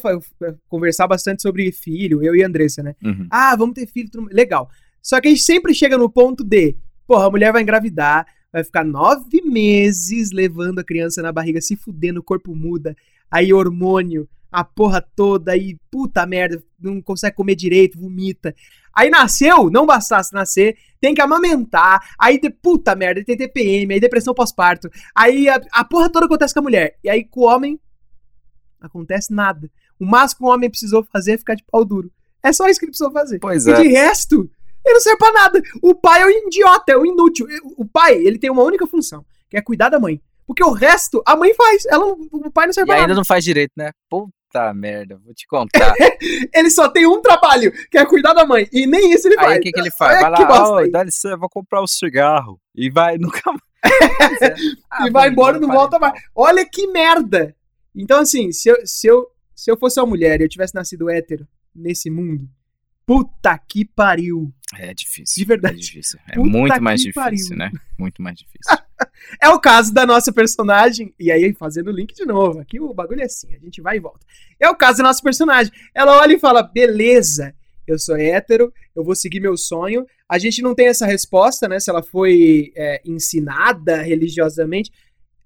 conversar 0.70 1.08
bastante 1.08 1.42
sobre 1.42 1.72
filho, 1.72 2.24
eu 2.24 2.36
e 2.36 2.44
a 2.44 2.48
Andressa, 2.48 2.84
né? 2.84 2.96
Uhum. 3.04 3.28
Ah, 3.30 3.56
vamos 3.56 3.74
ter 3.74 3.88
filho, 3.88 4.10
tudo, 4.10 4.30
legal. 4.32 4.70
Só 5.02 5.20
que 5.20 5.28
a 5.28 5.32
gente 5.32 5.44
sempre 5.44 5.74
chega 5.74 5.98
no 5.98 6.10
ponto 6.10 6.44
de, 6.44 6.76
porra, 7.08 7.28
a 7.28 7.30
mulher 7.32 7.52
vai 7.52 7.62
engravidar, 7.62 8.28
vai 8.52 8.64
ficar 8.64 8.84
nove 8.84 9.42
meses 9.42 10.32
levando 10.32 10.80
a 10.80 10.84
criança 10.84 11.22
na 11.22 11.32
barriga, 11.32 11.62
se 11.62 11.76
fudendo, 11.76 12.20
o 12.20 12.24
corpo 12.24 12.56
muda, 12.56 12.96
aí 13.30 13.52
hormônio, 13.52 14.28
a 14.52 14.64
porra 14.64 15.06
toda 15.16 15.56
e 15.56 15.78
puta 15.92 16.26
merda, 16.26 16.62
não 16.80 17.02
consegue 17.02 17.36
comer 17.36 17.56
direito, 17.56 18.00
vomita. 18.00 18.56
Aí 18.94 19.10
nasceu, 19.10 19.70
não 19.70 19.86
bastasse 19.86 20.34
nascer, 20.34 20.76
tem 21.00 21.14
que 21.14 21.22
amamentar, 21.22 22.02
aí 22.18 22.40
de 22.40 22.50
puta 22.50 22.96
merda, 22.96 23.24
tem 23.24 23.38
TPM, 23.38 23.94
aí 23.94 24.00
depressão 24.00 24.34
pós-parto, 24.34 24.90
aí 25.16 25.48
a, 25.48 25.62
a, 25.72 25.84
porra 25.84 26.12
toda 26.12 26.26
acontece 26.26 26.54
com 26.54 26.62
a 26.62 26.64
mulher. 26.64 26.98
E 27.04 27.10
aí 27.10 27.24
com 27.24 27.42
o 27.42 27.46
homem, 27.46 27.80
acontece 28.82 29.32
nada. 29.32 29.70
O 30.00 30.06
máximo 30.06 30.40
que 30.40 30.46
o 30.46 30.54
homem 30.54 30.70
precisou 30.70 31.04
fazer 31.12 31.34
é 31.34 31.38
ficar 31.38 31.56
de 31.56 31.64
pau 31.70 31.86
duro. 31.86 32.12
É 32.42 32.52
só 32.54 32.68
isso 32.68 32.80
que 32.80 32.86
ele 32.86 32.92
precisou 32.92 33.12
fazer. 33.12 33.40
Pois 33.40 33.66
e 33.68 33.72
é. 33.72 33.82
de 33.82 33.88
resto, 33.88 34.50
ele 34.86 34.94
não 34.94 35.02
serve 35.02 35.18
pra 35.18 35.32
nada. 35.32 35.62
O 35.82 35.94
pai 35.94 36.22
é 36.22 36.26
o 36.26 36.30
idiota, 36.30 36.92
é 36.92 36.98
o 36.98 37.06
inútil. 37.06 37.48
O 37.76 37.86
pai, 37.86 38.16
ele 38.16 38.40
tem 38.40 38.50
uma 38.50 38.64
única 38.64 38.88
função, 38.88 39.26
que 39.50 39.58
é 39.58 39.62
cuidar 39.62 39.90
da 39.90 40.00
mãe. 40.00 40.22
Porque 40.46 40.64
o 40.64 40.72
resto, 40.72 41.22
a 41.26 41.36
mãe 41.36 41.54
faz. 41.54 41.86
Ela, 41.88 42.06
o 42.06 42.52
pai 42.52 42.68
não 42.68 42.74
serve 42.74 42.86
e 42.86 42.92
pra 42.92 42.96
nada. 42.96 43.08
Ainda 43.08 43.16
não 43.16 43.26
faz 43.26 43.44
direito, 43.44 43.74
né? 43.76 43.92
Puta 44.10 44.37
Puta 44.48 44.74
merda, 44.74 45.20
vou 45.24 45.34
te 45.34 45.46
contar. 45.46 45.94
ele 46.54 46.70
só 46.70 46.88
tem 46.90 47.06
um 47.06 47.22
trabalho, 47.22 47.72
que 47.92 47.98
é 47.98 48.06
cuidar 48.06 48.34
da 48.34 48.46
mãe. 48.46 48.68
E 48.72 48.88
nem 48.88 49.14
isso 49.14 49.28
ele 49.28 49.36
faz. 49.36 49.52
Aí 49.52 49.60
o 49.60 49.62
que, 49.62 49.72
que 49.72 49.80
ele 49.80 49.92
faz? 49.92 50.22
vai 50.22 50.30
lá, 50.30 50.70
oh, 50.70 50.90
dá 50.90 51.04
licença, 51.04 51.36
vou 51.36 51.50
comprar 51.50 51.84
um 51.84 51.88
cigarro. 51.88 52.60
E 52.74 52.90
vai, 52.90 53.18
nunca 53.20 53.42
mais. 53.46 53.62
ah, 54.90 55.08
e 55.08 55.12
vai 55.12 55.30
embora 55.30 55.58
e 55.58 55.60
não 55.60 55.68
volta 55.68 56.00
mais. 56.00 56.22
Olha 56.34 56.66
que 56.66 56.88
merda! 56.88 57.56
Então, 57.94 58.22
assim, 58.22 58.52
se 58.52 58.70
eu, 58.70 58.78
se 58.86 59.08
eu, 59.08 59.28
se 59.54 59.70
eu 59.70 59.78
fosse 59.78 60.00
uma 60.00 60.08
mulher 60.08 60.40
e 60.40 60.46
eu 60.46 60.50
tivesse 60.50 60.74
nascido 60.74 61.10
hétero 61.10 61.48
nesse 61.76 62.10
mundo, 62.10 62.48
puta 63.06 63.58
que 63.58 63.84
pariu. 63.84 64.54
É 64.76 64.94
difícil. 64.94 65.42
De 65.42 65.46
verdade. 65.46 65.76
É, 65.76 65.80
difícil. 65.80 66.20
é 66.30 66.38
muito 66.38 66.82
mais 66.82 67.02
difícil, 67.02 67.24
pariu. 67.24 67.58
né? 67.58 67.72
Muito 67.98 68.22
mais 68.22 68.38
difícil. 68.38 68.78
é 69.42 69.50
o 69.50 69.60
caso 69.60 69.94
da 69.94 70.06
nossa 70.06 70.32
personagem. 70.32 71.14
E 71.20 71.32
aí, 71.32 71.54
fazendo 71.54 71.88
o 71.88 71.94
link 71.94 72.14
de 72.14 72.26
novo. 72.26 72.60
Aqui 72.60 72.80
o 72.80 72.94
bagulho 72.94 73.22
é 73.22 73.26
assim, 73.26 73.54
a 73.56 73.60
gente 73.60 73.82
vai 73.82 73.98
e 73.98 74.00
volta. 74.00 74.26
É 74.60 74.70
o 74.70 74.76
caso 74.76 75.00
da 75.00 75.06
nossa 75.06 75.22
personagem. 75.22 75.72
Ela 75.94 76.18
olha 76.18 76.34
e 76.34 76.40
fala: 76.40 76.64
beleza, 76.64 77.54
eu 77.88 77.98
sou 77.98 78.18
hétero, 78.18 78.74
eu 78.96 79.04
vou 79.04 79.16
seguir 79.16 79.40
meu 79.40 79.58
sonho. 79.58 80.06
A 80.28 80.38
gente 80.38 80.62
não 80.62 80.76
tem 80.76 80.88
essa 80.88 81.06
resposta, 81.06 81.68
né? 81.68 81.80
Se 81.80 81.90
ela 81.90 82.04
foi 82.04 82.72
é, 82.76 83.02
ensinada 83.06 84.02
religiosamente. 84.02 84.92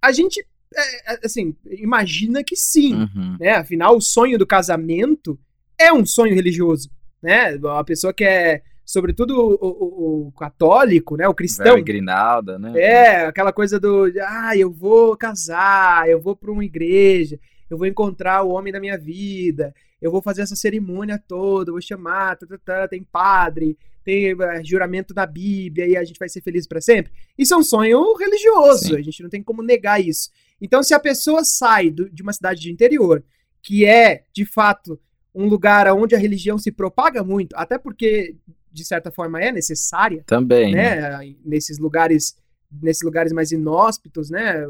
A 0.02 0.12
gente, 0.12 0.44
é, 0.76 1.14
é 1.14 1.20
assim, 1.24 1.56
imagina 1.66 2.44
que 2.44 2.56
sim. 2.56 2.96
Uhum. 2.96 3.38
Né? 3.40 3.52
Afinal, 3.52 3.96
o 3.96 4.02
sonho 4.02 4.40
do 4.40 4.48
casamento 4.48 5.40
é 5.78 5.94
um 5.94 6.06
sonho 6.06 6.34
religioso. 6.34 6.90
Né? 7.22 7.56
Uma 7.58 7.84
pessoa 7.84 8.14
que 8.14 8.24
é 8.24 8.64
sobretudo 8.92 9.40
o, 9.40 9.58
o, 9.62 10.28
o, 10.28 10.32
católico, 10.34 11.16
né, 11.16 11.26
o 11.26 11.34
cristão. 11.34 11.76
Velho 11.76 11.84
Grinalda, 11.84 12.60
né? 12.60 12.74
É, 12.78 13.26
aquela 13.26 13.54
coisa 13.54 13.80
do, 13.80 14.12
ah, 14.22 14.58
eu 14.58 14.70
vou 14.70 15.16
casar, 15.16 16.10
eu 16.10 16.20
vou 16.20 16.36
para 16.36 16.52
uma 16.52 16.66
igreja, 16.66 17.40
eu 17.70 17.78
vou 17.78 17.88
encontrar 17.88 18.44
o 18.44 18.50
homem 18.50 18.74
da 18.74 18.82
minha 18.82 18.98
vida, 18.98 19.74
eu 20.02 20.12
vou 20.12 20.22
fazer 20.22 20.42
essa 20.42 20.58
cerimônia 20.58 21.18
toda, 21.26 21.72
vou 21.72 21.82
chamar, 21.82 22.36
tá, 22.36 22.46
tá, 22.46 22.58
tá, 22.58 22.88
tem 22.90 23.02
padre, 23.02 23.78
tem 24.04 24.34
uh, 24.34 24.40
juramento 24.62 25.14
da 25.14 25.26
Bíblia 25.26 25.88
e 25.88 25.96
a 25.96 26.04
gente 26.04 26.20
vai 26.20 26.28
ser 26.28 26.42
feliz 26.42 26.68
para 26.68 26.82
sempre. 26.82 27.14
Isso 27.38 27.54
é 27.54 27.58
um 27.58 27.64
sonho 27.64 28.14
religioso, 28.18 28.90
Sim. 28.90 28.98
a 28.98 29.02
gente 29.02 29.24
não 29.24 29.30
tem 29.30 29.42
como 29.42 29.64
negar 29.64 30.04
isso. 30.04 30.32
Então, 30.60 30.84
se 30.84 30.94
a 30.94 31.00
pessoa 31.00 31.46
sai 31.46 31.90
do, 31.90 32.10
de 32.10 32.22
uma 32.22 32.34
cidade 32.34 32.60
de 32.60 32.70
interior, 32.70 33.24
que 33.64 33.86
é, 33.86 34.24
de 34.34 34.44
fato, 34.44 35.00
um 35.34 35.46
lugar 35.48 35.88
onde 35.94 36.14
a 36.14 36.20
religião 36.20 36.58
se 36.58 36.74
propaga 36.74 37.24
muito, 37.24 37.56
até 37.56 37.78
porque 37.78 38.36
de 38.72 38.86
certa 38.86 39.12
forma 39.12 39.42
é 39.42 39.52
necessária. 39.52 40.24
Também. 40.26 40.74
Né? 40.74 41.02
né? 41.02 41.36
Nesses 41.44 41.78
lugares, 41.78 42.38
nesses 42.82 43.04
lugares 43.04 43.34
mais 43.34 43.52
inóspitos, 43.52 44.30
né? 44.30 44.66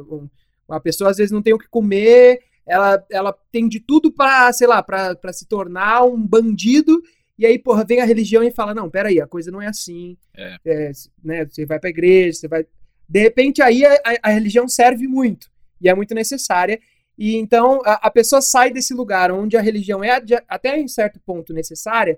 A 0.69 0.79
pessoa 0.79 1.11
às 1.11 1.17
vezes 1.17 1.31
não 1.31 1.41
tem 1.41 1.53
o 1.53 1.59
que 1.59 1.67
comer, 1.67 2.41
ela, 2.65 3.05
ela 3.11 3.37
tem 3.51 3.67
de 3.67 3.79
tudo 3.79 4.11
para, 4.11 4.51
sei 4.53 4.67
lá, 4.67 4.81
para 4.81 5.33
se 5.33 5.45
tornar 5.45 6.03
um 6.03 6.25
bandido. 6.25 7.01
E 7.37 7.45
aí, 7.45 7.57
porra, 7.57 7.83
vem 7.83 8.01
a 8.01 8.05
religião 8.05 8.43
e 8.43 8.51
fala: 8.51 8.73
não, 8.73 8.89
peraí, 8.89 9.19
a 9.19 9.27
coisa 9.27 9.51
não 9.51 9.61
é 9.61 9.67
assim. 9.67 10.17
É. 10.35 10.55
É, 10.65 10.91
né, 11.23 11.45
você 11.45 11.65
vai 11.65 11.79
pra 11.79 11.89
igreja, 11.89 12.39
você 12.39 12.47
vai. 12.47 12.65
De 13.07 13.19
repente, 13.19 13.61
aí 13.61 13.85
a, 13.85 13.99
a, 14.23 14.29
religião 14.29 14.67
serve 14.67 15.07
muito. 15.07 15.51
E 15.81 15.89
é 15.89 15.93
muito 15.93 16.15
necessária. 16.15 16.79
E 17.17 17.35
então 17.35 17.81
a, 17.83 18.07
a 18.07 18.11
pessoa 18.11 18.41
sai 18.41 18.71
desse 18.71 18.93
lugar 18.93 19.31
onde 19.31 19.57
a 19.57 19.61
religião 19.61 20.03
é 20.03 20.21
até 20.47 20.79
em 20.79 20.87
certo 20.87 21.19
ponto 21.19 21.53
necessária 21.53 22.17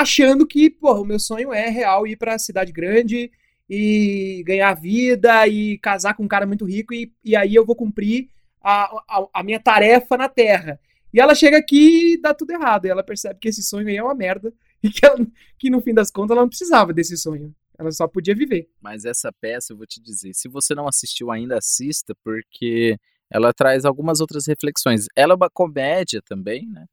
achando 0.00 0.46
que, 0.46 0.70
porra, 0.70 1.00
o 1.00 1.04
meu 1.04 1.18
sonho 1.18 1.52
é 1.52 1.68
real 1.68 2.06
ir 2.06 2.16
para 2.16 2.34
a 2.34 2.38
cidade 2.38 2.72
grande 2.72 3.30
e 3.68 4.42
ganhar 4.46 4.72
vida 4.74 5.46
e 5.46 5.76
casar 5.78 6.14
com 6.14 6.24
um 6.24 6.28
cara 6.28 6.46
muito 6.46 6.64
rico 6.64 6.94
e, 6.94 7.12
e 7.22 7.36
aí 7.36 7.54
eu 7.54 7.64
vou 7.64 7.76
cumprir 7.76 8.30
a, 8.62 8.84
a, 9.06 9.26
a 9.34 9.42
minha 9.42 9.60
tarefa 9.60 10.16
na 10.16 10.30
Terra. 10.30 10.80
E 11.12 11.20
ela 11.20 11.34
chega 11.34 11.58
aqui 11.58 12.14
e 12.14 12.20
dá 12.20 12.32
tudo 12.32 12.52
errado. 12.52 12.86
E 12.86 12.88
ela 12.88 13.02
percebe 13.02 13.38
que 13.38 13.48
esse 13.48 13.62
sonho 13.62 13.86
aí 13.86 13.96
é 13.96 14.02
uma 14.02 14.14
merda. 14.14 14.52
E 14.84 14.90
que, 14.90 15.06
ela, 15.06 15.16
que 15.60 15.70
no 15.70 15.80
fim 15.80 15.94
das 15.94 16.10
contas 16.10 16.32
ela 16.32 16.40
não 16.40 16.48
precisava 16.48 16.92
desse 16.92 17.16
sonho. 17.16 17.54
Ela 17.78 17.92
só 17.92 18.08
podia 18.08 18.34
viver. 18.34 18.68
Mas 18.80 19.04
essa 19.04 19.30
peça, 19.30 19.72
eu 19.72 19.76
vou 19.76 19.86
te 19.86 20.02
dizer, 20.02 20.34
se 20.34 20.48
você 20.48 20.74
não 20.74 20.88
assistiu 20.88 21.30
ainda, 21.30 21.58
assista, 21.58 22.16
porque 22.24 22.98
ela 23.30 23.52
traz 23.52 23.84
algumas 23.84 24.18
outras 24.18 24.44
reflexões. 24.44 25.06
Ela 25.14 25.34
é 25.34 25.36
uma 25.36 25.48
comédia 25.48 26.20
também, 26.20 26.66
né? 26.66 26.84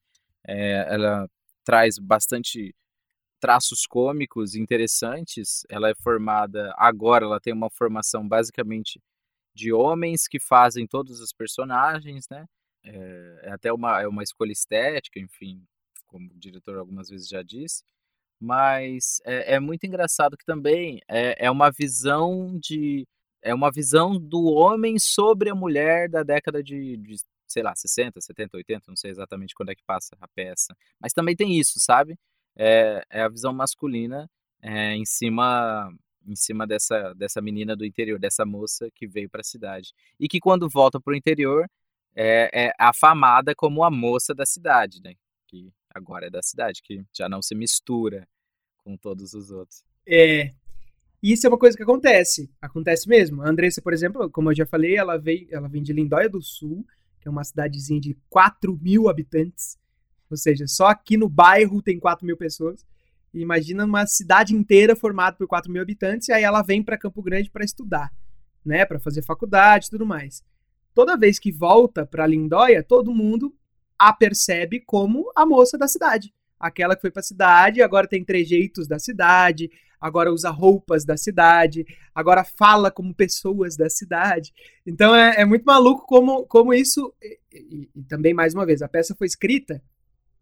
É, 0.48 0.86
ela 0.88 1.28
traz 1.64 1.98
bastante 1.98 2.76
traços 3.40 3.86
cômicos 3.88 4.56
interessantes. 4.56 5.64
Ela 5.70 5.90
é 5.90 5.96
formada 5.96 6.74
agora, 6.78 7.26
ela 7.26 7.40
tem 7.40 7.54
uma 7.54 7.70
formação 7.70 8.28
basicamente 8.28 9.02
de 9.54 9.74
homens 9.74 10.28
que 10.28 10.40
fazem 10.40 10.88
todos 10.88 11.20
os 11.20 11.34
personagens, 11.34 12.26
né? 12.30 12.46
É, 12.84 13.40
é 13.44 13.52
até 13.52 13.74
uma, 13.74 14.02
é 14.02 14.08
uma 14.08 14.24
escolha 14.24 14.52
estética, 14.52 15.20
enfim, 15.20 15.62
como 16.08 16.32
o 16.32 16.40
diretor 16.40 16.78
algumas 16.78 17.10
vezes 17.10 17.28
já 17.28 17.44
disse. 17.44 17.84
Mas 18.40 19.20
é, 19.26 19.56
é 19.56 19.60
muito 19.60 19.86
engraçado 19.86 20.38
que 20.38 20.46
também 20.46 21.02
é, 21.10 21.46
é 21.46 21.52
uma 21.52 21.72
visão 21.72 22.58
de 22.60 23.06
é 23.42 23.54
uma 23.54 23.72
visão 23.72 24.20
do 24.20 24.46
homem 24.46 25.00
sobre 25.00 25.50
a 25.50 25.56
mulher 25.56 26.10
da 26.10 26.24
década 26.24 26.62
de, 26.62 26.98
de, 26.98 27.16
sei 27.48 27.64
lá, 27.64 27.74
60, 27.76 28.20
70, 28.20 28.58
80, 28.58 28.86
não 28.90 28.96
sei 28.98 29.12
exatamente 29.12 29.56
quando 29.56 29.70
é 29.70 29.76
que 29.76 29.84
passa 29.86 30.16
a 30.20 30.28
peça. 30.28 30.76
Mas 31.00 31.14
também 31.14 31.36
tem 31.36 31.58
isso, 31.58 31.80
sabe? 31.80 32.18
É, 32.56 33.04
é 33.10 33.22
a 33.22 33.30
visão 33.30 33.54
masculina 33.54 34.30
é, 34.62 34.94
em 34.96 35.06
cima 35.06 35.92
em 36.28 36.36
cima 36.36 36.68
dessa, 36.68 37.14
dessa 37.16 37.42
menina 37.42 37.76
do 37.76 37.84
interior, 37.84 38.20
dessa 38.20 38.46
moça 38.46 38.90
que 38.94 39.08
veio 39.08 39.30
para 39.30 39.42
a 39.42 39.44
cidade. 39.44 39.94
E 40.20 40.28
que 40.28 40.40
quando 40.40 40.70
volta 40.70 41.00
para 41.00 41.14
o 41.14 41.16
interior 41.16 41.68
é, 42.16 42.68
é 42.68 42.74
afamada 42.78 43.56
como 43.56 43.84
a 43.84 43.90
moça 43.90 44.36
da 44.36 44.46
cidade, 44.46 45.02
né? 45.02 45.16
Que 45.48 45.72
agora 45.90 46.28
é 46.28 46.30
da 46.30 46.42
cidade, 46.44 46.82
que 46.84 47.04
já 47.12 47.28
não 47.28 47.42
se 47.42 47.56
mistura 47.56 48.28
com 48.78 48.96
todos 48.96 49.34
os 49.34 49.50
outros. 49.50 49.84
É, 50.08 50.54
isso 51.22 51.46
é 51.46 51.50
uma 51.50 51.58
coisa 51.58 51.76
que 51.76 51.84
acontece. 51.84 52.50
Acontece 52.62 53.08
mesmo. 53.08 53.42
A 53.42 53.50
Andressa, 53.50 53.82
por 53.82 53.94
exemplo, 53.94 54.30
como 54.30 54.52
eu 54.52 54.56
já 54.56 54.66
falei, 54.66 54.96
ela, 54.96 55.18
veio, 55.18 55.48
ela 55.52 55.68
vem 55.68 55.84
de 55.84 55.94
Lindóia 55.94 56.30
do 56.30 56.42
Sul, 56.42 56.86
que 57.20 57.28
é 57.28 57.32
uma 57.32 57.44
cidadezinha 57.44 58.00
de 58.00 58.18
4 58.30 58.78
mil 58.82 59.10
habitantes. 59.10 59.78
Ou 60.30 60.38
seja, 60.38 60.68
só 60.68 60.88
aqui 60.88 61.18
no 61.18 61.28
bairro 61.28 61.82
tem 61.82 62.00
4 62.00 62.26
mil 62.26 62.38
pessoas. 62.38 62.86
Imagina 63.34 63.86
uma 63.86 64.06
cidade 64.08 64.56
inteira 64.56 64.96
formada 64.96 65.36
por 65.36 65.48
4 65.48 65.72
mil 65.72 65.82
habitantes, 65.82 66.28
e 66.28 66.34
aí 66.34 66.44
ela 66.44 66.62
vem 66.62 66.84
para 66.84 66.98
Campo 66.98 67.22
Grande 67.22 67.50
para 67.50 67.66
estudar, 67.66 68.12
né? 68.66 68.86
Para 68.86 69.00
fazer 69.00 69.22
faculdade 69.22 69.88
e 69.88 69.90
tudo 69.90 70.06
mais. 70.06 70.44
Toda 70.94 71.18
vez 71.18 71.40
que 71.40 71.52
volta 71.52 72.06
para 72.06 72.28
Lindóia, 72.28 72.84
todo 72.84 73.14
mundo 73.14 73.56
a 73.98 74.14
percebe 74.14 74.80
como 74.80 75.32
a 75.36 75.46
moça 75.46 75.78
da 75.78 75.88
cidade. 75.88 76.34
Aquela 76.60 76.96
que 76.96 77.02
foi 77.02 77.12
para 77.12 77.20
a 77.20 77.24
cidade, 77.24 77.82
agora 77.82 78.08
tem 78.08 78.24
trejeitos 78.24 78.88
da 78.88 78.98
cidade, 78.98 79.70
agora 80.00 80.32
usa 80.32 80.50
roupas 80.50 81.06
da 81.06 81.18
cidade, 81.18 81.86
agora 82.16 82.44
fala 82.44 82.90
como 82.90 83.14
pessoas 83.14 83.76
da 83.76 83.90
cidade. 83.90 84.54
Então 84.86 85.16
é, 85.16 85.42
é 85.42 85.46
muito 85.46 85.64
maluco 85.64 86.06
como, 86.08 86.46
como 86.46 86.74
isso. 86.74 87.14
E, 87.22 87.40
e, 87.54 87.90
e, 87.96 88.04
também, 88.04 88.34
mais 88.34 88.54
uma 88.54 88.66
vez, 88.66 88.82
a 88.82 88.88
peça 88.88 89.16
foi 89.16 89.28
escrita, 89.28 89.82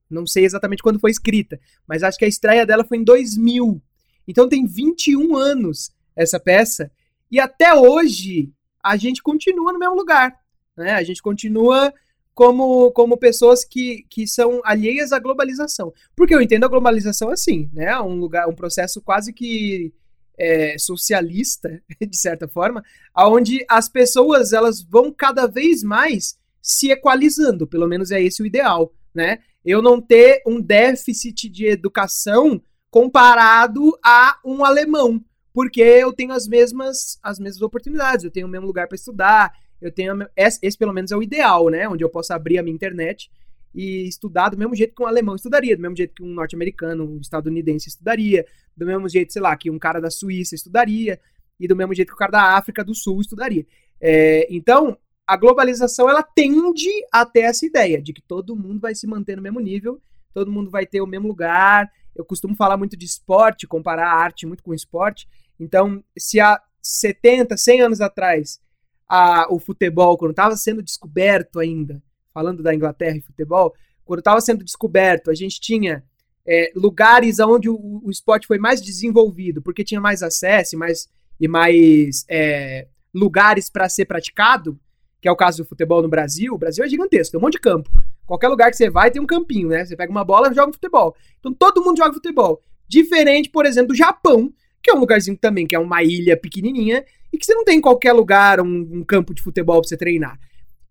não 0.09 0.25
sei 0.25 0.45
exatamente 0.45 0.83
quando 0.83 0.99
foi 0.99 1.11
escrita, 1.11 1.59
mas 1.87 2.03
acho 2.03 2.17
que 2.17 2.25
a 2.25 2.29
estreia 2.29 2.65
dela 2.65 2.83
foi 2.83 2.97
em 2.97 3.03
2000. 3.03 3.81
Então 4.27 4.47
tem 4.47 4.65
21 4.65 5.35
anos 5.35 5.91
essa 6.15 6.39
peça, 6.39 6.91
e 7.31 7.39
até 7.39 7.73
hoje 7.73 8.51
a 8.83 8.95
gente 8.95 9.21
continua 9.21 9.73
no 9.73 9.79
mesmo 9.79 9.95
lugar. 9.95 10.33
Né? 10.75 10.93
A 10.93 11.03
gente 11.03 11.21
continua 11.21 11.93
como, 12.33 12.91
como 12.91 13.17
pessoas 13.17 13.65
que, 13.65 14.05
que 14.09 14.27
são 14.27 14.61
alheias 14.63 15.11
à 15.11 15.19
globalização. 15.19 15.93
Porque 16.15 16.33
eu 16.33 16.41
entendo 16.41 16.65
a 16.65 16.69
globalização 16.69 17.29
assim, 17.29 17.69
né? 17.73 17.99
Um 17.99 18.15
lugar, 18.15 18.47
um 18.47 18.55
processo 18.55 19.01
quase 19.01 19.33
que 19.33 19.91
é, 20.37 20.77
socialista, 20.77 21.81
de 21.99 22.15
certa 22.15 22.47
forma, 22.47 22.83
onde 23.17 23.65
as 23.67 23.89
pessoas 23.89 24.53
elas 24.53 24.81
vão 24.83 25.11
cada 25.11 25.47
vez 25.47 25.83
mais 25.83 26.37
se 26.61 26.91
equalizando, 26.91 27.65
pelo 27.65 27.87
menos 27.87 28.11
é 28.11 28.21
esse 28.21 28.43
o 28.43 28.45
ideal, 28.45 28.93
né? 29.13 29.39
Eu 29.67 29.81
não 29.81 29.99
ter 29.99 30.41
um 30.47 30.61
déficit 30.61 31.49
de 31.49 31.65
educação 31.65 32.61
comparado 32.89 33.99
a 34.01 34.39
um 34.45 34.63
alemão, 34.63 35.21
porque 35.53 35.81
eu 35.81 36.13
tenho 36.13 36.31
as 36.31 36.47
mesmas 36.47 37.19
as 37.21 37.37
mesmas 37.37 37.61
oportunidades, 37.61 38.23
eu 38.23 38.31
tenho 38.31 38.47
o 38.47 38.49
mesmo 38.49 38.65
lugar 38.65 38.87
para 38.87 38.95
estudar, 38.95 39.51
eu 39.81 39.91
tenho. 39.91 40.25
Esse, 40.37 40.57
esse, 40.61 40.77
pelo 40.77 40.93
menos, 40.93 41.11
é 41.11 41.17
o 41.17 41.21
ideal, 41.21 41.67
né? 41.67 41.85
Onde 41.89 42.01
eu 42.01 42.09
posso 42.09 42.31
abrir 42.31 42.57
a 42.57 42.63
minha 42.63 42.73
internet 42.73 43.29
e 43.75 44.07
estudar 44.07 44.47
do 44.47 44.57
mesmo 44.57 44.73
jeito 44.73 44.95
que 44.95 45.03
um 45.03 45.05
alemão 45.05 45.35
estudaria, 45.35 45.75
do 45.75 45.81
mesmo 45.81 45.97
jeito 45.97 46.13
que 46.15 46.23
um 46.23 46.33
norte-americano, 46.33 47.03
um 47.03 47.19
estadunidense 47.19 47.89
estudaria, 47.89 48.45
do 48.75 48.85
mesmo 48.85 49.09
jeito, 49.09 49.33
sei 49.33 49.41
lá, 49.41 49.53
que 49.57 49.69
um 49.69 49.77
cara 49.77 49.99
da 49.99 50.09
Suíça 50.09 50.55
estudaria, 50.55 51.19
e 51.59 51.67
do 51.67 51.75
mesmo 51.75 51.93
jeito 51.93 52.07
que 52.07 52.15
o 52.15 52.17
cara 52.17 52.31
da 52.31 52.57
África 52.57 52.85
do 52.85 52.95
Sul 52.95 53.19
estudaria. 53.19 53.65
É, 53.99 54.47
então, 54.49 54.97
a 55.27 55.35
globalização 55.35 56.09
ela 56.09 56.23
tende 56.23 56.89
até 57.11 57.41
essa 57.41 57.65
ideia 57.65 58.01
de 58.01 58.13
que 58.13 58.21
todo 58.21 58.55
mundo 58.55 58.79
vai 58.79 58.95
se 58.95 59.05
manter 59.05 59.35
no 59.35 59.41
mesmo 59.41 59.59
nível, 59.59 60.01
todo 60.33 60.51
mundo 60.51 60.71
vai 60.71 60.85
ter 60.85 61.01
o 61.01 61.07
mesmo 61.07 61.27
lugar. 61.27 61.91
Eu 62.15 62.23
costumo 62.23 62.55
falar 62.55 62.77
muito 62.77 62.95
de 62.95 63.05
esporte, 63.05 63.67
comparar 63.67 64.07
a 64.07 64.15
arte 64.15 64.45
muito 64.45 64.63
com 64.63 64.71
o 64.71 64.75
esporte. 64.75 65.27
Então, 65.59 66.01
se 66.17 66.39
há 66.39 66.61
70, 66.81 67.57
100 67.57 67.81
anos 67.81 68.01
atrás 68.01 68.61
a, 69.07 69.53
o 69.53 69.59
futebol, 69.59 70.17
quando 70.17 70.31
estava 70.31 70.55
sendo 70.55 70.81
descoberto 70.81 71.59
ainda, 71.59 72.01
falando 72.33 72.63
da 72.63 72.73
Inglaterra 72.73 73.17
e 73.17 73.21
futebol, 73.21 73.73
quando 74.05 74.19
estava 74.19 74.39
sendo 74.39 74.63
descoberto, 74.63 75.29
a 75.29 75.35
gente 75.35 75.59
tinha 75.59 76.03
é, 76.45 76.71
lugares 76.73 77.39
onde 77.39 77.69
o, 77.69 78.01
o, 78.03 78.09
esporte 78.09 78.47
foi 78.47 78.57
mais 78.57 78.81
desenvolvido, 78.81 79.61
porque 79.61 79.83
tinha 79.83 79.99
mais 79.99 80.23
acesso 80.23 80.75
e 80.75 80.77
mais, 80.77 81.09
e 81.39 81.47
mais 81.47 82.25
é, 82.29 82.87
lugares 83.13 83.69
para 83.69 83.89
ser 83.89 84.05
praticado, 84.05 84.79
que 85.21 85.27
é 85.27 85.31
o 85.31 85.35
caso 85.35 85.63
do 85.63 85.67
futebol 85.67 86.01
no 86.01 86.07
Brasil. 86.07 86.53
O 86.53 86.57
Brasil 86.57 86.83
é 86.83 86.87
gigantesco, 86.87 87.31
tem 87.31 87.39
um 87.39 87.43
monte 87.43 87.53
de 87.53 87.59
campo. 87.59 87.89
Qualquer 88.25 88.47
lugar 88.47 88.69
que 88.69 88.77
você 88.77 88.89
vai 88.89 89.09
tem 89.09 89.21
um 89.21 89.25
campinho, 89.25 89.69
né? 89.69 89.85
Você 89.85 89.95
pega 89.95 90.11
uma 90.11 90.23
bola 90.23 90.51
e 90.51 90.53
joga 90.53 90.73
futebol. 90.73 91.15
Então 91.39 91.53
todo 91.53 91.83
mundo 91.83 91.97
joga 91.97 92.13
futebol. 92.13 92.61
Diferente, 92.87 93.49
por 93.49 93.65
exemplo, 93.65 93.89
do 93.89 93.95
Japão, 93.95 94.51
que 94.81 94.91
é 94.91 94.93
um 94.93 94.99
lugarzinho 94.99 95.37
também, 95.37 95.65
que 95.65 95.75
é 95.75 95.79
uma 95.79 96.03
ilha 96.03 96.37
pequenininha, 96.37 97.03
e 97.31 97.37
que 97.37 97.45
você 97.45 97.53
não 97.53 97.63
tem 97.63 97.77
em 97.77 97.81
qualquer 97.81 98.13
lugar 98.13 98.61
um, 98.61 98.87
um 98.91 99.03
campo 99.03 99.33
de 99.33 99.41
futebol 99.41 99.81
para 99.81 99.89
você 99.89 99.97
treinar. 99.97 100.39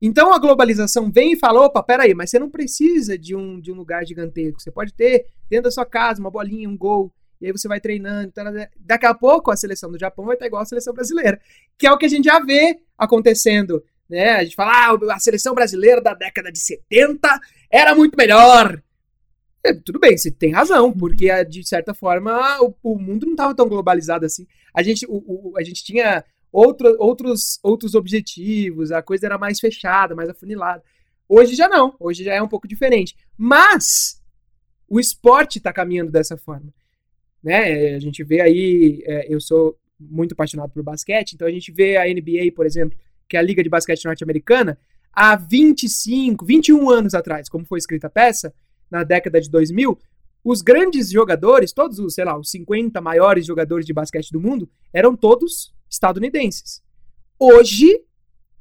Então 0.00 0.32
a 0.32 0.38
globalização 0.38 1.10
vem 1.10 1.32
e 1.32 1.38
fala: 1.38 1.64
opa, 1.64 1.82
peraí, 1.82 2.14
mas 2.14 2.30
você 2.30 2.38
não 2.38 2.50
precisa 2.50 3.16
de 3.16 3.34
um, 3.34 3.60
de 3.60 3.72
um 3.72 3.74
lugar 3.74 4.04
gigantesco. 4.06 4.60
Você 4.60 4.70
pode 4.70 4.92
ter 4.92 5.26
dentro 5.48 5.64
da 5.64 5.70
sua 5.70 5.86
casa 5.86 6.20
uma 6.20 6.30
bolinha, 6.30 6.68
um 6.68 6.76
gol, 6.76 7.12
e 7.40 7.46
aí 7.46 7.52
você 7.52 7.68
vai 7.68 7.80
treinando. 7.80 8.28
Então, 8.28 8.44
daqui 8.78 9.06
a 9.06 9.14
pouco 9.14 9.50
a 9.50 9.56
seleção 9.56 9.90
do 9.90 9.98
Japão 9.98 10.26
vai 10.26 10.34
estar 10.34 10.46
igual 10.46 10.62
a 10.62 10.66
seleção 10.66 10.92
brasileira, 10.92 11.40
que 11.78 11.86
é 11.86 11.92
o 11.92 11.98
que 11.98 12.06
a 12.06 12.08
gente 12.08 12.24
já 12.24 12.38
vê 12.40 12.78
acontecendo. 12.98 13.82
Né? 14.08 14.30
A 14.30 14.44
gente 14.44 14.56
fala: 14.56 14.72
ah, 14.72 15.14
a 15.14 15.18
seleção 15.18 15.54
brasileira 15.54 16.00
da 16.00 16.14
década 16.14 16.50
de 16.50 16.58
70 16.58 17.40
era 17.70 17.94
muito 17.94 18.16
melhor. 18.16 18.82
É, 19.64 19.74
tudo 19.74 19.98
bem, 19.98 20.16
você 20.16 20.30
tem 20.30 20.52
razão, 20.52 20.92
porque 20.92 21.44
de 21.44 21.66
certa 21.66 21.92
forma 21.92 22.60
o, 22.62 22.74
o 22.82 22.98
mundo 22.98 23.26
não 23.26 23.32
estava 23.32 23.54
tão 23.54 23.68
globalizado 23.68 24.24
assim. 24.24 24.46
A 24.72 24.82
gente, 24.82 25.04
o, 25.06 25.50
o, 25.50 25.58
a 25.58 25.62
gente 25.62 25.82
tinha 25.82 26.24
outro, 26.52 26.94
outros, 26.98 27.58
outros 27.62 27.94
objetivos, 27.94 28.92
a 28.92 29.02
coisa 29.02 29.26
era 29.26 29.38
mais 29.38 29.58
fechada, 29.58 30.14
mais 30.14 30.28
afunilada. 30.28 30.82
Hoje 31.28 31.56
já 31.56 31.68
não, 31.68 31.96
hoje 31.98 32.22
já 32.22 32.34
é 32.34 32.40
um 32.40 32.48
pouco 32.48 32.68
diferente. 32.68 33.16
Mas 33.36 34.22
o 34.88 35.00
esporte 35.00 35.58
está 35.58 35.72
caminhando 35.72 36.12
dessa 36.12 36.36
forma. 36.36 36.72
Né? 37.42 37.94
A 37.94 37.98
gente 37.98 38.22
vê 38.22 38.40
aí, 38.40 39.02
é, 39.04 39.32
eu 39.32 39.40
sou 39.40 39.76
muito 39.98 40.32
apaixonado 40.32 40.70
por 40.70 40.82
basquete, 40.82 41.32
então 41.32 41.48
a 41.48 41.50
gente 41.50 41.72
vê 41.72 41.96
a 41.96 42.04
NBA, 42.04 42.52
por 42.54 42.66
exemplo, 42.66 42.96
que 43.28 43.36
é 43.36 43.40
a 43.40 43.42
Liga 43.42 43.62
de 43.62 43.68
Basquete 43.68 44.04
Norte-Americana, 44.04 44.78
há 45.12 45.36
25, 45.36 46.44
21 46.44 46.90
anos 46.90 47.14
atrás, 47.14 47.48
como 47.48 47.64
foi 47.64 47.78
escrita 47.78 48.06
a 48.06 48.10
peça, 48.10 48.54
na 48.90 49.02
década 49.02 49.40
de 49.40 49.50
2000, 49.50 49.98
os 50.44 50.62
grandes 50.62 51.10
jogadores, 51.10 51.72
todos 51.72 51.98
os, 51.98 52.14
sei 52.14 52.24
lá, 52.24 52.38
os 52.38 52.50
50 52.50 53.00
maiores 53.00 53.44
jogadores 53.44 53.84
de 53.84 53.92
basquete 53.92 54.30
do 54.30 54.40
mundo, 54.40 54.70
eram 54.92 55.16
todos 55.16 55.74
estadunidenses. 55.90 56.82
Hoje, 57.38 58.00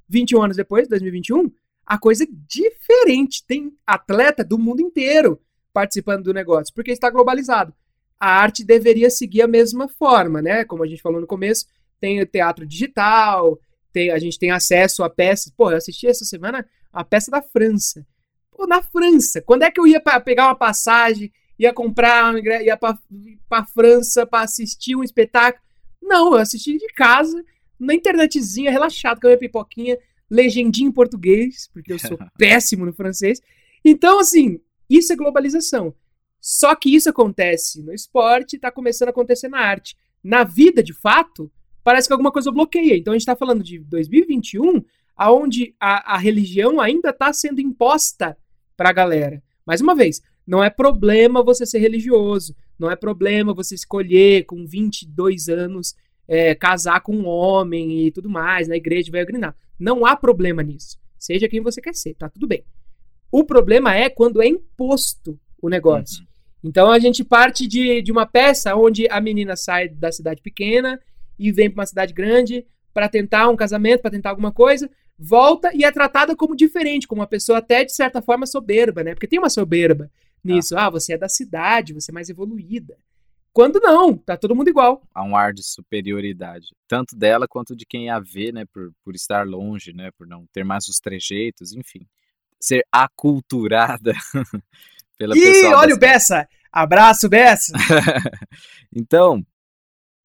21 0.10 0.42
anos 0.42 0.58
depois, 0.58 0.88
2021, 0.88 1.52
a 1.86 2.00
coisa 2.00 2.24
é 2.24 2.28
diferente. 2.48 3.46
Tem 3.46 3.72
atleta 3.86 4.44
do 4.44 4.58
mundo 4.58 4.82
inteiro 4.82 5.40
participando 5.72 6.24
do 6.24 6.34
negócio, 6.34 6.74
porque 6.74 6.92
está 6.92 7.10
globalizado. 7.10 7.74
A 8.20 8.30
arte 8.30 8.64
deveria 8.64 9.10
seguir 9.10 9.42
a 9.42 9.48
mesma 9.48 9.88
forma, 9.88 10.42
né? 10.42 10.66
Como 10.66 10.84
a 10.84 10.88
gente 10.88 11.02
falou 11.02 11.22
no 11.22 11.28
começo, 11.28 11.66
tem 12.00 12.22
o 12.22 12.26
teatro 12.26 12.66
digital, 12.66 13.60
tem, 13.96 14.12
a 14.12 14.20
gente 14.20 14.38
tem 14.38 14.52
acesso 14.52 15.04
a 15.04 15.10
peças. 15.10 15.52
Pô, 15.56 15.72
eu 15.72 15.78
assisti 15.78 16.06
essa 16.06 16.26
semana 16.26 16.68
a 16.92 17.04
peça 17.04 17.32
da 17.32 17.42
França. 17.42 18.06
Pô, 18.52 18.68
na 18.68 18.84
França. 18.84 19.42
Quando 19.42 19.64
é 19.64 19.72
que 19.72 19.80
eu 19.80 19.88
ia 19.88 20.02
para 20.02 20.20
pegar 20.20 20.48
uma 20.48 20.56
passagem, 20.56 21.32
ia 21.58 21.74
comprar, 21.74 22.36
ia 22.62 22.78
para 22.78 23.66
França 23.66 24.26
para 24.26 24.44
assistir 24.44 24.98
um 24.98 25.04
espetáculo? 25.04 25.64
Não, 26.02 26.34
eu 26.34 26.40
assisti 26.40 26.78
de 26.78 26.88
casa, 26.94 27.42
na 27.80 27.96
internetzinha, 27.96 28.70
relaxado 28.70 29.22
com 29.22 29.28
a 29.28 29.30
minha 29.30 29.40
pipoquinha, 29.40 29.98
legendinha 30.30 30.90
em 30.90 30.92
português, 30.92 31.70
porque 31.72 31.94
eu 31.94 32.00
sou 32.00 32.18
péssimo 32.38 32.86
no 32.86 32.94
francês. 32.94 33.42
Então, 33.84 34.20
assim, 34.20 34.60
isso 34.90 35.14
é 35.14 35.16
globalização. 35.16 35.96
Só 36.42 36.76
que 36.76 36.94
isso 36.94 37.10
acontece 37.10 37.82
no 37.82 37.94
esporte 37.94 38.54
e 38.54 38.56
está 38.58 38.70
começando 38.70 39.08
a 39.08 39.12
acontecer 39.12 39.48
na 39.48 39.60
arte. 39.60 39.96
Na 40.22 40.44
vida, 40.44 40.84
de 40.84 40.94
fato, 40.94 41.50
parece 41.86 42.08
que 42.08 42.14
alguma 42.14 42.32
coisa 42.32 42.52
bloqueia. 42.52 42.98
Então 42.98 43.14
a 43.14 43.16
gente 43.16 43.22
está 43.22 43.36
falando 43.36 43.64
de 43.64 43.78
2021, 43.78 44.84
aonde 45.16 45.76
a, 45.80 46.16
a 46.16 46.18
religião 46.18 46.82
ainda 46.82 47.12
está 47.12 47.32
sendo 47.32 47.62
imposta 47.62 48.36
para 48.76 48.90
a 48.90 48.94
galera. 48.94 49.42
Mais 49.64 49.82
uma 49.82 49.94
vez, 49.94 50.20
não 50.48 50.64
é 50.64 50.70
problema 50.70 51.44
você 51.44 51.64
ser 51.64 51.78
religioso, 51.78 52.56
não 52.78 52.90
é 52.90 52.96
problema 52.96 53.54
você 53.54 53.76
escolher 53.76 54.46
com 54.46 54.66
22 54.66 55.48
anos 55.48 55.96
é, 56.28 56.56
casar 56.56 57.02
com 57.02 57.16
um 57.16 57.28
homem 57.28 58.08
e 58.08 58.12
tudo 58.12 58.30
mais, 58.32 58.68
na 58.68 58.76
igreja 58.76 59.12
vai 59.12 59.24
grinar. 59.24 59.56
Não 59.80 60.08
há 60.08 60.16
problema 60.16 60.64
nisso. 60.64 60.98
Seja 61.20 61.48
quem 61.48 61.62
você 61.62 61.80
quer 61.80 61.94
ser, 61.94 62.16
tá 62.16 62.28
tudo 62.28 62.48
bem. 62.48 62.66
O 63.32 63.44
problema 63.44 63.96
é 63.96 64.10
quando 64.10 64.42
é 64.42 64.48
imposto 64.48 65.40
o 65.62 65.70
negócio. 65.70 66.22
Uhum. 66.22 66.28
Então 66.64 66.92
a 66.92 66.98
gente 66.98 67.24
parte 67.24 67.68
de, 67.68 68.02
de 68.02 68.12
uma 68.12 68.26
peça 68.26 68.76
onde 68.76 69.08
a 69.08 69.22
menina 69.22 69.56
sai 69.56 69.88
da 69.88 70.12
cidade 70.12 70.42
pequena 70.42 71.00
e 71.38 71.52
vem 71.52 71.70
para 71.70 71.82
uma 71.82 71.86
cidade 71.86 72.14
grande 72.14 72.66
para 72.94 73.10
tentar 73.10 73.50
um 73.50 73.56
casamento, 73.56 74.02
para 74.02 74.12
tentar 74.12 74.30
alguma 74.30 74.54
coisa, 74.54 74.90
volta 75.20 75.70
e 75.74 75.84
é 75.84 75.92
tratada 75.92 76.36
como 76.36 76.56
diferente, 76.56 77.08
como 77.08 77.22
uma 77.22 77.28
pessoa 77.28 77.58
até 77.58 77.84
de 77.84 77.94
certa 77.94 78.22
forma 78.22 78.46
soberba, 78.46 79.04
né? 79.04 79.14
Porque 79.14 79.28
tem 79.28 79.40
uma 79.40 79.50
soberba 79.50 80.10
nisso. 80.44 80.78
Ah, 80.78 80.86
ah 80.86 80.90
você 80.90 81.14
é 81.14 81.18
da 81.18 81.28
cidade, 81.28 81.94
você 81.94 82.12
é 82.12 82.14
mais 82.14 82.30
evoluída. 82.30 82.98
Quando 83.52 83.80
não, 83.80 84.18
tá 84.18 84.36
todo 84.36 84.56
mundo 84.56 84.70
igual. 84.70 85.02
Há 85.14 85.24
um 85.24 85.36
ar 85.36 85.54
de 85.54 85.64
superioridade, 85.64 86.68
tanto 86.88 87.16
dela 87.16 87.48
quanto 87.48 87.76
de 87.76 87.86
quem 87.86 88.10
a 88.10 88.20
vê, 88.20 88.52
né, 88.52 88.66
por, 88.66 88.92
por 89.04 89.16
estar 89.16 89.48
longe, 89.48 89.94
né, 89.94 90.10
por 90.18 90.28
não 90.28 90.46
ter 90.52 90.66
mais 90.66 90.88
os 90.88 90.98
trejeitos, 90.98 91.72
enfim. 91.72 92.06
Ser 92.60 92.86
aculturada 92.92 94.14
pela 95.18 95.38
Ih, 95.38 95.42
pessoa. 95.42 95.78
olha 95.78 95.96
o 95.96 95.98
Bessa! 95.98 96.48
Abraço, 96.70 97.30
Bessa! 97.30 97.72
então, 98.94 99.42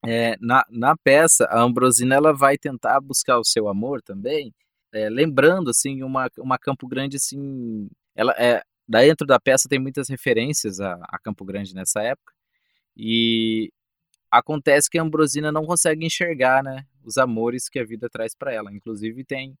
é, 0.05 0.35
na, 0.39 0.65
na 0.69 0.95
peça, 0.97 1.45
a 1.45 1.61
Ambrosina 1.61 2.15
ela 2.15 2.33
vai 2.33 2.57
tentar 2.57 2.99
buscar 3.01 3.39
o 3.39 3.45
seu 3.45 3.67
amor 3.67 4.01
também, 4.01 4.53
é, 4.93 5.09
lembrando, 5.09 5.69
assim, 5.69 6.03
uma, 6.03 6.29
uma 6.39 6.57
Campo 6.57 6.87
Grande, 6.87 7.17
assim, 7.17 7.89
ela 8.15 8.33
é, 8.37 8.61
dentro 8.87 9.25
da 9.25 9.39
peça 9.39 9.69
tem 9.69 9.79
muitas 9.79 10.09
referências 10.09 10.79
a, 10.79 10.95
a 11.03 11.19
Campo 11.19 11.45
Grande 11.45 11.73
nessa 11.73 12.01
época, 12.01 12.33
e 12.95 13.71
acontece 14.29 14.89
que 14.89 14.97
a 14.97 15.01
Ambrosina 15.03 15.51
não 15.51 15.65
consegue 15.65 16.05
enxergar, 16.05 16.63
né, 16.63 16.85
os 17.03 17.17
amores 17.17 17.69
que 17.69 17.79
a 17.79 17.85
vida 17.85 18.09
traz 18.09 18.35
para 18.35 18.53
ela. 18.53 18.71
Inclusive 18.73 19.23
tem 19.23 19.57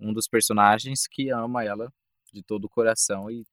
um 0.00 0.12
dos 0.12 0.28
personagens 0.28 1.06
que 1.06 1.30
ama 1.30 1.64
ela 1.64 1.92
de 2.32 2.42
todo 2.42 2.64
o 2.64 2.68
coração 2.68 3.30
e 3.30 3.44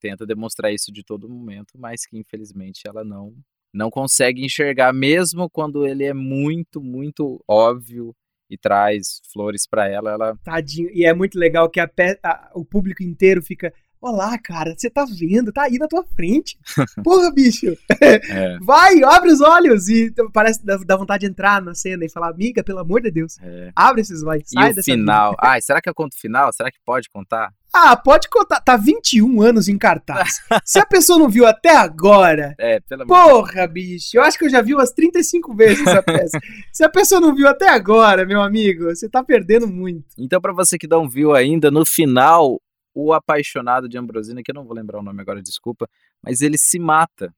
tenta 0.00 0.26
demonstrar 0.26 0.72
isso 0.72 0.92
de 0.92 1.02
todo 1.02 1.28
momento, 1.28 1.78
mas 1.78 2.06
que 2.06 2.18
infelizmente 2.18 2.82
ela 2.86 3.04
não 3.04 3.34
não 3.74 3.90
consegue 3.90 4.44
enxergar 4.44 4.92
mesmo 4.92 5.50
quando 5.50 5.86
ele 5.86 6.04
é 6.04 6.14
muito, 6.14 6.80
muito 6.80 7.42
óbvio 7.48 8.14
e 8.48 8.56
traz 8.56 9.20
flores 9.32 9.66
para 9.66 9.88
ela, 9.88 10.12
ela 10.12 10.38
Tadinho, 10.44 10.88
e 10.92 11.04
é 11.04 11.12
muito 11.12 11.38
legal 11.38 11.68
que 11.68 11.80
a, 11.80 11.90
a, 12.22 12.50
o 12.54 12.64
público 12.64 13.02
inteiro 13.02 13.42
fica 13.42 13.72
Olá, 14.04 14.36
cara, 14.38 14.74
você 14.76 14.90
tá 14.90 15.06
vendo, 15.06 15.50
tá 15.50 15.62
aí 15.62 15.78
na 15.78 15.88
tua 15.88 16.04
frente. 16.04 16.58
Porra, 17.02 17.32
bicho. 17.32 17.74
É. 18.02 18.58
Vai, 18.60 19.02
abre 19.02 19.32
os 19.32 19.40
olhos. 19.40 19.88
E 19.88 20.12
parece 20.30 20.60
dá 20.62 20.94
vontade 20.94 21.24
de 21.24 21.30
entrar 21.30 21.62
na 21.62 21.74
cena 21.74 22.04
e 22.04 22.10
falar, 22.10 22.28
amiga, 22.28 22.62
pelo 22.62 22.80
amor 22.80 23.00
de 23.00 23.10
Deus. 23.10 23.38
É. 23.40 23.72
Abre 23.74 24.02
esses 24.02 24.22
olhos. 24.22 24.44
Sai 24.46 24.72
e 24.72 24.78
o 24.78 24.84
final. 24.84 25.34
Ai, 25.40 25.62
será 25.62 25.80
que 25.80 25.88
eu 25.88 25.94
conto 25.94 26.12
o 26.12 26.20
final? 26.20 26.52
Será 26.52 26.70
que 26.70 26.76
pode 26.84 27.08
contar? 27.08 27.50
Ah, 27.76 27.96
pode 27.96 28.28
contar. 28.28 28.60
Tá 28.60 28.76
21 28.76 29.42
anos 29.42 29.66
em 29.66 29.76
cartaz. 29.76 30.40
Se 30.64 30.78
a 30.78 30.86
pessoa 30.86 31.18
não 31.18 31.28
viu 31.28 31.44
até 31.44 31.76
agora. 31.76 32.54
É, 32.56 32.78
pelo 32.78 33.04
Porra, 33.04 33.66
bicho. 33.66 34.16
Eu 34.16 34.22
acho 34.22 34.38
que 34.38 34.44
eu 34.44 34.48
já 34.48 34.62
vi 34.62 34.74
umas 34.74 34.92
35 34.92 35.52
vezes 35.56 35.84
essa 35.84 36.00
peça. 36.00 36.38
Se 36.72 36.84
a 36.84 36.88
pessoa 36.88 37.20
não 37.20 37.34
viu 37.34 37.48
até 37.48 37.68
agora, 37.68 38.24
meu 38.24 38.40
amigo, 38.40 38.84
você 38.84 39.08
tá 39.08 39.24
perdendo 39.24 39.66
muito. 39.66 40.06
Então, 40.16 40.40
para 40.40 40.52
você 40.52 40.78
que 40.78 40.86
não 40.86 41.08
viu 41.08 41.34
ainda, 41.34 41.68
no 41.68 41.84
final, 41.84 42.62
o 42.94 43.12
apaixonado 43.12 43.88
de 43.88 43.98
Ambrosina, 43.98 44.40
que 44.40 44.52
eu 44.52 44.54
não 44.54 44.64
vou 44.64 44.76
lembrar 44.76 45.00
o 45.00 45.02
nome 45.02 45.20
agora, 45.20 45.42
desculpa, 45.42 45.90
mas 46.22 46.42
ele 46.42 46.56
se 46.56 46.78
mata. 46.78 47.34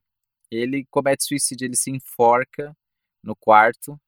Ele 0.50 0.84
comete 0.90 1.24
suicídio, 1.24 1.64
ele 1.64 1.76
se 1.76 1.90
enforca 1.90 2.76
no 3.24 3.34
quarto, 3.34 3.98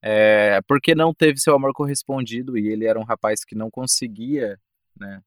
é, 0.00 0.60
porque 0.66 0.94
não 0.94 1.12
teve 1.12 1.38
seu 1.38 1.54
amor 1.54 1.72
correspondido 1.72 2.56
e 2.56 2.68
ele 2.68 2.86
era 2.86 2.98
um 2.98 3.04
rapaz 3.04 3.44
que 3.44 3.54
não 3.54 3.70
conseguia, 3.70 4.58
né, 4.98 5.20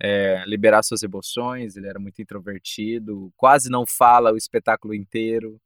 é, 0.00 0.42
liberar 0.46 0.82
suas 0.82 1.02
emoções, 1.02 1.76
ele 1.76 1.88
era 1.88 1.98
muito 1.98 2.20
introvertido, 2.20 3.32
quase 3.36 3.70
não 3.70 3.84
fala 3.86 4.32
o 4.32 4.36
espetáculo 4.36 4.94
inteiro, 4.94 5.60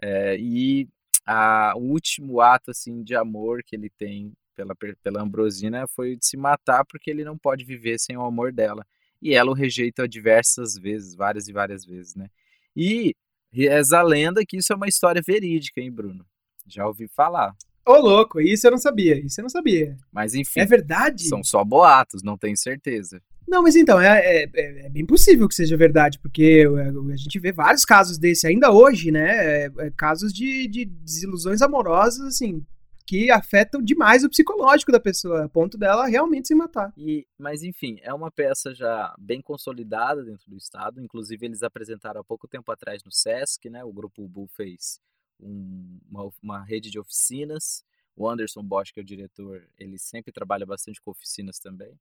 é, 0.00 0.36
e 0.38 0.88
a, 1.26 1.74
o 1.76 1.80
último 1.80 2.40
ato 2.40 2.70
assim 2.70 3.02
de 3.02 3.14
amor 3.14 3.62
que 3.64 3.76
ele 3.76 3.90
tem 3.90 4.32
pela, 4.54 4.74
pela 5.02 5.22
Ambrosina 5.22 5.86
foi 5.88 6.16
de 6.16 6.26
se 6.26 6.36
matar 6.36 6.84
porque 6.84 7.10
ele 7.10 7.24
não 7.24 7.36
pode 7.38 7.64
viver 7.64 7.98
sem 7.98 8.16
o 8.16 8.24
amor 8.24 8.52
dela. 8.52 8.86
E 9.20 9.34
ela 9.34 9.50
o 9.50 9.54
rejeita 9.54 10.08
diversas 10.08 10.76
vezes, 10.76 11.14
várias 11.14 11.46
e 11.46 11.52
várias 11.52 11.84
vezes, 11.84 12.14
né? 12.14 12.28
E 12.74 13.14
reza 13.52 14.00
a 14.00 14.02
lenda 14.02 14.44
que 14.44 14.56
isso 14.56 14.72
é 14.72 14.76
uma 14.76 14.88
história 14.88 15.22
verídica, 15.24 15.80
hein, 15.80 15.92
Bruno? 15.92 16.26
Já 16.66 16.86
ouvi 16.86 17.06
falar. 17.06 17.54
Ô, 17.86 17.96
louco, 17.96 18.40
isso 18.40 18.66
eu 18.66 18.72
não 18.72 18.78
sabia, 18.78 19.18
isso 19.18 19.40
eu 19.40 19.42
não 19.42 19.48
sabia. 19.48 19.96
Mas 20.10 20.34
enfim. 20.34 20.60
É 20.60 20.64
verdade? 20.64 21.28
São 21.28 21.42
só 21.44 21.64
boatos, 21.64 22.22
não 22.22 22.36
tenho 22.36 22.56
certeza. 22.56 23.22
Não, 23.46 23.62
mas 23.62 23.76
então, 23.76 24.00
é, 24.00 24.44
é, 24.44 24.50
é, 24.54 24.88
bem 24.88 25.04
possível 25.04 25.48
que 25.48 25.54
seja 25.54 25.76
verdade, 25.76 26.18
porque 26.18 26.64
a 27.12 27.16
gente 27.16 27.38
vê 27.38 27.52
vários 27.52 27.84
casos 27.84 28.18
desse 28.18 28.46
ainda 28.46 28.72
hoje, 28.72 29.10
né? 29.10 29.64
É, 29.64 29.70
é, 29.78 29.90
casos 29.90 30.32
de, 30.32 30.66
de 30.68 30.84
desilusões 30.84 31.60
amorosas, 31.60 32.26
assim, 32.26 32.64
que 33.06 33.30
afetam 33.30 33.82
demais 33.82 34.24
o 34.24 34.30
psicológico 34.30 34.92
da 34.92 35.00
pessoa, 35.00 35.44
a 35.44 35.48
ponto 35.48 35.76
dela 35.76 36.06
realmente 36.06 36.48
se 36.48 36.54
matar. 36.54 36.92
E, 36.96 37.26
mas 37.38 37.62
enfim, 37.62 37.98
é 38.02 38.14
uma 38.14 38.30
peça 38.30 38.74
já 38.74 39.14
bem 39.18 39.42
consolidada 39.42 40.24
dentro 40.24 40.48
do 40.48 40.56
estado. 40.56 41.00
Inclusive 41.00 41.44
eles 41.44 41.62
apresentaram 41.62 42.20
há 42.20 42.24
pouco 42.24 42.48
tempo 42.48 42.70
atrás 42.72 43.02
no 43.04 43.12
Sesc, 43.12 43.68
né? 43.68 43.84
O 43.84 43.92
grupo 43.92 44.26
Bull 44.26 44.48
fez 44.48 45.00
um, 45.38 45.98
uma, 46.10 46.30
uma 46.42 46.64
rede 46.64 46.90
de 46.90 46.98
oficinas. 46.98 47.84
O 48.16 48.28
Anderson 48.28 48.62
Bosch, 48.62 48.92
que 48.92 49.00
é 49.00 49.02
o 49.02 49.06
diretor, 49.06 49.62
ele 49.78 49.98
sempre 49.98 50.32
trabalha 50.32 50.66
bastante 50.66 51.00
com 51.00 51.10
oficinas 51.10 51.58
também. 51.58 51.98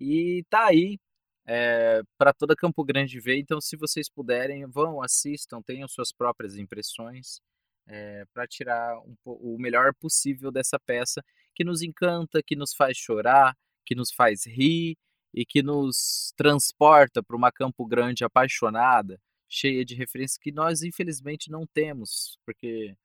E 0.00 0.44
tá 0.48 0.66
aí 0.66 0.98
é, 1.46 2.02
para 2.16 2.32
toda 2.32 2.56
Campo 2.56 2.84
Grande 2.84 3.20
ver. 3.20 3.38
Então, 3.38 3.60
se 3.60 3.76
vocês 3.76 4.08
puderem, 4.08 4.66
vão, 4.66 5.02
assistam, 5.02 5.60
tenham 5.62 5.88
suas 5.88 6.12
próprias 6.12 6.56
impressões 6.56 7.40
é, 7.86 8.24
para 8.32 8.46
tirar 8.46 8.98
um, 9.00 9.16
o 9.24 9.58
melhor 9.58 9.92
possível 9.94 10.50
dessa 10.50 10.78
peça 10.78 11.22
que 11.54 11.64
nos 11.64 11.82
encanta, 11.82 12.42
que 12.42 12.56
nos 12.56 12.72
faz 12.74 12.96
chorar, 12.96 13.56
que 13.84 13.94
nos 13.94 14.12
faz 14.12 14.46
rir 14.46 14.96
e 15.34 15.44
que 15.44 15.62
nos 15.62 16.32
transporta 16.36 17.22
para 17.22 17.36
uma 17.36 17.52
Campo 17.52 17.84
Grande 17.86 18.24
apaixonada, 18.24 19.20
cheia 19.48 19.84
de 19.84 19.94
referências 19.94 20.38
que 20.38 20.52
nós 20.52 20.82
infelizmente 20.82 21.50
não 21.50 21.66
temos, 21.66 22.38
porque, 22.46 22.96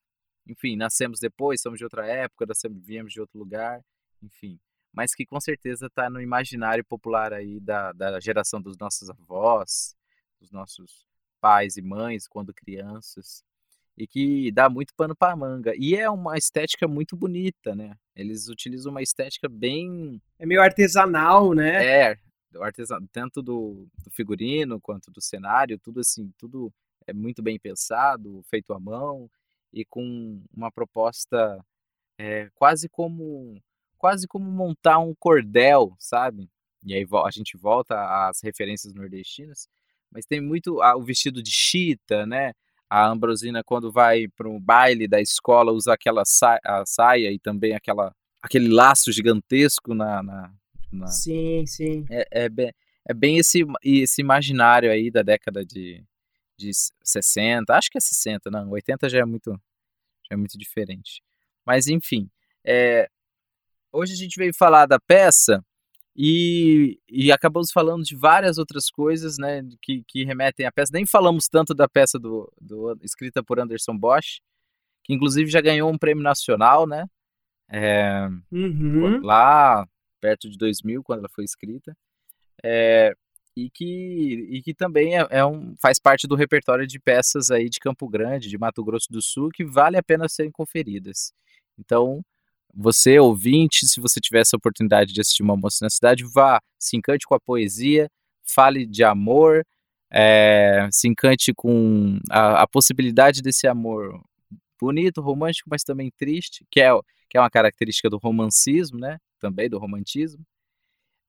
enfim, 0.48 0.76
nascemos 0.76 1.20
depois, 1.20 1.62
somos 1.62 1.80
de 1.80 1.84
outra 1.84 2.06
época, 2.08 2.46
nascemos, 2.46 2.84
viemos 2.86 3.14
de 3.14 3.20
outro 3.20 3.38
lugar, 3.40 3.84
enfim, 4.22 4.60
mas 4.96 5.14
que 5.14 5.26
com 5.26 5.40
certeza 5.42 5.88
está 5.88 6.10
no 6.10 6.22
imaginário 6.22 6.84
popular 6.86 7.34
aí 7.34 7.60
da, 7.60 7.92
da 7.92 8.20
geração 8.20 8.62
dos 8.62 8.78
nossos 8.78 9.10
avós, 9.10 9.96
dos 10.40 10.52
nossos 10.52 11.06
pais 11.42 11.76
e 11.76 11.82
mães 11.82 12.28
quando 12.28 12.54
crianças 12.54 13.44
e 13.98 14.08
que 14.08 14.52
dá 14.52 14.70
muito 14.70 14.94
pano 14.96 15.16
para 15.16 15.36
manga. 15.36 15.74
E 15.78 15.96
é 15.96 16.10
uma 16.10 16.38
estética 16.38 16.88
muito 16.88 17.16
bonita, 17.16 17.76
né? 17.76 17.98
Eles 18.16 18.50
utilizam 18.50 18.92
uma 18.92 19.02
estética 19.02 19.48
bem. 19.48 20.22
É 20.38 20.46
meio 20.46 20.62
artesanal, 20.62 21.54
né? 21.54 21.86
É, 21.86 22.18
artesan... 22.60 23.06
tanto 23.12 23.42
do, 23.42 23.88
do, 24.04 24.12
figurino 24.12 24.82
quanto 24.82 25.12
do 25.12 25.22
cenário, 25.22 25.80
tudo 25.80 26.02
assim, 26.02 26.32
tudo 26.38 26.74
é 27.08 27.14
muito 27.14 27.42
bem 27.42 27.60
pensado, 27.60 28.42
feito 28.50 28.74
à 28.74 28.80
mão 28.80 29.30
e 29.72 29.86
com 29.86 30.42
uma 30.54 30.72
proposta 30.72 31.64
é, 32.18 32.50
quase 32.56 32.90
como 32.90 33.62
quase 33.98 34.28
como 34.28 34.50
montar 34.50 35.00
um 35.00 35.14
cordel, 35.16 35.96
sabe? 36.00 36.50
E 36.84 36.94
aí 36.94 37.06
a 37.26 37.32
gente 37.32 37.58
volta 37.58 37.96
às 38.28 38.42
referências 38.42 38.94
nordestinas, 38.94 39.68
mas 40.12 40.26
tem 40.26 40.40
muito 40.40 40.80
o 40.82 41.02
vestido 41.02 41.42
de 41.42 41.52
chita, 41.52 42.26
né? 42.26 42.54
a 42.90 43.08
Ambrosina, 43.08 43.64
quando 43.64 43.92
vai 43.92 44.28
para 44.28 44.48
um 44.48 44.60
baile 44.60 45.08
da 45.08 45.20
escola, 45.20 45.72
usa 45.72 45.94
aquela 45.94 46.24
saia, 46.26 46.60
saia 46.86 47.32
e 47.32 47.40
também 47.40 47.74
aquela, 47.74 48.16
aquele 48.42 48.68
laço 48.68 49.12
gigantesco 49.12 49.94
na. 49.94 50.22
na, 50.22 50.54
na... 50.92 51.08
Sim, 51.08 51.66
sim. 51.66 52.06
É, 52.10 52.46
é, 52.46 52.50
bem, 52.50 52.72
é 53.08 53.14
bem 53.14 53.38
esse, 53.38 53.66
esse 53.84 54.22
imaginário 54.22 54.92
aí 54.92 55.10
da 55.10 55.24
década 55.24 55.66
de, 55.66 56.04
de 56.58 56.72
60, 57.04 57.76
acho 57.76 57.90
que 57.90 57.98
é 57.98 58.02
60, 58.02 58.50
não, 58.52 58.70
80 58.70 59.10
já 59.10 59.20
é 59.20 59.26
muito 59.26 59.52
já 59.52 60.34
é 60.34 60.36
muito 60.36 60.58
diferente. 60.58 61.22
Mas 61.66 61.88
enfim, 61.88 62.30
é, 62.64 63.10
hoje 63.96 64.14
a 64.14 64.18
gente 64.18 64.38
veio 64.38 64.54
falar 64.54 64.86
da 64.86 65.00
peça 65.00 65.64
e, 66.16 67.00
e 67.10 67.32
acabamos 67.32 67.72
falando 67.72 68.04
de 68.04 68.16
várias 68.16 68.58
outras 68.58 68.90
coisas 68.90 69.38
né, 69.38 69.62
que, 69.82 70.04
que 70.08 70.24
remetem 70.24 70.66
à 70.66 70.72
peça. 70.72 70.92
Nem 70.94 71.06
falamos 71.06 71.48
tanto 71.48 71.74
da 71.74 71.88
peça 71.88 72.18
do, 72.18 72.52
do, 72.60 72.98
escrita 73.02 73.44
por 73.44 73.60
Anderson 73.60 73.98
Bosch, 73.98 74.40
que 75.04 75.14
inclusive 75.14 75.50
já 75.50 75.62
ganhou 75.62 75.92
um 75.92 75.98
prêmio 75.98 76.24
nacional, 76.24 76.88
né? 76.88 77.06
É, 77.70 78.28
Uhum. 78.52 79.22
lá 79.22 79.88
perto 80.22 80.50
de 80.50 80.58
2000, 80.58 81.04
quando 81.04 81.20
ela 81.20 81.30
foi 81.30 81.44
escrita. 81.44 81.96
É, 82.64 83.14
e 83.56 83.70
que, 83.70 84.48
e 84.50 84.62
que 84.62 84.74
também 84.74 85.18
é, 85.18 85.28
é 85.30 85.46
um, 85.46 85.76
faz 85.82 86.00
parte 86.00 86.28
do 86.28 86.36
repertório 86.36 86.88
de 86.88 87.00
peças 87.00 87.52
aí 87.52 87.70
de 87.70 87.80
Campo 87.80 88.08
Grande, 88.08 88.50
de 88.50 88.58
Mato 88.58 88.84
Grosso 88.84 89.08
do 89.12 89.22
Sul, 89.22 89.50
que 89.54 89.64
vale 89.64 89.98
a 89.98 90.04
pena 90.04 90.28
serem 90.28 90.52
conferidas. 90.52 91.34
Então, 91.78 92.22
você, 92.76 93.18
ouvinte, 93.20 93.88
se 93.88 94.02
você 94.02 94.20
tiver 94.20 94.42
essa 94.42 94.58
oportunidade 94.58 95.14
de 95.14 95.22
assistir 95.22 95.44
uma 95.44 95.56
moça 95.56 95.78
na 95.82 95.90
cidade, 95.90 96.26
vá, 96.26 96.62
se 96.78 96.98
encante 96.98 97.26
com 97.26 97.34
a 97.34 97.40
poesia, 97.40 98.10
fale 98.44 98.86
de 98.86 99.04
amor, 99.04 99.66
é, 100.12 100.88
se 100.92 101.08
encante 101.08 101.54
com 101.54 102.20
a, 102.30 102.64
a, 102.64 102.68
possibilidade 102.68 103.42
desse 103.42 103.68
amor 103.68 104.22
bonito, 104.80 105.22
romântico, 105.22 105.70
mas 105.70 105.84
também 105.84 106.12
triste, 106.18 106.66
que 106.70 106.82
é, 106.82 106.90
que 107.30 107.38
é 107.38 107.40
uma 107.40 107.50
característica 107.50 108.10
do 108.10 108.18
romancismo, 108.18 109.00
né? 109.00 109.18
Também 109.40 109.70
do 109.70 109.80
romantismo. 109.80 110.46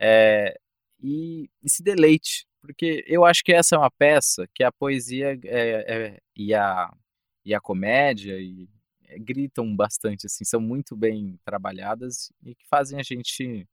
É, 0.00 0.58
e, 1.00 1.48
e, 1.62 1.70
se 1.70 1.82
deleite, 1.82 2.46
porque 2.60 3.04
eu 3.06 3.24
acho 3.24 3.42
que 3.44 3.52
essa 3.52 3.76
é 3.76 3.78
uma 3.78 3.90
peça 3.90 4.46
que 4.54 4.64
a 4.64 4.72
poesia 4.72 5.38
é, 5.44 6.20
e, 6.36 6.54
a, 6.54 6.92
e 7.44 7.54
a 7.54 7.60
comédia 7.60 8.38
e 8.38 8.68
gritam 9.18 9.74
bastante, 9.74 10.26
assim, 10.26 10.44
são 10.44 10.60
muito 10.60 10.96
bem 10.96 11.38
trabalhadas 11.44 12.32
e 12.44 12.54
que 12.54 12.66
fazem 12.66 12.98
a 12.98 13.02
gente 13.02 13.66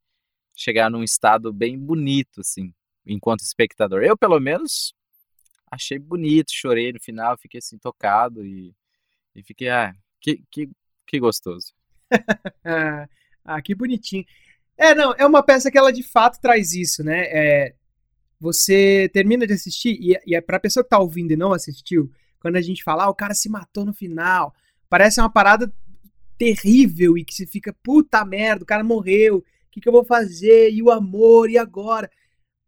chegar 0.56 0.90
num 0.90 1.04
estado 1.04 1.52
bem 1.52 1.78
bonito, 1.78 2.42
assim, 2.42 2.74
enquanto 3.06 3.42
espectador. 3.42 4.04
Eu, 4.04 4.18
pelo 4.18 4.40
menos, 4.40 4.94
achei 5.70 5.98
bonito, 5.98 6.52
chorei 6.52 6.94
no 6.94 7.00
final, 7.00 7.38
fiquei 7.38 7.58
assim 7.58 7.78
tocado 7.78 8.46
e, 8.46 8.74
e 9.36 9.44
fiquei, 9.44 9.70
ah, 9.70 9.94
que, 10.22 10.44
que, 10.52 10.70
que 11.08 11.20
gostoso. 11.20 11.74
ah, 13.44 13.62
que 13.62 13.74
bonitinho. 13.74 14.26
É, 14.78 14.96
não, 14.96 15.14
é 15.14 15.26
uma 15.26 15.44
peça 15.44 15.72
que 15.72 15.78
ela 15.78 15.92
de 15.92 16.04
fato 16.04 16.40
traz 16.40 16.74
isso, 16.74 17.04
né? 17.04 17.24
É, 17.26 17.76
você 18.40 19.10
termina 19.14 19.48
de 19.48 19.54
assistir, 19.54 19.98
e, 20.00 20.18
e 20.26 20.36
é 20.36 20.42
pra 20.42 20.60
pessoa 20.60 20.84
que 20.84 20.90
tá 20.90 21.00
ouvindo 21.00 21.32
e 21.32 21.38
não 21.38 21.54
assistiu, 21.54 22.12
quando 22.40 22.58
a 22.58 22.62
gente 22.62 22.84
fala, 22.84 23.06
ah, 23.06 23.10
o 23.10 23.16
cara 23.16 23.34
se 23.34 23.50
matou 23.50 23.86
no 23.86 23.94
final, 23.94 24.54
parece 24.94 25.20
uma 25.20 25.30
parada 25.30 25.74
terrível 26.38 27.18
e 27.18 27.26
que 27.26 27.34
se 27.34 27.48
fica, 27.48 27.76
puta 27.82 28.24
merda, 28.24 28.62
o 28.62 28.68
cara 28.68 28.84
morreu, 28.84 29.38
o 29.38 29.44
que, 29.72 29.82
que 29.82 29.90
eu 29.90 29.92
vou 29.92 30.06
fazer? 30.06 30.72
E 30.72 30.84
o 30.84 30.92
amor, 30.92 31.50
e 31.50 31.58
agora? 31.58 32.12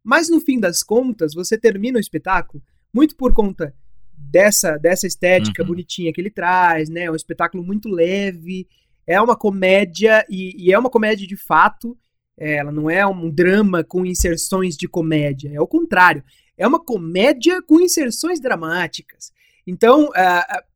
Mas 0.04 0.28
no 0.28 0.42
fim 0.42 0.60
das 0.60 0.82
contas, 0.82 1.36
você 1.36 1.56
termina 1.56 2.00
o 2.00 2.02
espetáculo 2.02 2.64
muito 2.92 3.16
por 3.16 3.32
conta 3.32 3.76
dessa, 4.12 4.76
dessa 4.78 5.06
estética 5.06 5.62
uhum. 5.62 5.68
bonitinha 5.68 6.12
que 6.12 6.20
ele 6.20 6.32
traz, 6.32 6.90
né? 6.90 7.04
É 7.04 7.12
um 7.12 7.16
espetáculo 7.16 7.64
muito 7.64 7.90
leve, 7.90 8.68
é 9.06 9.22
uma 9.22 9.36
comédia, 9.36 10.26
e, 10.28 10.56
e 10.58 10.74
é 10.74 10.80
uma 10.80 10.90
comédia 10.90 11.28
de 11.28 11.38
fato, 11.38 11.96
é, 12.40 12.56
ela 12.56 12.72
não 12.72 12.90
é 12.90 13.06
um 13.06 13.30
drama 13.30 13.84
com 13.84 14.04
inserções 14.04 14.76
de 14.76 14.88
comédia, 14.88 15.52
é 15.54 15.62
o 15.62 15.68
contrário. 15.68 16.24
É 16.58 16.68
uma 16.68 16.84
comédia 16.84 17.62
com 17.62 17.80
inserções 17.80 18.40
dramáticas. 18.40 19.32
Então, 19.68 20.06
uh, 20.06 20.75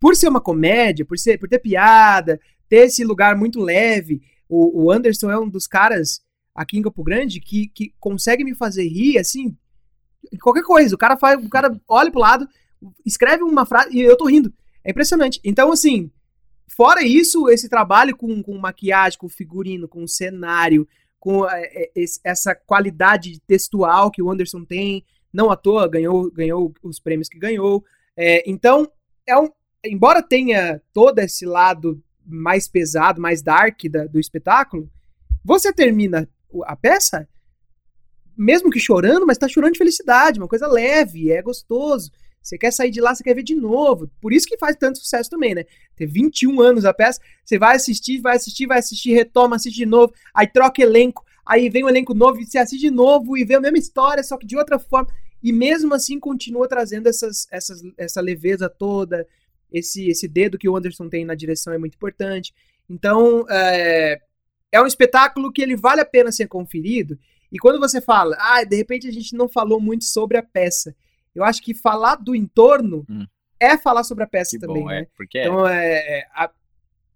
por 0.00 0.16
ser 0.16 0.28
uma 0.28 0.40
comédia, 0.40 1.04
por, 1.04 1.18
ser, 1.18 1.38
por 1.38 1.48
ter 1.48 1.58
piada, 1.58 2.40
ter 2.68 2.86
esse 2.86 3.04
lugar 3.04 3.36
muito 3.36 3.60
leve, 3.60 4.22
o, 4.48 4.84
o 4.84 4.90
Anderson 4.90 5.30
é 5.30 5.38
um 5.38 5.48
dos 5.48 5.66
caras 5.66 6.22
aqui 6.54 6.78
em 6.78 6.82
Campo 6.82 7.04
Grande 7.04 7.40
que, 7.40 7.68
que 7.68 7.94
consegue 8.00 8.42
me 8.42 8.54
fazer 8.54 8.88
rir, 8.88 9.18
assim, 9.18 9.56
qualquer 10.40 10.62
coisa. 10.62 10.94
O 10.94 10.98
cara 10.98 11.16
faz, 11.16 11.42
o 11.44 11.48
cara 11.48 11.78
olha 11.86 12.10
pro 12.10 12.20
lado, 12.20 12.48
escreve 13.04 13.42
uma 13.42 13.66
frase 13.66 13.96
e 13.96 14.00
eu 14.00 14.16
tô 14.16 14.26
rindo. 14.26 14.52
É 14.82 14.90
impressionante. 14.90 15.38
Então, 15.44 15.70
assim, 15.70 16.10
fora 16.66 17.02
isso, 17.02 17.48
esse 17.48 17.68
trabalho 17.68 18.16
com, 18.16 18.42
com 18.42 18.56
maquiagem, 18.58 19.18
com 19.18 19.28
figurino, 19.28 19.86
com 19.86 20.06
cenário, 20.06 20.88
com 21.18 21.46
é, 21.46 21.90
é, 21.94 22.04
essa 22.24 22.54
qualidade 22.54 23.38
textual 23.46 24.10
que 24.10 24.22
o 24.22 24.30
Anderson 24.30 24.64
tem, 24.64 25.04
não 25.32 25.50
à 25.50 25.56
toa 25.56 25.86
ganhou, 25.86 26.30
ganhou 26.30 26.72
os 26.82 26.98
prêmios 26.98 27.28
que 27.28 27.38
ganhou. 27.38 27.84
É, 28.16 28.42
então, 28.50 28.90
é 29.26 29.38
um, 29.38 29.48
embora 29.84 30.22
tenha 30.22 30.80
todo 30.92 31.18
esse 31.20 31.46
lado 31.46 32.02
mais 32.26 32.68
pesado, 32.68 33.20
mais 33.20 33.42
dark 33.42 33.82
da, 33.90 34.06
do 34.06 34.20
espetáculo, 34.20 34.90
você 35.44 35.72
termina 35.72 36.28
a 36.64 36.76
peça 36.76 37.28
mesmo 38.36 38.70
que 38.70 38.80
chorando, 38.80 39.26
mas 39.26 39.36
tá 39.36 39.46
chorando 39.46 39.72
de 39.72 39.78
felicidade, 39.78 40.40
uma 40.40 40.48
coisa 40.48 40.66
leve, 40.66 41.30
é 41.30 41.42
gostoso. 41.42 42.10
Você 42.42 42.56
quer 42.56 42.72
sair 42.72 42.90
de 42.90 42.98
lá, 42.98 43.14
você 43.14 43.22
quer 43.22 43.34
ver 43.34 43.42
de 43.42 43.54
novo. 43.54 44.10
Por 44.18 44.32
isso 44.32 44.46
que 44.46 44.56
faz 44.56 44.74
tanto 44.76 44.98
sucesso 44.98 45.28
também, 45.28 45.54
né? 45.54 45.64
Ter 45.94 46.06
21 46.06 46.58
anos 46.58 46.86
a 46.86 46.94
peça, 46.94 47.20
você 47.44 47.58
vai 47.58 47.76
assistir, 47.76 48.18
vai 48.18 48.36
assistir, 48.36 48.66
vai 48.66 48.78
assistir, 48.78 49.12
retoma, 49.12 49.56
assiste 49.56 49.76
de 49.76 49.84
novo, 49.84 50.14
aí 50.32 50.46
troca 50.46 50.80
elenco, 50.80 51.22
aí 51.44 51.68
vem 51.68 51.84
um 51.84 51.88
elenco 51.88 52.14
novo 52.14 52.40
e 52.40 52.46
você 52.46 52.56
assiste 52.56 52.80
de 52.80 52.90
novo 52.90 53.36
e 53.36 53.44
vê 53.44 53.56
a 53.56 53.60
mesma 53.60 53.76
história, 53.76 54.22
só 54.22 54.38
que 54.38 54.46
de 54.46 54.56
outra 54.56 54.78
forma. 54.78 55.08
E 55.42 55.52
mesmo 55.52 55.92
assim 55.92 56.18
continua 56.18 56.66
trazendo 56.66 57.08
essas, 57.08 57.46
essas, 57.50 57.82
essa 57.98 58.22
leveza 58.22 58.70
toda, 58.70 59.26
esse, 59.72 60.08
esse 60.08 60.26
dedo 60.28 60.58
que 60.58 60.68
o 60.68 60.76
Anderson 60.76 61.08
tem 61.08 61.24
na 61.24 61.34
direção 61.34 61.72
é 61.72 61.78
muito 61.78 61.94
importante. 61.94 62.54
Então, 62.88 63.46
é, 63.48 64.20
é 64.72 64.82
um 64.82 64.86
espetáculo 64.86 65.52
que 65.52 65.62
ele 65.62 65.76
vale 65.76 66.00
a 66.00 66.04
pena 66.04 66.32
ser 66.32 66.48
conferido. 66.48 67.18
E 67.52 67.58
quando 67.58 67.80
você 67.80 68.00
fala, 68.00 68.36
ah, 68.38 68.62
de 68.64 68.76
repente 68.76 69.08
a 69.08 69.12
gente 69.12 69.34
não 69.34 69.48
falou 69.48 69.80
muito 69.80 70.04
sobre 70.04 70.36
a 70.36 70.42
peça. 70.42 70.94
Eu 71.34 71.44
acho 71.44 71.62
que 71.62 71.74
falar 71.74 72.16
do 72.16 72.34
entorno 72.34 73.04
hum. 73.08 73.26
é 73.58 73.76
falar 73.76 74.04
sobre 74.04 74.24
a 74.24 74.26
peça 74.26 74.56
que 74.56 74.66
também, 74.66 74.82
bom, 74.82 74.88
né? 74.88 75.00
É, 75.00 75.06
porque 75.16 75.40
então, 75.40 75.66
é, 75.66 76.20
é 76.20 76.26
a, 76.34 76.50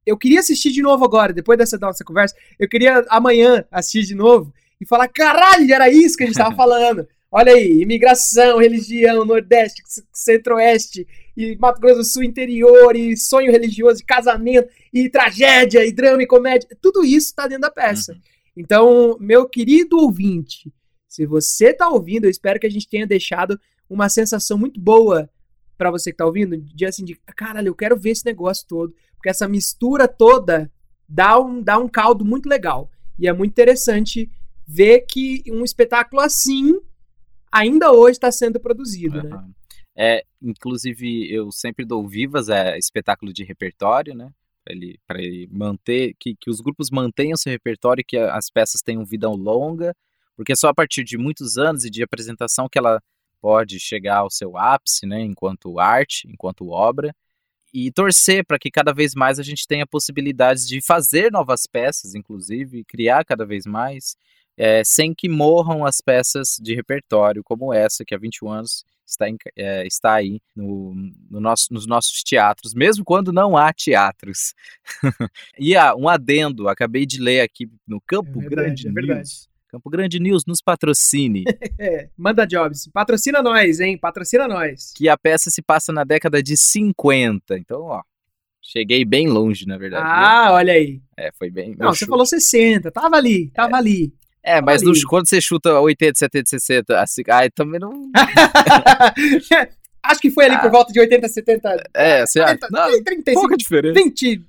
eu 0.06 0.16
queria 0.16 0.40
assistir 0.40 0.70
de 0.70 0.82
novo 0.82 1.04
agora, 1.04 1.32
depois 1.32 1.58
dessa 1.58 1.78
nossa 1.78 2.04
conversa. 2.04 2.34
Eu 2.58 2.68
queria 2.68 3.04
amanhã 3.08 3.64
assistir 3.70 4.02
de 4.02 4.14
novo 4.14 4.52
e 4.80 4.86
falar, 4.86 5.08
caralho, 5.08 5.72
era 5.72 5.88
isso 5.88 6.16
que 6.16 6.24
a 6.24 6.26
gente 6.26 6.36
estava 6.36 6.54
falando. 6.56 7.08
Olha 7.36 7.52
aí, 7.52 7.82
imigração, 7.82 8.58
religião, 8.58 9.24
Nordeste, 9.24 9.82
Centro-Oeste, 10.12 11.04
e 11.36 11.56
Mato 11.56 11.80
Grosso 11.80 11.98
do 11.98 12.04
Sul 12.04 12.22
interior, 12.22 12.94
e 12.94 13.16
sonho 13.16 13.50
religioso, 13.50 14.00
e 14.00 14.04
casamento, 14.04 14.68
e 14.92 15.10
tragédia, 15.10 15.84
e 15.84 15.90
drama, 15.90 16.22
e 16.22 16.28
comédia. 16.28 16.68
Tudo 16.80 17.04
isso 17.04 17.26
está 17.26 17.48
dentro 17.48 17.62
da 17.62 17.72
peça. 17.72 18.12
Uhum. 18.12 18.20
Então, 18.56 19.16
meu 19.18 19.48
querido 19.48 19.98
ouvinte, 19.98 20.72
se 21.08 21.26
você 21.26 21.70
está 21.70 21.88
ouvindo, 21.88 22.26
eu 22.26 22.30
espero 22.30 22.60
que 22.60 22.68
a 22.68 22.70
gente 22.70 22.88
tenha 22.88 23.04
deixado 23.04 23.58
uma 23.90 24.08
sensação 24.08 24.56
muito 24.56 24.78
boa 24.78 25.28
para 25.76 25.90
você 25.90 26.12
que 26.12 26.14
está 26.14 26.26
ouvindo, 26.26 26.56
de 26.56 26.86
assim, 26.86 27.04
de 27.04 27.18
caralho, 27.34 27.66
eu 27.66 27.74
quero 27.74 27.96
ver 27.96 28.10
esse 28.10 28.24
negócio 28.24 28.64
todo, 28.68 28.94
porque 29.16 29.28
essa 29.28 29.48
mistura 29.48 30.06
toda 30.06 30.70
dá 31.08 31.36
um, 31.40 31.60
dá 31.60 31.78
um 31.78 31.88
caldo 31.88 32.24
muito 32.24 32.48
legal. 32.48 32.88
E 33.18 33.26
é 33.26 33.32
muito 33.32 33.50
interessante 33.50 34.30
ver 34.64 35.00
que 35.00 35.42
um 35.48 35.64
espetáculo 35.64 36.22
assim 36.22 36.80
ainda 37.54 37.92
hoje 37.92 38.12
está 38.12 38.32
sendo 38.32 38.58
produzido, 38.58 39.18
uhum. 39.18 39.28
né? 39.28 39.48
É, 39.96 40.24
inclusive, 40.42 41.32
eu 41.32 41.52
sempre 41.52 41.84
dou 41.84 42.06
vivas 42.06 42.50
a 42.50 42.76
espetáculo 42.76 43.32
de 43.32 43.44
repertório, 43.44 44.14
né? 44.14 44.30
Para 44.64 44.74
ele, 44.74 44.98
ele 45.10 45.48
manter, 45.52 46.14
que, 46.18 46.34
que 46.34 46.50
os 46.50 46.60
grupos 46.60 46.90
mantenham 46.90 47.36
seu 47.36 47.52
repertório 47.52 48.04
que 48.06 48.16
as 48.16 48.50
peças 48.50 48.82
tenham 48.82 49.04
vida 49.04 49.28
longa, 49.28 49.94
porque 50.36 50.56
só 50.56 50.68
a 50.68 50.74
partir 50.74 51.04
de 51.04 51.16
muitos 51.16 51.56
anos 51.56 51.84
e 51.84 51.90
de 51.90 52.02
apresentação 52.02 52.68
que 52.68 52.78
ela 52.78 53.00
pode 53.40 53.78
chegar 53.78 54.18
ao 54.18 54.30
seu 54.30 54.56
ápice, 54.56 55.06
né? 55.06 55.20
Enquanto 55.20 55.78
arte, 55.78 56.26
enquanto 56.28 56.70
obra. 56.70 57.14
E 57.72 57.90
torcer 57.92 58.44
para 58.44 58.58
que 58.58 58.70
cada 58.70 58.92
vez 58.92 59.14
mais 59.14 59.38
a 59.38 59.42
gente 59.42 59.66
tenha 59.66 59.86
possibilidades 59.86 60.66
de 60.66 60.80
fazer 60.80 61.30
novas 61.30 61.66
peças, 61.66 62.14
inclusive, 62.14 62.84
criar 62.84 63.24
cada 63.24 63.44
vez 63.44 63.66
mais 63.66 64.16
é, 64.56 64.82
sem 64.84 65.14
que 65.14 65.28
morram 65.28 65.84
as 65.84 66.00
peças 66.00 66.56
de 66.60 66.74
repertório 66.74 67.42
como 67.44 67.72
essa, 67.72 68.04
que 68.04 68.14
há 68.14 68.18
21 68.18 68.50
anos 68.50 68.84
está, 69.06 69.28
em, 69.28 69.36
é, 69.56 69.86
está 69.86 70.14
aí 70.14 70.40
no, 70.54 70.94
no 71.30 71.40
nosso, 71.40 71.72
nos 71.72 71.86
nossos 71.86 72.22
teatros, 72.22 72.74
mesmo 72.74 73.04
quando 73.04 73.32
não 73.32 73.56
há 73.56 73.72
teatros. 73.72 74.54
e 75.58 75.76
ah, 75.76 75.94
um 75.96 76.08
adendo, 76.08 76.68
acabei 76.68 77.06
de 77.06 77.20
ler 77.20 77.40
aqui 77.40 77.68
no 77.86 78.00
Campo 78.00 78.40
é 78.40 78.48
verdade, 78.48 78.84
Grande 78.84 79.10
é 79.10 79.14
News. 79.16 79.48
Campo 79.68 79.90
Grande 79.90 80.20
News 80.20 80.44
nos 80.46 80.62
patrocine. 80.62 81.44
é, 81.78 82.08
manda 82.16 82.46
jobs. 82.46 82.88
Patrocina 82.92 83.42
nós, 83.42 83.80
hein? 83.80 83.98
Patrocina 83.98 84.46
nós. 84.46 84.92
Que 84.96 85.08
a 85.08 85.18
peça 85.18 85.50
se 85.50 85.60
passa 85.60 85.92
na 85.92 86.04
década 86.04 86.40
de 86.40 86.56
50. 86.56 87.58
Então, 87.58 87.82
ó, 87.82 88.02
cheguei 88.62 89.04
bem 89.04 89.28
longe, 89.28 89.66
na 89.66 89.76
verdade. 89.76 90.06
Ah, 90.06 90.52
olha 90.52 90.74
aí. 90.74 91.02
É, 91.16 91.32
foi 91.32 91.50
bem. 91.50 91.74
Não, 91.76 91.92
você 91.92 92.06
falou 92.06 92.24
60. 92.24 92.90
Tava 92.92 93.16
ali, 93.16 93.50
tava 93.50 93.76
é. 93.76 93.78
ali. 93.78 94.14
É, 94.46 94.60
mas 94.60 94.82
nos, 94.82 95.02
quando 95.04 95.26
você 95.26 95.40
chuta 95.40 95.80
80, 95.80 96.18
70, 96.18 96.50
60, 96.50 97.00
assim, 97.00 97.22
ai, 97.30 97.50
também 97.50 97.80
não. 97.80 98.10
Acho 100.02 100.20
que 100.20 100.30
foi 100.30 100.44
ali 100.44 100.54
Ah. 100.56 100.60
por 100.60 100.70
volta 100.70 100.92
de 100.92 101.00
80, 101.00 101.28
70. 101.28 101.90
É, 101.94 102.26
você 102.26 102.40
acha? 102.40 102.58
40, 102.58 102.68
Não, 102.70 103.02
35, 103.04 103.40
pouca 103.40 103.56
diferença. 103.56 103.94
20. 103.94 104.42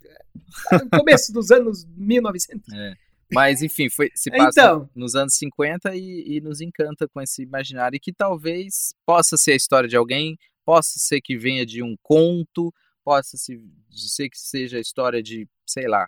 Começo 0.91 1.31
dos 1.31 1.49
anos 1.51 1.85
1900. 1.95 2.73
É. 2.73 2.93
Mas, 3.31 3.61
enfim, 3.61 3.89
foi, 3.89 4.11
se 4.13 4.29
passa 4.29 4.49
Então. 4.61 4.89
nos 4.93 5.15
anos 5.15 5.33
50 5.35 5.95
e, 5.95 6.35
e 6.37 6.41
nos 6.41 6.59
encanta 6.61 7.07
com 7.07 7.21
esse 7.21 7.41
imaginário. 7.41 7.95
E 7.95 7.99
que 7.99 8.11
talvez 8.13 8.93
possa 9.05 9.37
ser 9.37 9.53
a 9.53 9.55
história 9.55 9.87
de 9.89 9.95
alguém, 9.95 10.37
possa 10.65 10.93
ser 10.97 11.21
que 11.21 11.37
venha 11.37 11.65
de 11.65 11.81
um 11.81 11.95
conto, 12.03 12.73
possa 13.03 13.37
se- 13.37 13.59
ser 13.91 14.29
que 14.29 14.37
seja 14.37 14.77
a 14.77 14.81
história 14.81 15.23
de, 15.23 15.47
sei 15.65 15.87
lá, 15.87 16.07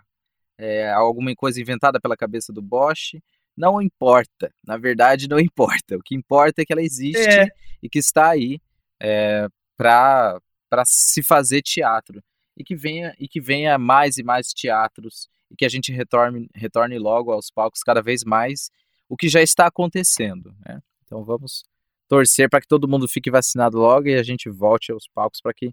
é, 0.58 0.90
alguma 0.90 1.34
coisa 1.34 1.60
inventada 1.60 1.98
pela 1.98 2.16
cabeça 2.16 2.52
do 2.52 2.60
Bosch. 2.62 3.16
Não 3.58 3.82
importa. 3.82 4.52
Na 4.64 4.76
verdade, 4.76 5.28
não 5.28 5.38
importa. 5.40 5.96
O 5.96 6.02
que 6.02 6.14
importa 6.14 6.62
é 6.62 6.64
que 6.64 6.72
ela 6.72 6.82
existe 6.82 7.28
É. 7.28 7.48
e 7.82 7.88
que 7.88 7.98
está 7.98 8.30
aí 8.30 8.60
é, 9.00 9.48
para 9.76 10.40
se 10.84 11.22
fazer 11.22 11.62
teatro. 11.62 12.22
E 12.56 12.64
que, 12.64 12.74
venha, 12.74 13.14
e 13.20 13.28
que 13.28 13.40
venha 13.40 13.78
mais 13.78 14.16
e 14.18 14.22
mais 14.22 14.48
teatros 14.48 15.28
e 15.50 15.56
que 15.56 15.64
a 15.64 15.68
gente 15.68 15.92
retorne, 15.92 16.48
retorne 16.54 16.98
logo 16.98 17.30
aos 17.32 17.50
palcos 17.50 17.82
cada 17.82 18.02
vez 18.02 18.24
mais 18.24 18.70
o 19.08 19.16
que 19.16 19.28
já 19.28 19.40
está 19.40 19.66
acontecendo. 19.66 20.54
né? 20.66 20.80
Então 21.04 21.24
vamos 21.24 21.62
torcer 22.08 22.48
para 22.50 22.60
que 22.60 22.66
todo 22.66 22.88
mundo 22.88 23.06
fique 23.08 23.30
vacinado 23.30 23.78
logo 23.78 24.08
e 24.08 24.14
a 24.16 24.22
gente 24.22 24.48
volte 24.50 24.90
aos 24.92 25.08
palcos 25.08 25.40
para 25.40 25.54
que 25.54 25.72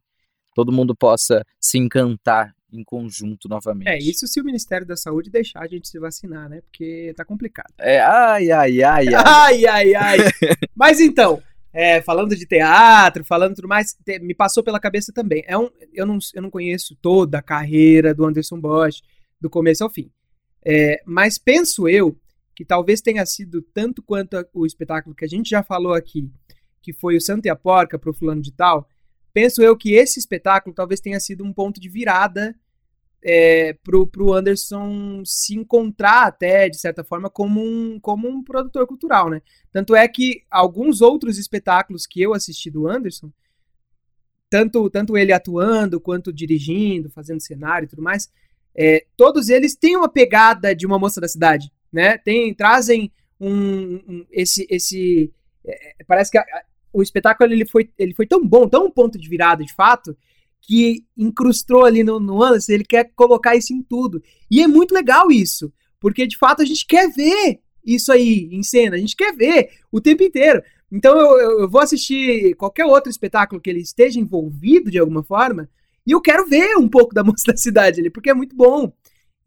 todo 0.54 0.72
mundo 0.72 0.96
possa 0.96 1.44
se 1.60 1.78
encantar 1.78 2.55
em 2.72 2.84
conjunto 2.84 3.48
novamente. 3.48 3.88
É, 3.88 3.98
isso 3.98 4.28
se 4.28 4.42
o 4.42 4.44
Ministério 4.44 4.86
da 4.86 4.98
Saúde 4.98 5.30
deixar 5.30 5.62
a 5.62 5.68
gente 5.68 5.88
se 5.88 6.00
vacinar, 6.00 6.50
né? 6.50 6.62
Porque 6.62 7.14
tá 7.16 7.24
complicado. 7.24 7.74
É, 7.80 8.00
ai, 8.00 8.52
ai, 8.52 8.84
ai, 8.84 9.08
ai. 9.08 9.24
Ai, 9.26 9.66
ai, 9.66 9.96
ai. 9.96 10.18
Mas 10.76 11.00
então, 11.00 11.42
é, 11.72 12.02
falando 12.02 12.36
de 12.36 12.46
teatro, 12.46 13.24
falando 13.24 13.56
tudo 13.56 13.68
mais, 13.68 13.94
te- 14.06 14.20
me 14.20 14.34
passou 14.34 14.64
pela 14.64 14.80
cabeça 14.80 15.14
também. 15.14 15.44
É 15.48 15.58
um, 15.58 15.70
eu, 15.94 16.06
não, 16.06 16.18
eu 16.34 16.42
não 16.42 16.50
conheço 16.50 16.96
toda 17.02 17.38
a 17.38 17.42
carreira 17.42 18.14
do 18.14 18.26
Anderson 18.26 18.60
Bosch, 18.60 19.02
do 19.40 19.50
começo 19.50 19.84
ao 19.84 19.90
fim. 19.90 20.10
É, 20.66 21.02
mas 21.06 21.38
penso 21.38 21.88
eu 21.88 22.18
que 22.56 22.66
talvez 22.66 23.02
tenha 23.02 23.26
sido 23.26 23.62
tanto 23.62 24.02
quanto 24.02 24.44
o 24.54 24.66
espetáculo 24.66 25.16
que 25.16 25.26
a 25.26 25.28
gente 25.28 25.50
já 25.50 25.62
falou 25.62 25.94
aqui, 25.94 26.30
que 26.82 26.94
foi 26.94 27.16
o 27.18 27.22
Santa 27.22 27.48
e 27.48 27.52
a 27.52 27.56
Porca 27.56 28.00
pro 28.00 28.14
fulano 28.14 28.42
de 28.42 28.52
tal, 28.52 28.88
penso 29.36 29.62
eu 29.62 29.76
que 29.76 29.94
esse 29.94 30.18
espetáculo 30.18 30.74
talvez 30.74 31.02
tenha 31.02 31.20
sido 31.20 31.44
um 31.44 31.52
ponto 31.52 31.78
de 31.80 31.90
virada 31.90 32.56
é, 33.22 33.74
pro, 33.84 34.08
pro 34.08 34.34
Anderson 34.34 35.24
se 35.26 35.56
encontrar 35.56 36.28
até, 36.28 36.70
de 36.70 36.78
certa 36.80 37.04
forma, 37.04 37.30
como 37.30 37.62
um, 37.62 38.00
como 38.00 38.30
um 38.30 38.42
produtor 38.42 38.88
cultural, 38.88 39.30
né? 39.30 39.42
Tanto 39.74 39.94
é 39.94 40.08
que 40.08 40.44
alguns 40.50 41.02
outros 41.02 41.38
espetáculos 41.38 42.08
que 42.08 42.22
eu 42.22 42.34
assisti 42.34 42.72
do 42.72 42.88
Anderson, 42.88 43.30
tanto, 44.50 44.90
tanto 44.90 45.18
ele 45.18 45.34
atuando, 45.34 46.00
quanto 46.00 46.32
dirigindo, 46.32 47.10
fazendo 47.10 47.42
cenário 47.42 47.86
e 47.86 47.90
tudo 47.90 48.02
mais, 48.02 48.32
é, 48.74 49.06
todos 49.18 49.50
eles 49.50 49.76
têm 49.76 49.98
uma 49.98 50.08
pegada 50.08 50.74
de 50.74 50.86
uma 50.86 51.00
moça 51.00 51.20
da 51.20 51.28
cidade, 51.28 51.72
né? 51.92 52.18
Tem, 52.20 52.54
trazem 52.54 53.12
um, 53.40 53.96
um- 54.08 54.26
esse, 54.32 54.66
esse 54.70 55.34
é, 55.66 56.04
parece 56.08 56.32
que 56.32 56.38
a- 56.38 56.46
o 57.00 57.04
espetáculo 57.04 57.52
ele 57.52 57.66
foi, 57.66 57.90
ele 57.98 58.14
foi 58.14 58.26
tão 58.28 58.46
bom, 58.46 58.68
tão 58.68 58.86
um 58.88 58.92
ponto 58.92 59.18
de 59.20 59.30
virada 59.30 59.64
de 59.64 59.74
fato, 59.74 60.16
que 60.62 61.04
incrustou 61.18 61.86
ali 61.86 62.04
no, 62.04 62.20
no 62.20 62.44
Anderson, 62.44 62.72
ele 62.74 62.84
quer 62.86 63.12
colocar 63.16 63.56
isso 63.56 63.74
em 63.74 63.82
tudo. 63.84 64.22
E 64.50 64.62
é 64.62 64.68
muito 64.68 64.94
legal 64.94 65.32
isso, 65.32 65.72
porque 66.00 66.26
de 66.26 66.38
fato 66.38 66.62
a 66.62 66.66
gente 66.66 66.86
quer 66.86 67.10
ver 67.12 67.60
isso 67.86 68.12
aí 68.12 68.50
em 68.52 68.64
cena, 68.64 68.96
a 68.96 69.00
gente 69.00 69.16
quer 69.16 69.36
ver 69.36 69.70
o 69.92 70.02
tempo 70.02 70.24
inteiro. 70.24 70.62
Então 70.92 71.16
eu, 71.20 71.38
eu- 71.40 71.60
eu 71.62 71.70
vou 71.70 71.82
assistir 71.82 72.56
qualquer 72.56 72.86
outro 72.86 73.10
espetáculo 73.12 73.62
que 73.62 73.70
ele 73.70 73.80
esteja 73.82 74.20
envolvido 74.20 74.90
de 74.90 74.98
alguma 74.98 75.24
forma, 75.24 75.70
e 76.08 76.12
eu 76.12 76.22
quero 76.22 76.48
ver 76.48 76.76
um 76.78 76.88
pouco 76.88 77.14
da 77.14 77.24
moça 77.24 77.44
da 77.48 77.58
cidade 77.58 78.00
ali, 78.00 78.10
porque 78.10 78.30
é 78.30 78.34
muito 78.34 78.56
bom. 78.56 78.92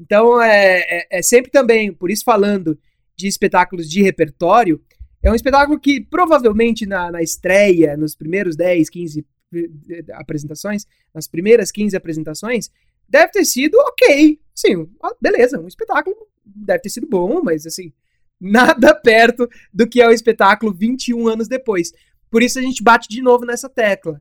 Então 0.01 0.41
é, 0.41 0.81
é, 0.81 1.07
é 1.19 1.23
sempre 1.23 1.51
também, 1.51 1.93
por 1.93 2.11
isso 2.11 2.25
falando 2.25 2.79
de 3.17 3.27
espetáculos 3.27 3.91
de 3.91 4.03
repertório, 4.03 4.81
é 5.23 5.31
um 5.31 5.35
espetáculo 5.35 5.79
que 5.79 6.01
provavelmente 6.01 6.87
na, 6.87 7.11
na 7.11 7.23
estreia, 7.23 7.97
nos 7.97 8.15
primeiros 8.15 8.57
10, 8.57 8.89
15 8.89 9.27
eh, 9.55 10.05
apresentações, 10.13 10.87
nas 11.15 11.27
primeiras 11.27 11.73
15 11.73 11.97
apresentações, 11.97 12.71
deve 13.09 13.33
ter 13.33 13.45
sido 13.45 13.77
ok. 13.79 14.41
Sim, 14.55 14.89
ah, 15.03 15.15
beleza, 15.21 15.59
um 15.61 15.67
espetáculo 15.67 16.15
deve 16.45 16.81
ter 16.81 16.91
sido 16.91 17.07
bom, 17.09 17.43
mas 17.43 17.67
assim, 17.67 17.93
nada 18.41 18.95
perto 18.95 19.49
do 19.73 19.89
que 19.89 20.01
é 20.01 20.09
o 20.09 20.13
espetáculo 20.13 20.73
21 20.73 21.29
anos 21.29 21.49
depois. 21.49 21.93
Por 22.31 22.43
isso 22.43 22.59
a 22.59 22.63
gente 22.63 22.83
bate 22.83 23.09
de 23.09 23.23
novo 23.23 23.45
nessa 23.45 23.69
tecla. 23.69 24.21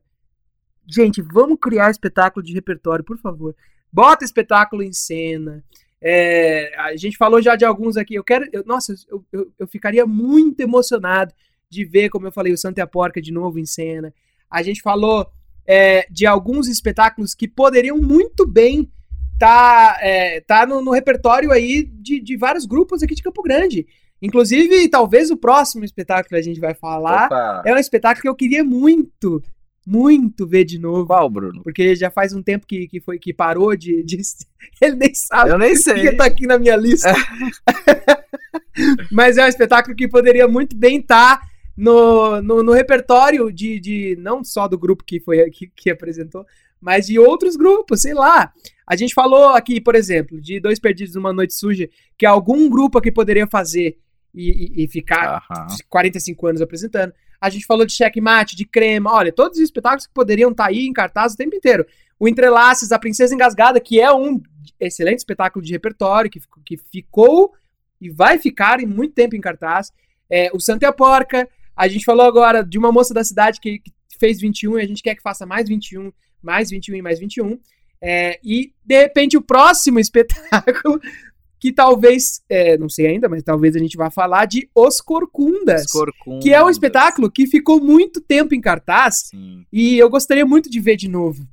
Gente, 0.86 1.20
vamos 1.20 1.58
criar 1.60 1.90
espetáculo 1.90 2.44
de 2.44 2.54
repertório, 2.54 3.04
por 3.04 3.18
favor. 3.18 3.54
Bota 3.92 4.24
espetáculo 4.24 4.82
em 4.82 4.92
cena. 4.92 5.62
É, 6.00 6.72
a 6.78 6.96
gente 6.96 7.16
falou 7.16 7.42
já 7.42 7.56
de 7.56 7.64
alguns 7.64 7.96
aqui. 7.96 8.14
Eu 8.14 8.24
quero. 8.24 8.46
eu- 8.52 8.64
nossa, 8.64 8.94
eu, 9.08 9.24
eu, 9.32 9.52
eu 9.58 9.66
ficaria 9.66 10.06
muito 10.06 10.60
emocionado 10.60 11.32
de 11.68 11.84
ver, 11.84 12.08
como 12.08 12.26
eu 12.26 12.32
falei, 12.32 12.52
o 12.52 12.58
Santa 12.58 12.80
e 12.80 12.82
a 12.82 12.86
Porca 12.86 13.20
de 13.20 13.32
novo 13.32 13.58
em 13.58 13.66
cena. 13.66 14.12
A 14.50 14.62
gente 14.62 14.80
falou 14.80 15.26
é, 15.66 16.06
de 16.10 16.26
alguns 16.26 16.66
espetáculos 16.68 17.34
que 17.34 17.46
poderiam 17.46 17.98
muito 17.98 18.46
bem 18.46 18.90
tá, 19.38 19.98
é, 20.00 20.40
tá 20.40 20.66
no, 20.66 20.80
no 20.82 20.90
repertório 20.90 21.52
aí 21.52 21.84
de, 21.84 22.20
de 22.20 22.36
vários 22.36 22.64
grupos 22.66 23.02
aqui 23.02 23.14
de 23.14 23.22
Campo 23.22 23.42
Grande. 23.42 23.86
Inclusive, 24.20 24.88
talvez 24.88 25.30
o 25.30 25.36
próximo 25.36 25.84
espetáculo 25.84 26.30
que 26.30 26.34
a 26.36 26.42
gente 26.42 26.58
vai 26.58 26.74
falar 26.74 27.26
Opa. 27.26 27.62
é 27.64 27.72
um 27.72 27.78
espetáculo 27.78 28.22
que 28.22 28.28
eu 28.28 28.34
queria 28.34 28.64
muito, 28.64 29.42
muito 29.90 30.46
ver 30.46 30.64
de 30.64 30.78
novo. 30.78 31.06
Qual, 31.06 31.30
Bruno? 31.30 31.62
Porque 31.62 31.96
já 31.96 32.10
faz 32.10 32.32
um 32.34 32.42
tempo 32.42 32.66
que, 32.66 32.86
que, 32.88 33.00
foi, 33.00 33.18
que 33.18 33.32
parou 33.32 33.74
de, 33.74 34.02
de- 34.02 34.18
Ele 34.82 34.96
nem 34.96 35.14
sabe 35.14 35.50
Eu 35.50 35.58
nem 35.58 35.74
sei. 35.74 36.14
tá 36.14 36.26
aqui 36.26 36.46
na 36.46 36.58
minha 36.58 36.76
lista. 36.76 37.12
Mas 39.10 39.36
é 39.36 39.44
um 39.44 39.48
espetáculo 39.48 39.96
que 39.96 40.08
poderia 40.08 40.46
muito 40.46 40.76
bem 40.76 40.98
estar 40.98 41.40
no, 41.76 42.40
no, 42.42 42.62
no 42.62 42.72
repertório 42.72 43.52
de, 43.52 43.80
de. 43.80 44.16
Não 44.20 44.44
só 44.44 44.68
do 44.68 44.78
grupo 44.78 45.04
que 45.04 45.20
foi 45.20 45.48
que, 45.50 45.68
que 45.74 45.90
apresentou, 45.90 46.44
mas 46.80 47.06
de 47.06 47.18
outros 47.18 47.56
grupos, 47.56 48.02
sei 48.02 48.14
lá. 48.14 48.52
A 48.86 48.96
gente 48.96 49.14
falou 49.14 49.48
aqui, 49.50 49.80
por 49.80 49.94
exemplo, 49.94 50.40
de 50.40 50.60
Dois 50.60 50.78
Perdidos 50.78 51.14
numa 51.14 51.32
Noite 51.32 51.54
Suja, 51.54 51.88
que 52.16 52.24
algum 52.24 52.68
grupo 52.68 52.98
aqui 52.98 53.10
poderia 53.12 53.46
fazer 53.46 53.98
e, 54.34 54.50
e- 54.82 54.84
e 54.84 54.88
ficar 54.88 55.42
Aham. 55.50 55.66
45 55.88 56.46
anos 56.46 56.60
apresentando. 56.62 57.12
A 57.40 57.48
gente 57.50 57.66
falou 57.66 57.86
de 57.86 57.92
checkmate, 57.92 58.56
de 58.56 58.64
crema. 58.64 59.12
Olha, 59.12 59.32
todos 59.32 59.58
os 59.58 59.64
espetáculos 59.64 60.06
que 60.06 60.12
poderiam 60.12 60.50
estar 60.50 60.66
aí 60.66 60.86
em 60.86 60.92
cartaz 60.92 61.34
o 61.34 61.36
tempo 61.36 61.54
inteiro. 61.54 61.86
O 62.18 62.28
Entrelaces, 62.28 62.90
A 62.90 62.98
Princesa 62.98 63.34
Engasgada, 63.34 63.80
que 63.80 64.00
é 64.00 64.12
um 64.12 64.40
excelente 64.80 65.18
espetáculo 65.18 65.64
de 65.64 65.72
repertório, 65.72 66.30
que, 66.30 66.40
que 66.64 66.76
ficou 66.76 67.52
e 68.00 68.10
vai 68.10 68.38
ficar 68.38 68.80
em 68.80 68.86
muito 68.86 69.14
tempo 69.14 69.36
em 69.36 69.40
cartaz. 69.40 69.92
É, 70.30 70.50
o 70.52 70.60
Santa 70.60 70.84
e 70.84 70.88
a 70.88 70.92
Porca. 70.92 71.48
A 71.76 71.86
gente 71.86 72.04
falou 72.04 72.26
agora 72.26 72.64
de 72.64 72.76
uma 72.76 72.90
moça 72.90 73.14
da 73.14 73.22
cidade 73.22 73.60
que, 73.60 73.78
que 73.78 73.92
fez 74.18 74.40
21 74.40 74.78
e 74.78 74.82
a 74.82 74.86
gente 74.86 75.02
quer 75.02 75.14
que 75.14 75.22
faça 75.22 75.46
mais 75.46 75.68
21, 75.68 76.12
mais 76.42 76.70
21 76.70 76.96
e 76.96 77.02
mais 77.02 77.18
21. 77.20 77.58
É, 78.00 78.38
e, 78.44 78.72
de 78.84 79.00
repente, 79.00 79.36
o 79.36 79.42
próximo 79.42 79.98
espetáculo, 80.00 81.00
que 81.60 81.72
talvez, 81.72 82.42
é, 82.48 82.78
não 82.78 82.88
sei 82.88 83.06
ainda, 83.08 83.28
mas 83.28 83.42
talvez 83.42 83.74
a 83.74 83.78
gente 83.78 83.96
vá 83.96 84.10
falar 84.10 84.44
de 84.46 84.68
Os 84.74 85.00
Corcundas. 85.00 85.84
Os 85.86 85.92
Corcundas. 85.92 86.42
Que 86.44 86.52
é 86.52 86.62
um 86.62 86.70
espetáculo 86.70 87.30
que 87.30 87.46
ficou 87.46 87.80
muito 87.80 88.20
tempo 88.20 88.54
em 88.54 88.60
cartaz 88.60 89.14
Sim. 89.30 89.64
e 89.72 89.98
eu 89.98 90.08
gostaria 90.08 90.46
muito 90.46 90.70
de 90.70 90.78
ver 90.80 90.96
de 90.96 91.08
novo. 91.08 91.46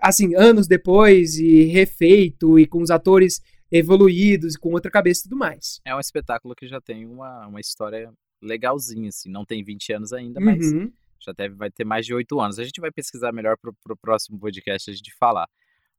Assim, 0.00 0.34
anos 0.34 0.66
depois 0.66 1.36
e 1.38 1.64
refeito 1.64 2.58
e 2.58 2.66
com 2.66 2.80
os 2.80 2.90
atores 2.90 3.40
evoluídos 3.70 4.54
e 4.54 4.58
com 4.58 4.70
outra 4.72 4.90
cabeça 4.90 5.20
e 5.20 5.22
tudo 5.24 5.36
mais. 5.36 5.80
É 5.84 5.94
um 5.94 6.00
espetáculo 6.00 6.54
que 6.54 6.66
já 6.66 6.80
tem 6.80 7.04
uma, 7.04 7.46
uma 7.48 7.60
história 7.60 8.10
legalzinha, 8.40 9.08
assim. 9.08 9.28
Não 9.30 9.44
tem 9.44 9.62
20 9.62 9.92
anos 9.92 10.12
ainda, 10.12 10.40
mas 10.40 10.72
Uhum. 10.72 10.90
já 11.20 11.32
deve, 11.32 11.54
vai 11.54 11.70
ter 11.70 11.84
mais 11.84 12.06
de 12.06 12.14
8 12.14 12.40
anos. 12.40 12.58
A 12.58 12.64
gente 12.64 12.80
vai 12.80 12.90
pesquisar 12.90 13.32
melhor 13.32 13.56
pro, 13.60 13.74
pro 13.84 13.96
próximo 13.96 14.38
podcast 14.38 14.90
a 14.90 14.94
gente 14.94 15.12
falar. 15.18 15.46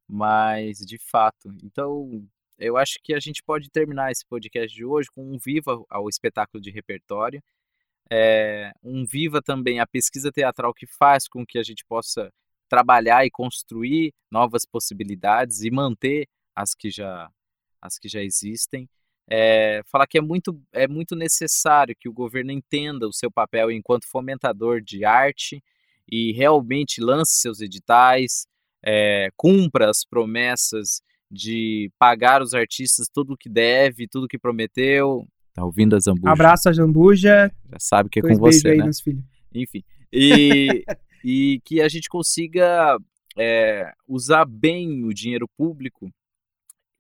Mas, 0.08 0.80
de 0.80 0.98
fato, 0.98 1.54
então 1.64 2.26
eu 2.60 2.78
acho 2.78 3.00
que 3.02 3.14
a 3.14 3.20
gente 3.20 3.42
pode 3.42 3.70
terminar 3.70 4.12
esse 4.12 4.26
podcast 4.26 4.76
de 4.76 4.84
hoje 4.84 5.10
com 5.10 5.24
um 5.24 5.38
viva 5.38 5.82
ao 5.90 6.10
espetáculo 6.10 6.62
de 6.62 6.70
repertório. 6.70 7.42
É, 8.12 8.72
um 8.84 9.06
viva 9.06 9.42
também 9.42 9.80
a 9.80 9.88
pesquisa 9.88 10.32
teatral 10.32 10.74
que 10.74 10.86
faz 10.86 11.28
com 11.28 11.46
que 11.46 11.58
a 11.58 11.64
gente 11.64 11.86
possa 11.86 12.32
trabalhar 12.68 13.26
e 13.26 13.32
construir 13.32 14.14
novas 14.30 14.66
possibilidades 14.66 15.62
e 15.62 15.72
manter 15.72 16.28
as 16.56 16.76
que 16.76 16.90
já, 16.90 17.32
as 17.82 17.98
que 17.98 18.10
já 18.10 18.22
existem. 18.22 18.90
É, 19.32 19.82
falar 19.86 20.08
que 20.08 20.18
é 20.18 20.22
muito, 20.22 20.60
é 20.74 20.88
muito 20.88 21.16
necessário 21.16 21.96
que 21.98 22.10
o 22.10 22.14
governo 22.14 22.52
entenda 22.52 23.08
o 23.08 23.14
seu 23.14 23.32
papel 23.32 23.72
enquanto 23.72 24.08
fomentador 24.08 24.82
de 24.82 25.06
arte 25.06 25.64
e 26.12 26.32
realmente 26.34 27.00
lance 27.00 27.34
seus 27.34 27.62
editais, 27.62 28.48
é, 28.84 29.30
cumpra 29.38 29.90
as 29.90 30.04
promessas 30.04 31.02
de 31.30 31.92
pagar 32.00 32.42
os 32.42 32.54
artistas 32.54 33.08
tudo 33.08 33.34
o 33.34 33.38
que 33.38 33.50
deve, 33.50 34.08
tudo 34.08 34.26
o 34.26 34.28
que 34.28 34.40
prometeu. 34.40 35.28
Tá 35.54 35.64
ouvindo 35.64 35.96
a 35.96 36.00
Zambuja? 36.00 36.32
Abraço 36.32 36.70
a 36.70 36.74
Jambuja. 36.74 37.52
Já 37.70 37.80
sabe 37.80 38.10
que 38.10 38.20
é 38.20 38.22
Dois 38.22 38.38
com 38.38 38.46
você, 38.46 38.70
aí 38.70 38.78
né? 38.78 38.86
nos 38.86 39.02
filhos. 39.02 39.24
Enfim. 39.54 39.84
E, 40.12 40.84
e 41.24 41.62
que 41.64 41.82
a 41.82 41.90
gente 41.90 42.10
consiga 42.10 42.98
é, 43.38 43.92
usar 44.08 44.46
bem 44.46 45.04
o 45.04 45.14
dinheiro 45.14 45.48
público 45.58 46.10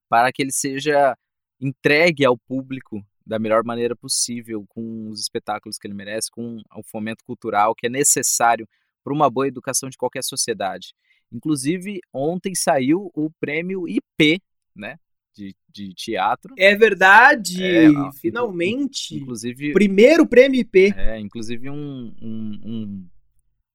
para 0.08 0.32
que 0.32 0.42
ele 0.42 0.52
seja 0.52 1.18
entregue 1.60 2.26
ao 2.26 2.38
público 2.38 3.04
da 3.26 3.38
melhor 3.38 3.64
maneira 3.64 3.96
possível, 3.96 4.66
com 4.68 5.10
os 5.10 5.20
espetáculos 5.20 5.78
que 5.78 5.86
ele 5.86 5.94
merece, 5.94 6.32
com 6.32 6.62
o 6.76 6.84
fomento 6.84 7.24
cultural 7.24 7.76
que 7.76 7.86
é 7.86 7.90
necessário 7.90 8.68
para 9.04 9.14
uma 9.14 9.30
boa 9.30 9.48
educação 9.48 9.90
de 9.90 9.98
qualquer 9.98 10.24
sociedade. 10.24 10.94
Inclusive, 11.32 12.00
ontem 12.14 12.56
saiu 12.56 13.12
o 13.14 13.30
prêmio 13.40 13.88
IP, 13.88 14.42
né? 14.76 14.98
De, 15.36 15.56
de 15.70 15.94
teatro. 15.94 16.54
É 16.58 16.76
verdade! 16.76 17.64
É, 17.64 17.88
finalmente! 18.20 19.16
Inclusive. 19.16 19.74
Primeiro 19.74 20.28
prêmio 20.28 20.60
IP. 20.60 20.94
É, 20.98 21.20
inclusive 21.20 21.70
um, 21.70 22.14
um, 22.22 22.62
um, 22.66 23.10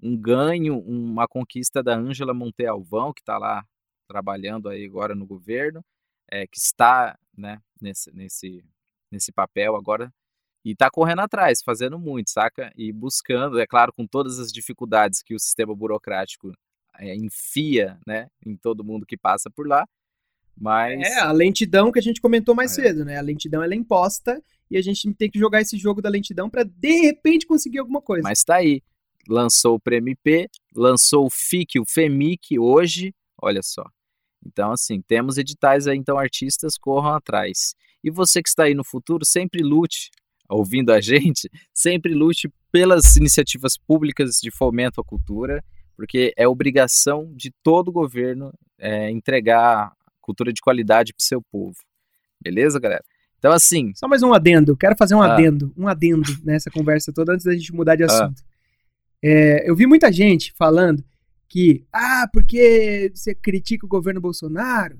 um 0.03 0.17
ganho, 0.17 0.79
uma 0.79 1.29
conquista 1.29 1.83
da 1.83 1.97
Ângela 1.97 2.35
Montealvão, 2.35 3.13
que 3.13 3.21
está 3.21 3.39
lá 3.39 3.65
trabalhando 4.07 4.69
aí 4.69 4.85
agora 4.85 5.15
no 5.15 5.27
governo, 5.27 5.83
é, 6.31 6.47
que 6.47 6.59
está 6.59 7.19
né, 7.37 7.61
nesse, 7.81 8.13
nesse, 8.13 8.65
nesse 9.11 9.33
papel 9.33 9.77
agora 9.77 10.13
e 10.65 10.73
está 10.73 10.91
correndo 10.91 11.21
atrás, 11.21 11.61
fazendo 11.63 11.99
muito, 11.99 12.31
saca? 12.31 12.73
E 12.77 12.91
buscando, 12.91 13.61
é 13.61 13.67
claro, 13.67 13.93
com 13.93 14.07
todas 14.07 14.39
as 14.39 14.51
dificuldades 14.51 15.23
que 15.23 15.35
o 15.35 15.39
sistema 15.39 15.75
burocrático 15.75 16.53
é, 16.99 17.15
enfia, 17.15 17.99
né, 18.07 18.29
em 18.45 18.57
todo 18.57 18.85
mundo 18.85 19.07
que 19.07 19.17
passa 19.17 19.51
por 19.51 19.67
lá, 19.67 19.87
mas... 20.57 21.01
É, 21.01 21.21
a 21.21 21.33
lentidão 21.33 21.91
que 21.91 21.99
a 21.99 22.03
gente 22.03 22.21
comentou 22.21 22.55
mais 22.55 22.77
é. 22.79 22.83
cedo, 22.83 23.05
né? 23.05 23.19
A 23.19 23.23
lentidão 23.23 23.63
ela 23.63 23.75
é 23.75 23.77
imposta 23.77 24.43
e 24.71 24.77
a 24.77 24.83
gente 24.83 25.13
tem 25.15 25.31
que 25.31 25.39
jogar 25.39 25.61
esse 25.61 25.77
jogo 25.77 26.01
da 26.01 26.09
lentidão 26.09 26.49
para 26.49 26.65
de 26.65 27.03
repente 27.03 27.47
conseguir 27.47 27.79
alguma 27.79 28.01
coisa. 28.01 28.23
Mas 28.23 28.43
tá 28.45 28.57
aí. 28.57 28.81
Lançou 29.29 29.77
o 29.77 29.95
IP, 29.95 30.49
lançou 30.75 31.27
o 31.27 31.31
FIC, 31.31 31.81
o 31.81 31.85
FEMIC 31.87 32.59
hoje, 32.59 33.15
olha 33.41 33.63
só. 33.63 33.85
Então, 34.47 34.71
assim, 34.71 35.01
temos 35.01 35.39
editais 35.39 35.87
aí, 35.87 35.97
então 35.97 36.19
artistas 36.19 36.77
corram 36.77 37.15
atrás. 37.15 37.75
E 38.03 38.11
você 38.11 38.43
que 38.43 38.49
está 38.51 38.65
aí 38.65 38.75
no 38.75 38.85
futuro, 38.85 39.25
sempre 39.25 39.63
lute, 39.63 40.11
ouvindo 40.49 40.93
a 40.93 41.01
gente, 41.03 41.51
sempre 41.73 42.13
lute 42.13 42.51
pelas 42.71 43.17
iniciativas 43.17 43.79
públicas 43.79 44.39
de 44.43 44.51
fomento 44.51 45.01
à 45.01 45.05
cultura, 45.05 45.65
porque 45.97 46.33
é 46.37 46.47
obrigação 46.47 47.33
de 47.35 47.53
todo 47.63 47.93
governo 47.93 48.53
é, 48.79 49.11
entregar 49.11 49.93
cultura 50.21 50.53
de 50.53 50.61
qualidade 50.61 51.13
para 51.13 51.23
o 51.23 51.25
seu 51.25 51.43
povo. 51.43 51.77
Beleza, 52.41 52.81
galera? 52.81 53.05
Então, 53.39 53.53
assim. 53.53 53.93
Só 53.95 54.09
mais 54.09 54.23
um 54.23 54.33
adendo. 54.33 54.77
Quero 54.77 54.97
fazer 54.97 55.15
um 55.15 55.23
ah. 55.23 55.35
adendo, 55.35 55.73
um 55.77 55.87
adendo 55.87 56.23
nessa 56.43 56.71
conversa 56.71 57.13
toda 57.13 57.33
antes 57.33 57.45
da 57.45 57.53
gente 57.53 57.73
mudar 57.75 57.97
de 57.97 58.05
ah. 58.05 58.07
assunto. 58.07 58.43
Ah. 58.43 58.55
É, 59.23 59.71
eu 59.71 59.77
vi 59.77 59.87
muita 59.87 60.13
gente 60.13 60.53
falando 60.57 61.05
que, 61.49 61.85
ah, 61.93 62.29
porque 62.33 63.11
você 63.15 63.35
critica 63.35 63.87
o 63.87 63.89
governo 63.89 64.21
Bolsonaro. 64.21 64.99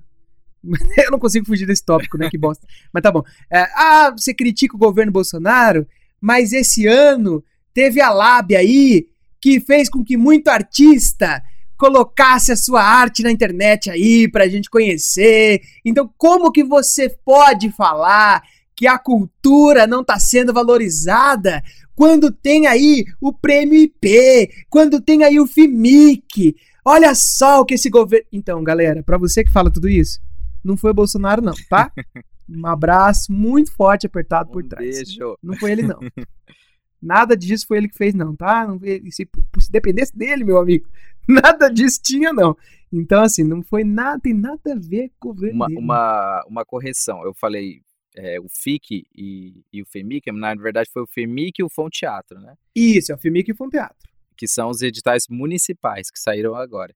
eu 0.97 1.11
não 1.11 1.19
consigo 1.19 1.47
fugir 1.47 1.67
desse 1.67 1.85
tópico, 1.85 2.17
né? 2.17 2.31
Que 2.31 2.39
bosta. 2.39 2.67
Mas 2.93 3.03
tá 3.03 3.11
bom. 3.11 3.23
É, 3.51 3.63
ah, 3.75 4.11
você 4.17 4.33
critica 4.33 4.77
o 4.77 4.79
governo 4.79 5.13
Bolsonaro, 5.13 5.87
mas 6.21 6.55
esse 6.55 6.87
ano 6.87 7.45
teve 7.75 8.01
a 8.01 8.09
lábia 8.09 8.61
aí 8.61 9.09
que 9.45 9.61
fez 9.61 9.91
com 9.91 10.03
que 10.03 10.17
muito 10.17 10.49
artista 10.49 11.43
colocasse 11.77 12.51
a 12.51 12.57
sua 12.57 12.83
arte 12.83 13.23
na 13.23 13.31
internet 13.31 13.91
aí 13.91 14.27
pra 14.27 14.49
gente 14.49 14.71
conhecer. 14.71 15.61
Então, 15.85 16.11
como 16.17 16.51
que 16.51 16.65
você 16.65 17.11
pode 17.11 17.71
falar 17.71 18.43
que 18.75 18.87
a 18.87 18.99
cultura 18.99 19.87
não 19.87 20.01
está 20.01 20.19
sendo 20.19 20.51
valorizada 20.51 21.63
quando 21.95 22.33
tem 22.33 22.67
aí 22.67 23.05
o 23.21 23.35
prêmio 23.35 23.79
IP, 23.79 24.49
quando 24.71 24.99
tem 24.99 25.25
aí 25.25 25.39
o 25.39 25.47
FIMIC? 25.47 26.57
Olha 26.83 27.15
só 27.15 27.61
o 27.61 27.67
que 27.67 27.75
esse 27.75 27.91
governo. 27.91 28.27
Então, 28.33 28.65
galera, 28.65 29.03
para 29.03 29.19
você 29.19 29.45
que 29.45 29.53
fala 29.53 29.71
tudo 29.71 29.91
isso, 29.91 30.23
não 30.65 30.75
foi 30.75 30.93
o 30.93 30.95
Bolsonaro, 30.95 31.43
não, 31.43 31.55
tá? 31.69 31.93
Um 32.47 32.67
abraço 32.67 33.33
muito 33.33 33.73
forte, 33.73 34.07
apertado 34.07 34.51
por 34.51 34.63
trás. 34.65 34.97
Beijo. 34.97 35.39
Não 35.43 35.57
foi 35.57 35.73
ele, 35.73 35.83
não. 35.83 35.99
Nada 37.05 37.37
disso 37.37 37.67
foi 37.67 37.77
ele 37.79 37.89
que 37.89 37.97
fez, 37.97 38.15
não, 38.15 38.35
tá? 38.35 38.67
Não, 38.67 38.79
se, 38.79 39.29
se 39.61 39.71
dependesse 39.71 40.17
dele, 40.17 40.45
meu 40.45 40.59
amigo, 40.59 40.89
nada 41.29 41.69
disso 41.69 42.01
tinha, 42.03 42.33
não. 42.33 42.57
Então, 42.91 43.23
assim, 43.23 43.45
não 43.45 43.63
foi 43.63 43.85
nada, 43.85 44.21
tem 44.21 44.33
nada 44.33 44.73
a 44.73 44.79
ver 44.79 45.11
com 45.19 45.29
o 45.29 45.35
governo 45.35 45.57
uma, 45.57 45.67
uma, 45.67 46.45
uma 46.49 46.65
correção, 46.65 47.23
eu 47.25 47.35
falei 47.35 47.83
é, 48.17 48.41
o 48.41 48.49
FIC 48.49 49.05
e, 49.15 49.65
e, 49.73 49.83
o 49.83 49.87
FEMIC, 49.87 50.31
na 50.33 50.55
verdade 50.55 50.89
foi 50.93 51.03
o 51.03 51.07
FEMIC 51.07 51.61
e 51.61 51.65
o 51.65 51.69
Fom 51.69 51.89
Teatro, 51.91 52.41
né? 52.41 52.55
Isso, 52.75 53.13
é 53.13 53.15
o 53.15 53.19
FEMIC 53.19 53.51
e 53.51 53.53
o 53.53 53.57
Fom 53.57 53.69
Teatro. 53.69 54.09
Que 54.37 54.47
são 54.49 54.71
os 54.71 54.83
editais 54.83 55.27
municipais 55.29 56.11
que 56.11 56.19
saíram 56.19 56.55
agora. 56.55 56.95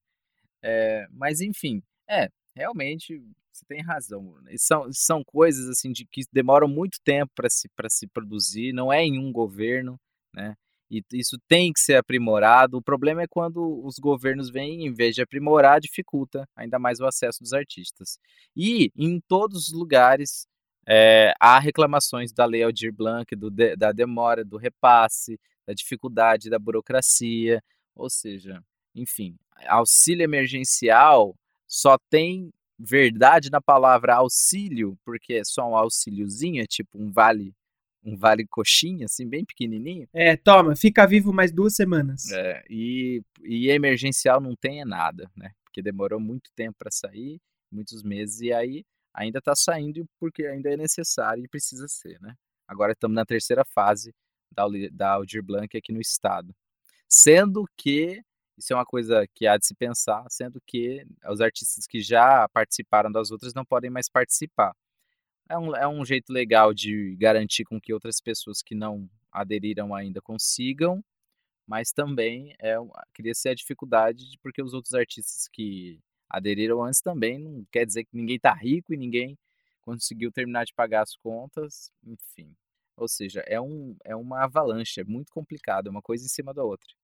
É, 0.63 1.07
mas, 1.11 1.41
enfim, 1.41 1.83
é, 2.09 2.29
realmente 2.55 3.21
você 3.53 3.65
tem 3.67 3.83
razão. 3.83 4.35
São, 4.57 4.89
são 4.93 5.25
coisas 5.25 5.69
assim 5.69 5.93
de 5.93 6.05
que 6.07 6.23
demoram 6.33 6.69
muito 6.69 6.99
tempo 7.05 7.33
para 7.35 7.49
se, 7.51 7.69
se 7.91 8.07
produzir, 8.07 8.73
não 8.73 8.93
é 8.93 9.05
em 9.05 9.19
um 9.19 9.33
governo, 9.33 9.99
né? 10.35 10.55
E 10.91 11.03
isso 11.13 11.37
tem 11.47 11.73
que 11.73 11.81
ser 11.81 11.97
aprimorado. 11.97 12.79
O 12.79 12.83
problema 12.83 13.23
é 13.23 13.27
quando 13.29 13.85
os 13.85 13.99
governos 13.99 14.51
vêm, 14.51 14.87
em 14.87 14.93
vez 14.93 15.15
de 15.15 15.23
aprimorar, 15.23 15.81
dificulta 15.81 16.49
ainda 16.57 16.79
mais 16.79 16.99
o 16.99 17.07
acesso 17.07 17.43
dos 17.43 17.53
artistas. 17.53 18.19
E 18.57 18.91
em 18.97 19.21
todos 19.29 19.69
os 19.69 19.73
lugares 19.73 20.47
é, 20.87 21.35
há 21.39 21.59
reclamações 21.59 22.33
da 22.33 22.47
Lei 22.47 22.63
Aldir 22.63 22.93
Blanc, 22.93 23.37
do, 23.37 23.51
da 23.51 23.93
demora, 23.93 24.43
do 24.43 24.57
repasse, 24.57 25.39
da 25.67 25.75
dificuldade 25.75 26.49
da 26.49 26.59
burocracia, 26.59 27.63
ou 27.95 28.09
seja, 28.09 28.63
enfim, 28.95 29.37
auxílio 29.67 30.25
emergencial 30.25 31.37
só 31.67 31.99
tem 32.09 32.51
verdade 32.79 33.51
na 33.51 33.61
palavra 33.61 34.15
auxílio, 34.15 34.97
porque 35.05 35.35
é 35.35 35.45
só 35.45 35.69
um 35.69 35.77
auxíliozinho, 35.77 36.63
é 36.63 36.67
tipo 36.67 36.99
um 36.99 37.11
vale, 37.11 37.53
um 38.05 38.17
vale 38.17 38.47
coxinha, 38.47 39.07
assim, 39.07 39.29
bem 39.29 39.45
pequenininho. 39.45 40.09
É, 40.13 40.37
toma, 40.37 40.77
fica 40.77 41.07
vivo 41.07 41.33
mais 41.33 41.53
duas 41.53 41.75
semanas. 41.75 42.31
É, 42.31 42.63
e, 42.71 43.23
e 43.43 43.69
emergencial 43.71 44.41
não 44.41 44.55
tem 44.55 44.81
é 44.81 44.85
nada, 44.85 45.31
né? 45.37 45.51
Porque 45.65 45.83
demorou 45.83 46.21
muito 46.21 46.51
tempo 46.55 46.77
para 46.79 46.91
sair, 46.91 47.41
muitos 47.71 48.03
meses, 48.03 48.41
e 48.41 48.53
aí 48.53 48.85
ainda 49.13 49.41
está 49.41 49.55
saindo 49.57 50.07
porque 50.21 50.47
ainda 50.47 50.73
é 50.73 50.77
necessário 50.77 51.45
e 51.45 51.49
precisa 51.49 51.89
ser, 51.89 52.21
né? 52.21 52.35
Agora 52.67 52.93
estamos 52.93 53.15
na 53.15 53.25
terceira 53.25 53.65
fase 53.65 54.15
da, 54.53 54.65
da 54.93 55.13
Aldir 55.15 55.43
Blanc 55.43 55.77
aqui 55.77 55.93
no 55.93 56.01
estado. 56.01 56.55
Sendo 57.09 57.65
que 57.77 58.23
isso 58.59 58.73
é 58.73 58.77
uma 58.77 58.85
coisa 58.85 59.27
que 59.35 59.47
há 59.47 59.57
de 59.57 59.67
se 59.67 59.75
pensar, 59.75 60.25
sendo 60.31 60.61
que 60.67 61.07
os 61.31 61.41
artistas 61.41 61.87
que 61.87 62.01
já 62.01 62.49
participaram 62.49 63.11
das 63.11 63.31
outras 63.31 63.55
não 63.55 63.65
podem 63.65 63.91
mais 63.91 64.09
participar. 64.09 64.75
É 65.49 65.57
um, 65.59 65.77
é 65.77 65.89
um 65.89 66.05
jeito 66.05 66.33
legal 66.33 66.75
de 66.75 67.17
garantir 67.17 67.65
com 67.65 67.81
que 67.81 67.95
outras 67.95 68.21
pessoas 68.21 68.61
que 68.63 68.75
não 68.75 69.09
aderiram 69.33 69.95
ainda 69.95 70.21
consigam, 70.21 71.03
mas 71.67 71.93
também 71.93 72.55
é, 72.61 72.77
cria-se 73.15 73.49
a 73.49 73.55
dificuldade 73.55 74.31
de, 74.31 74.39
porque 74.39 74.63
os 74.63 74.75
outros 74.75 74.95
artistas 74.95 75.49
que 75.53 76.01
aderiram 76.29 76.83
antes 76.85 77.01
também 77.01 77.39
não 77.39 77.65
quer 77.73 77.87
dizer 77.87 78.05
que 78.05 78.17
ninguém 78.17 78.37
está 78.37 78.53
rico 78.53 78.93
e 78.93 78.97
ninguém 78.97 79.39
conseguiu 79.83 80.33
terminar 80.33 80.65
de 80.65 80.75
pagar 80.75 81.03
as 81.03 81.17
contas, 81.17 81.91
enfim. 82.05 82.55
Ou 82.97 83.09
seja, 83.09 83.41
é, 83.47 83.61
um, 83.61 83.97
é 84.05 84.17
uma 84.17 84.45
avalanche, 84.45 85.01
é 85.01 85.05
muito 85.05 85.33
complicado, 85.33 85.89
é 85.89 85.91
uma 85.91 86.03
coisa 86.03 86.25
em 86.25 86.29
cima 86.29 86.53
da 86.53 86.65
outra 86.65 86.98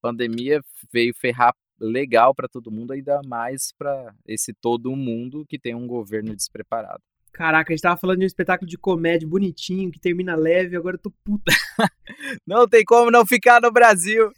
pandemia 0.00 0.60
veio 0.92 1.14
ferrar 1.14 1.54
legal 1.80 2.34
para 2.34 2.48
todo 2.48 2.70
mundo, 2.70 2.92
ainda 2.92 3.20
mais 3.26 3.72
para 3.76 4.14
esse 4.26 4.52
todo 4.52 4.94
mundo 4.94 5.46
que 5.48 5.58
tem 5.58 5.74
um 5.74 5.86
governo 5.86 6.36
despreparado. 6.36 7.02
Caraca, 7.32 7.72
a 7.72 7.74
gente 7.74 7.82
tava 7.82 7.96
falando 7.96 8.18
de 8.18 8.24
um 8.24 8.26
espetáculo 8.26 8.68
de 8.68 8.76
comédia 8.76 9.26
bonitinho, 9.26 9.90
que 9.90 10.00
termina 10.00 10.34
leve, 10.34 10.76
agora 10.76 10.96
eu 10.96 11.00
tô 11.00 11.10
puto. 11.24 11.44
não 12.46 12.68
tem 12.68 12.84
como 12.84 13.10
não 13.10 13.24
ficar 13.24 13.60
no 13.60 13.70
Brasil. 13.70 14.30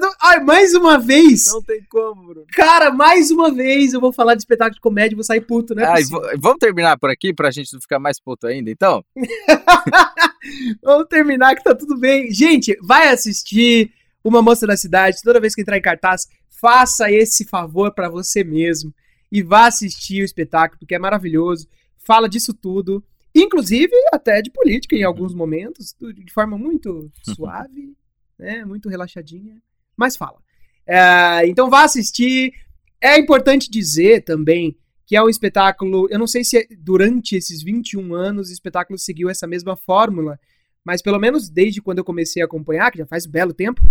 Tô... 0.00 0.14
Ai, 0.20 0.40
mais 0.40 0.74
uma 0.74 0.98
vez! 0.98 1.46
Não 1.46 1.62
tem 1.62 1.82
como, 1.88 2.26
Bruno. 2.26 2.46
Cara, 2.52 2.90
mais 2.90 3.30
uma 3.30 3.50
vez 3.50 3.94
eu 3.94 4.00
vou 4.00 4.12
falar 4.12 4.34
de 4.34 4.42
espetáculo 4.42 4.74
de 4.74 4.80
comédia 4.80 5.14
e 5.14 5.16
vou 5.16 5.24
sair 5.24 5.40
puto, 5.40 5.74
né? 5.74 5.84
Ai, 5.84 6.02
vamos 6.38 6.58
terminar 6.58 6.98
por 6.98 7.10
aqui 7.10 7.32
pra 7.32 7.50
gente 7.50 7.72
não 7.72 7.80
ficar 7.80 8.00
mais 8.00 8.20
puto 8.20 8.46
ainda, 8.46 8.70
então? 8.70 9.04
vamos 10.82 11.06
terminar 11.08 11.54
que 11.54 11.62
tá 11.62 11.74
tudo 11.74 11.96
bem. 11.96 12.30
Gente, 12.32 12.76
vai 12.82 13.08
assistir 13.08 13.92
uma 14.22 14.42
Moça 14.42 14.66
da 14.66 14.76
Cidade, 14.76 15.22
toda 15.22 15.40
vez 15.40 15.54
que 15.54 15.62
entrar 15.62 15.78
em 15.78 15.82
cartaz, 15.82 16.28
faça 16.48 17.10
esse 17.10 17.44
favor 17.44 17.92
para 17.92 18.08
você 18.08 18.44
mesmo 18.44 18.94
e 19.32 19.42
vá 19.42 19.66
assistir 19.66 20.22
o 20.22 20.24
espetáculo, 20.24 20.78
porque 20.78 20.94
é 20.94 20.98
maravilhoso. 20.98 21.68
Fala 21.96 22.28
disso 22.28 22.52
tudo, 22.52 23.02
inclusive 23.34 23.92
até 24.12 24.42
de 24.42 24.50
política 24.50 24.96
em 24.96 25.04
alguns 25.04 25.34
momentos, 25.34 25.94
de 25.98 26.32
forma 26.32 26.58
muito 26.58 27.10
suave, 27.34 27.94
né, 28.38 28.64
muito 28.64 28.88
relaxadinha, 28.88 29.60
mas 29.96 30.16
fala. 30.16 30.38
É, 30.86 31.46
então 31.46 31.70
vá 31.70 31.84
assistir. 31.84 32.52
É 33.00 33.18
importante 33.18 33.70
dizer 33.70 34.24
também 34.24 34.76
que 35.06 35.16
é 35.16 35.22
um 35.22 35.28
espetáculo. 35.28 36.08
Eu 36.10 36.18
não 36.18 36.26
sei 36.26 36.44
se 36.44 36.58
é, 36.58 36.66
durante 36.78 37.36
esses 37.36 37.62
21 37.62 38.14
anos 38.14 38.48
o 38.48 38.52
espetáculo 38.52 38.98
seguiu 38.98 39.30
essa 39.30 39.46
mesma 39.46 39.76
fórmula, 39.76 40.38
mas 40.84 41.00
pelo 41.00 41.18
menos 41.18 41.48
desde 41.48 41.80
quando 41.80 41.98
eu 41.98 42.04
comecei 42.04 42.42
a 42.42 42.46
acompanhar, 42.46 42.90
que 42.90 42.98
já 42.98 43.06
faz 43.06 43.26
um 43.26 43.30
belo 43.30 43.54
tempo, 43.54 43.82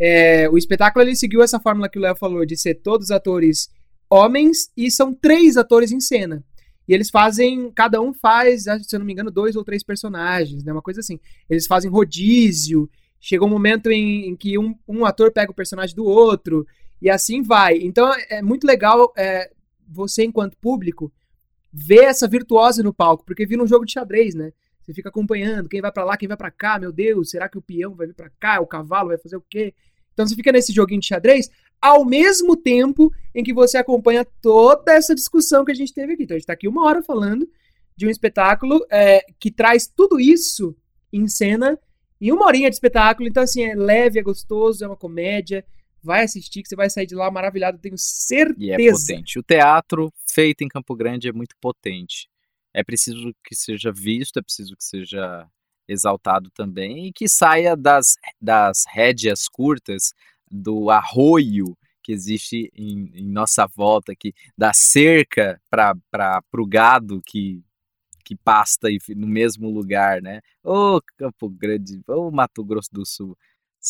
É, 0.00 0.48
o 0.48 0.56
espetáculo 0.56 1.04
ele 1.04 1.16
seguiu 1.16 1.42
essa 1.42 1.58
fórmula 1.58 1.88
que 1.88 1.98
o 1.98 2.02
Léo 2.02 2.16
falou 2.16 2.44
de 2.46 2.56
ser 2.56 2.74
todos 2.76 3.10
atores 3.10 3.68
homens 4.08 4.70
e 4.76 4.90
são 4.90 5.12
três 5.12 5.56
atores 5.56 5.92
em 5.92 6.00
cena. 6.00 6.44
E 6.86 6.94
eles 6.94 7.10
fazem, 7.10 7.70
cada 7.72 8.00
um 8.00 8.14
faz, 8.14 8.64
se 8.64 8.96
eu 8.96 8.98
não 8.98 9.06
me 9.06 9.12
engano, 9.12 9.30
dois 9.30 9.56
ou 9.56 9.64
três 9.64 9.82
personagens, 9.82 10.64
né? 10.64 10.72
Uma 10.72 10.80
coisa 10.80 11.00
assim. 11.00 11.20
Eles 11.48 11.66
fazem 11.66 11.90
rodízio. 11.90 12.88
Chega 13.20 13.44
um 13.44 13.48
momento 13.48 13.90
em, 13.90 14.28
em 14.28 14.36
que 14.36 14.56
um, 14.58 14.74
um, 14.88 15.04
ator 15.04 15.30
pega 15.30 15.52
o 15.52 15.54
personagem 15.54 15.94
do 15.94 16.04
outro. 16.04 16.66
E 17.02 17.10
assim 17.10 17.42
vai. 17.42 17.76
Então 17.76 18.10
é 18.30 18.40
muito 18.40 18.66
legal 18.66 19.12
é, 19.16 19.50
você, 19.86 20.24
enquanto 20.24 20.56
público, 20.56 21.12
ver 21.70 22.04
essa 22.04 22.26
virtuose 22.26 22.82
no 22.82 22.94
palco, 22.94 23.24
porque 23.24 23.44
vira 23.44 23.62
um 23.62 23.66
jogo 23.66 23.84
de 23.84 23.92
xadrez, 23.92 24.34
né? 24.34 24.52
Você 24.80 24.94
fica 24.94 25.10
acompanhando 25.10 25.68
quem 25.68 25.82
vai 25.82 25.92
para 25.92 26.04
lá, 26.04 26.16
quem 26.16 26.26
vai 26.26 26.36
para 26.36 26.50
cá, 26.50 26.78
meu 26.78 26.90
Deus, 26.90 27.28
será 27.28 27.46
que 27.46 27.58
o 27.58 27.62
peão 27.62 27.94
vai 27.94 28.06
vir 28.06 28.14
para 28.14 28.30
cá, 28.40 28.58
o 28.60 28.66
cavalo 28.66 29.08
vai 29.08 29.18
fazer 29.18 29.36
o 29.36 29.44
quê? 29.48 29.74
Então 30.18 30.26
você 30.26 30.34
fica 30.34 30.50
nesse 30.50 30.72
joguinho 30.72 31.00
de 31.00 31.06
xadrez, 31.06 31.48
ao 31.80 32.04
mesmo 32.04 32.56
tempo 32.56 33.12
em 33.32 33.44
que 33.44 33.54
você 33.54 33.78
acompanha 33.78 34.26
toda 34.42 34.92
essa 34.92 35.14
discussão 35.14 35.64
que 35.64 35.70
a 35.70 35.74
gente 35.76 35.94
teve 35.94 36.14
aqui. 36.14 36.24
Então 36.24 36.34
a 36.34 36.38
gente 36.38 36.42
está 36.42 36.54
aqui 36.54 36.66
uma 36.66 36.84
hora 36.84 37.00
falando 37.04 37.48
de 37.96 38.04
um 38.04 38.10
espetáculo 38.10 38.84
é, 38.90 39.24
que 39.38 39.48
traz 39.48 39.86
tudo 39.86 40.18
isso 40.18 40.76
em 41.12 41.28
cena 41.28 41.78
em 42.20 42.32
uma 42.32 42.46
horinha 42.46 42.68
de 42.68 42.74
espetáculo. 42.74 43.28
Então, 43.28 43.44
assim, 43.44 43.62
é 43.62 43.76
leve, 43.76 44.18
é 44.18 44.22
gostoso, 44.22 44.84
é 44.84 44.88
uma 44.88 44.96
comédia. 44.96 45.64
Vai 46.02 46.24
assistir, 46.24 46.64
que 46.64 46.68
você 46.68 46.74
vai 46.74 46.90
sair 46.90 47.06
de 47.06 47.14
lá 47.14 47.30
maravilhado, 47.30 47.78
tenho 47.78 47.96
certeza. 47.96 48.56
E 48.58 48.72
é 48.72 48.90
potente. 48.90 49.38
O 49.38 49.42
teatro 49.44 50.12
feito 50.28 50.62
em 50.62 50.68
Campo 50.68 50.96
Grande 50.96 51.28
é 51.28 51.32
muito 51.32 51.54
potente. 51.60 52.28
É 52.74 52.82
preciso 52.82 53.32
que 53.44 53.54
seja 53.54 53.92
visto, 53.92 54.40
é 54.40 54.42
preciso 54.42 54.76
que 54.76 54.82
seja 54.82 55.48
exaltado 55.88 56.50
também 56.50 57.06
e 57.06 57.12
que 57.12 57.28
saia 57.28 57.76
das, 57.76 58.16
das 58.40 58.84
rédeas 58.88 59.48
curtas 59.48 60.12
do 60.50 60.90
arroio 60.90 61.76
que 62.02 62.12
existe 62.12 62.70
em, 62.74 63.10
em 63.14 63.26
nossa 63.30 63.66
volta, 63.66 64.14
que 64.16 64.32
da 64.56 64.72
cerca 64.72 65.60
para 65.70 65.94
o 66.54 66.66
gado 66.66 67.22
que, 67.24 67.62
que 68.24 68.34
pasta 68.36 68.88
no 69.14 69.26
mesmo 69.26 69.68
lugar, 69.70 70.22
né? 70.22 70.40
Ô 70.62 70.96
oh, 70.96 71.02
Campo 71.18 71.50
Grande, 71.50 72.00
ô 72.08 72.28
oh, 72.28 72.30
Mato 72.30 72.64
Grosso 72.64 72.88
do 72.92 73.04
Sul, 73.04 73.36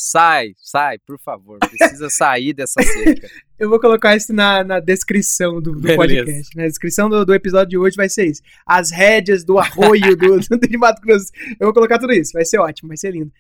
sai, 0.01 0.55
sai, 0.63 0.97
por 0.99 1.19
favor, 1.19 1.59
precisa 1.59 2.09
sair 2.09 2.53
dessa 2.53 2.81
cerca. 2.81 3.29
Eu 3.59 3.69
vou 3.69 3.81
colocar 3.81 4.15
isso 4.15 4.33
na, 4.33 4.63
na 4.63 4.79
descrição 4.79 5.61
do, 5.61 5.73
do 5.73 5.97
podcast. 5.97 6.57
Na 6.57 6.69
descrição 6.69 7.11
do, 7.11 7.27
do, 7.27 7.35
episódio 7.35 7.71
de 7.71 7.79
hoje 7.79 7.97
vai 7.97 8.09
ser 8.09 8.27
isso. 8.27 8.41
As 8.65 8.93
rédeas 8.93 9.43
do 9.43 9.59
arroio 9.59 10.17
do, 10.17 10.39
do, 10.57 10.69
de 10.69 10.79
Mato 10.79 11.03
Grosso. 11.03 11.33
Eu 11.59 11.67
vou 11.67 11.75
colocar 11.75 11.99
tudo 11.99 12.13
isso, 12.13 12.31
vai 12.33 12.45
ser 12.45 12.61
ótimo, 12.61 12.87
vai 12.87 12.97
ser 12.97 13.11
lindo. 13.11 13.33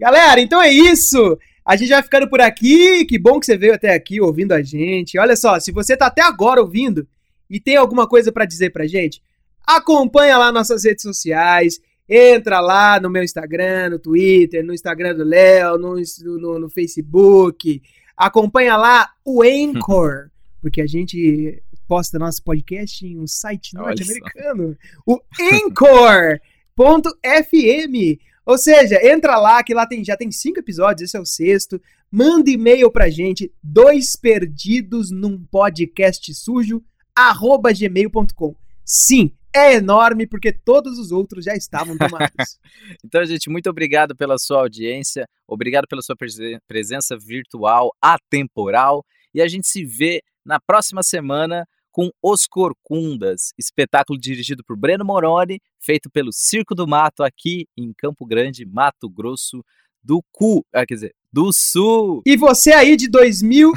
Galera, 0.00 0.40
então 0.40 0.62
é 0.62 0.72
isso. 0.72 1.38
A 1.62 1.76
gente 1.76 1.90
vai 1.90 2.02
ficando 2.02 2.26
por 2.30 2.40
aqui. 2.40 3.04
Que 3.04 3.18
bom 3.18 3.38
que 3.38 3.44
você 3.44 3.58
veio 3.58 3.74
até 3.74 3.94
aqui 3.94 4.18
ouvindo 4.18 4.52
a 4.52 4.62
gente. 4.62 5.18
Olha 5.18 5.36
só, 5.36 5.60
se 5.60 5.70
você 5.70 5.94
tá 5.94 6.06
até 6.06 6.22
agora 6.22 6.62
ouvindo 6.62 7.06
e 7.50 7.60
tem 7.60 7.76
alguma 7.76 8.08
coisa 8.08 8.32
para 8.32 8.46
dizer 8.46 8.70
pra 8.70 8.86
gente, 8.86 9.22
acompanha 9.66 10.38
lá 10.38 10.50
nossas 10.50 10.84
redes 10.84 11.02
sociais. 11.02 11.78
Entra 12.08 12.58
lá 12.60 12.98
no 12.98 13.10
meu 13.10 13.22
Instagram, 13.22 13.90
no 13.90 13.98
Twitter, 13.98 14.64
no 14.64 14.72
Instagram 14.72 15.14
do 15.14 15.24
Léo, 15.24 15.76
no, 15.76 15.94
no, 16.24 16.58
no, 16.58 16.70
Facebook. 16.70 17.82
Acompanha 18.16 18.76
lá 18.76 19.10
o 19.24 19.42
Anchor, 19.42 20.30
porque 20.62 20.80
a 20.80 20.86
gente 20.86 21.62
posta 21.86 22.18
nosso 22.18 22.42
podcast 22.42 23.06
em 23.06 23.18
um 23.18 23.26
site 23.26 23.74
norte-americano. 23.74 24.76
O 25.06 25.20
Anchor.fm. 25.38 26.40
Ou 28.48 28.56
seja, 28.56 28.98
entra 29.06 29.36
lá, 29.36 29.62
que 29.62 29.74
lá 29.74 29.86
tem, 29.86 30.02
já 30.02 30.16
tem 30.16 30.32
cinco 30.32 30.58
episódios, 30.58 31.02
esse 31.02 31.16
é 31.18 31.20
o 31.20 31.26
sexto. 31.26 31.78
Manda 32.10 32.50
e-mail 32.50 32.90
pra 32.90 33.10
gente, 33.10 33.52
dois 33.62 34.16
perdidos 34.16 35.10
num 35.10 35.38
podcast 35.50 36.32
sujo, 36.32 36.82
arroba 37.14 37.70
gmail.com. 37.74 38.56
Sim, 38.82 39.32
é 39.58 39.74
enorme 39.74 40.26
porque 40.26 40.52
todos 40.52 40.98
os 40.98 41.12
outros 41.12 41.44
já 41.44 41.54
estavam 41.54 41.96
tomados. 41.96 42.28
então, 43.04 43.24
gente, 43.24 43.50
muito 43.50 43.68
obrigado 43.68 44.16
pela 44.16 44.38
sua 44.38 44.60
audiência, 44.60 45.28
obrigado 45.46 45.86
pela 45.88 46.02
sua 46.02 46.16
presença 46.66 47.16
virtual, 47.16 47.94
atemporal, 48.00 49.04
e 49.34 49.42
a 49.42 49.48
gente 49.48 49.68
se 49.68 49.84
vê 49.84 50.22
na 50.44 50.58
próxima 50.58 51.02
semana 51.02 51.66
com 51.90 52.10
Os 52.22 52.46
Corcundas, 52.46 53.52
espetáculo 53.58 54.18
dirigido 54.18 54.62
por 54.64 54.76
Breno 54.76 55.04
Moroni, 55.04 55.60
feito 55.80 56.08
pelo 56.10 56.32
Circo 56.32 56.74
do 56.74 56.86
Mato 56.86 57.24
aqui 57.24 57.66
em 57.76 57.92
Campo 57.92 58.24
Grande, 58.24 58.64
Mato 58.64 59.10
Grosso 59.10 59.62
do 60.02 60.22
Cu, 60.32 60.64
ah, 60.72 60.86
quer 60.86 60.94
dizer, 60.94 61.14
do 61.32 61.52
Sul. 61.52 62.22
E 62.24 62.36
você 62.36 62.72
aí 62.72 62.96
de 62.96 63.08
2000 63.08 63.72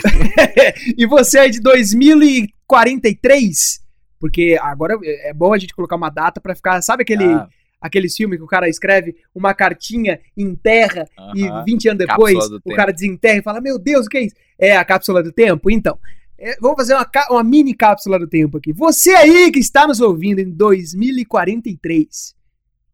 e 0.98 1.06
você 1.08 1.40
aí 1.40 1.52
de 1.52 1.60
2043, 1.60 3.81
porque 4.22 4.56
agora 4.62 4.98
é 5.04 5.34
bom 5.34 5.52
a 5.52 5.58
gente 5.58 5.74
colocar 5.74 5.96
uma 5.96 6.12
data 6.12 6.40
para 6.40 6.56
ficar, 6.56 6.80
sabe 6.84 7.02
aquele 7.02 7.26
ah. 7.26 7.50
aqueles 7.82 8.16
filmes 8.16 8.38
que 8.38 8.44
o 8.44 8.48
cara 8.48 8.70
escreve 8.70 9.16
uma 9.34 9.52
cartinha, 9.56 10.20
enterra 10.38 11.08
uh 11.18 11.34
-huh. 11.34 11.64
e 11.64 11.66
20 11.66 11.90
anos 11.90 12.08
depois 12.08 12.38
o 12.46 12.62
tempo. 12.62 12.76
cara 12.76 12.94
desenterra 12.94 13.40
e 13.40 13.44
fala: 13.44 13.60
"Meu 13.60 13.80
Deus, 13.80 14.06
o 14.06 14.10
que 14.10 14.20
é 14.20 14.26
isso?" 14.26 14.36
É 14.60 14.78
a 14.78 14.86
cápsula 14.86 15.24
do 15.24 15.32
tempo. 15.32 15.72
Então, 15.72 15.98
é, 16.38 16.56
vamos 16.62 16.78
fazer 16.78 16.94
uma, 16.94 17.10
uma 17.32 17.44
mini 17.44 17.74
cápsula 17.74 18.20
do 18.20 18.28
tempo 18.28 18.60
aqui. 18.60 18.72
Você 18.72 19.10
aí 19.12 19.52
que 19.52 19.60
está 19.60 19.88
nos 19.88 20.00
ouvindo 20.00 20.40
em 20.40 20.52
2043, 20.52 22.36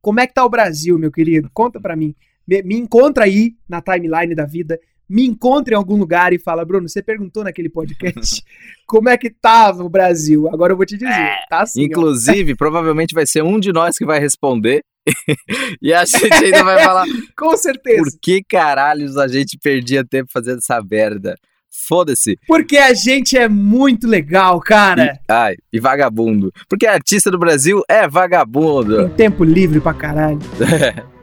como 0.01 0.21
é 0.21 0.28
que 0.28 0.34
tá 0.34 0.45
o 0.45 0.49
Brasil, 0.49 0.97
meu 0.97 1.11
querido? 1.11 1.49
Conta 1.53 1.80
para 1.80 1.95
mim. 1.95 2.15
Me, 2.47 2.63
me, 2.63 2.75
encontra 2.78 3.25
aí 3.25 3.57
na 3.67 3.82
timeline 3.82 4.34
da 4.34 4.45
vida, 4.45 4.80
me 5.10 5.26
encontra 5.26 5.74
em 5.74 5.78
algum 5.78 5.95
lugar 5.95 6.34
e 6.34 6.39
fala, 6.39 6.66
Bruno, 6.66 6.88
você 6.88 7.01
perguntou 7.01 7.43
naquele 7.43 7.70
podcast 7.70 8.43
como 8.86 9.10
é 9.10 9.18
que 9.18 9.30
tava 9.30 9.84
o 9.84 9.89
Brasil. 9.89 10.47
Agora 10.49 10.74
eu 10.74 10.78
vou 10.78 10.86
te 10.86 10.97
dizer, 10.97 11.12
é, 11.12 11.38
tá 11.49 11.62
assim. 11.62 11.84
Inclusive, 11.84 12.55
provavelmente 12.58 13.14
vai 13.14 13.26
ser 13.26 13.43
um 13.43 13.60
de 13.60 13.72
nós 13.72 13.97
que 13.97 14.05
vai 14.05 14.20
responder. 14.20 14.82
e 15.82 15.93
a 15.93 16.03
gente 16.03 16.34
ainda 16.34 16.64
vai 16.64 16.84
falar. 16.84 17.05
Com 17.38 17.55
certeza. 17.55 18.03
Por 18.03 18.20
que 18.22 18.43
caralhos 18.43 19.18
a 19.18 19.28
gente 19.28 19.58
perdia 19.58 20.03
tempo 20.03 20.30
fazendo 20.32 20.58
essa 20.58 20.82
merda? 20.82 21.36
Foda-se. 21.70 22.38
Porque 22.47 22.78
a 22.78 22.93
gente 22.93 23.38
é 23.38 23.47
muito 23.47 24.08
legal, 24.08 24.60
cara. 24.60 25.05
E, 25.05 25.32
ai, 25.32 25.55
e 25.72 25.80
vagabundo. 25.80 26.51
Porque 26.68 26.88
artista 26.88 27.30
do 27.30 27.38
Brasil 27.38 27.82
é 27.88 28.08
vagabundo. 28.08 29.08
Tem 29.10 29.30
tempo 29.30 29.43
livre 29.43 29.80
pra 29.80 29.93
caralho. 29.93 30.39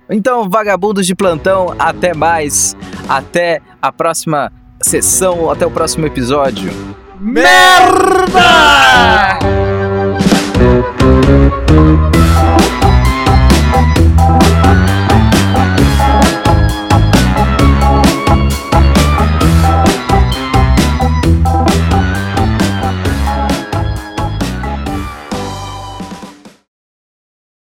Então, 0.09 0.48
vagabundos 0.48 1.07
de 1.07 1.14
plantão, 1.14 1.74
até 1.78 2.12
mais. 2.14 2.76
Até 3.09 3.61
a 3.80 3.92
próxima 3.92 4.52
sessão, 4.82 5.50
até 5.50 5.66
o 5.66 5.70
próximo 5.70 6.07
episódio. 6.07 6.70
Merda! 7.20 8.34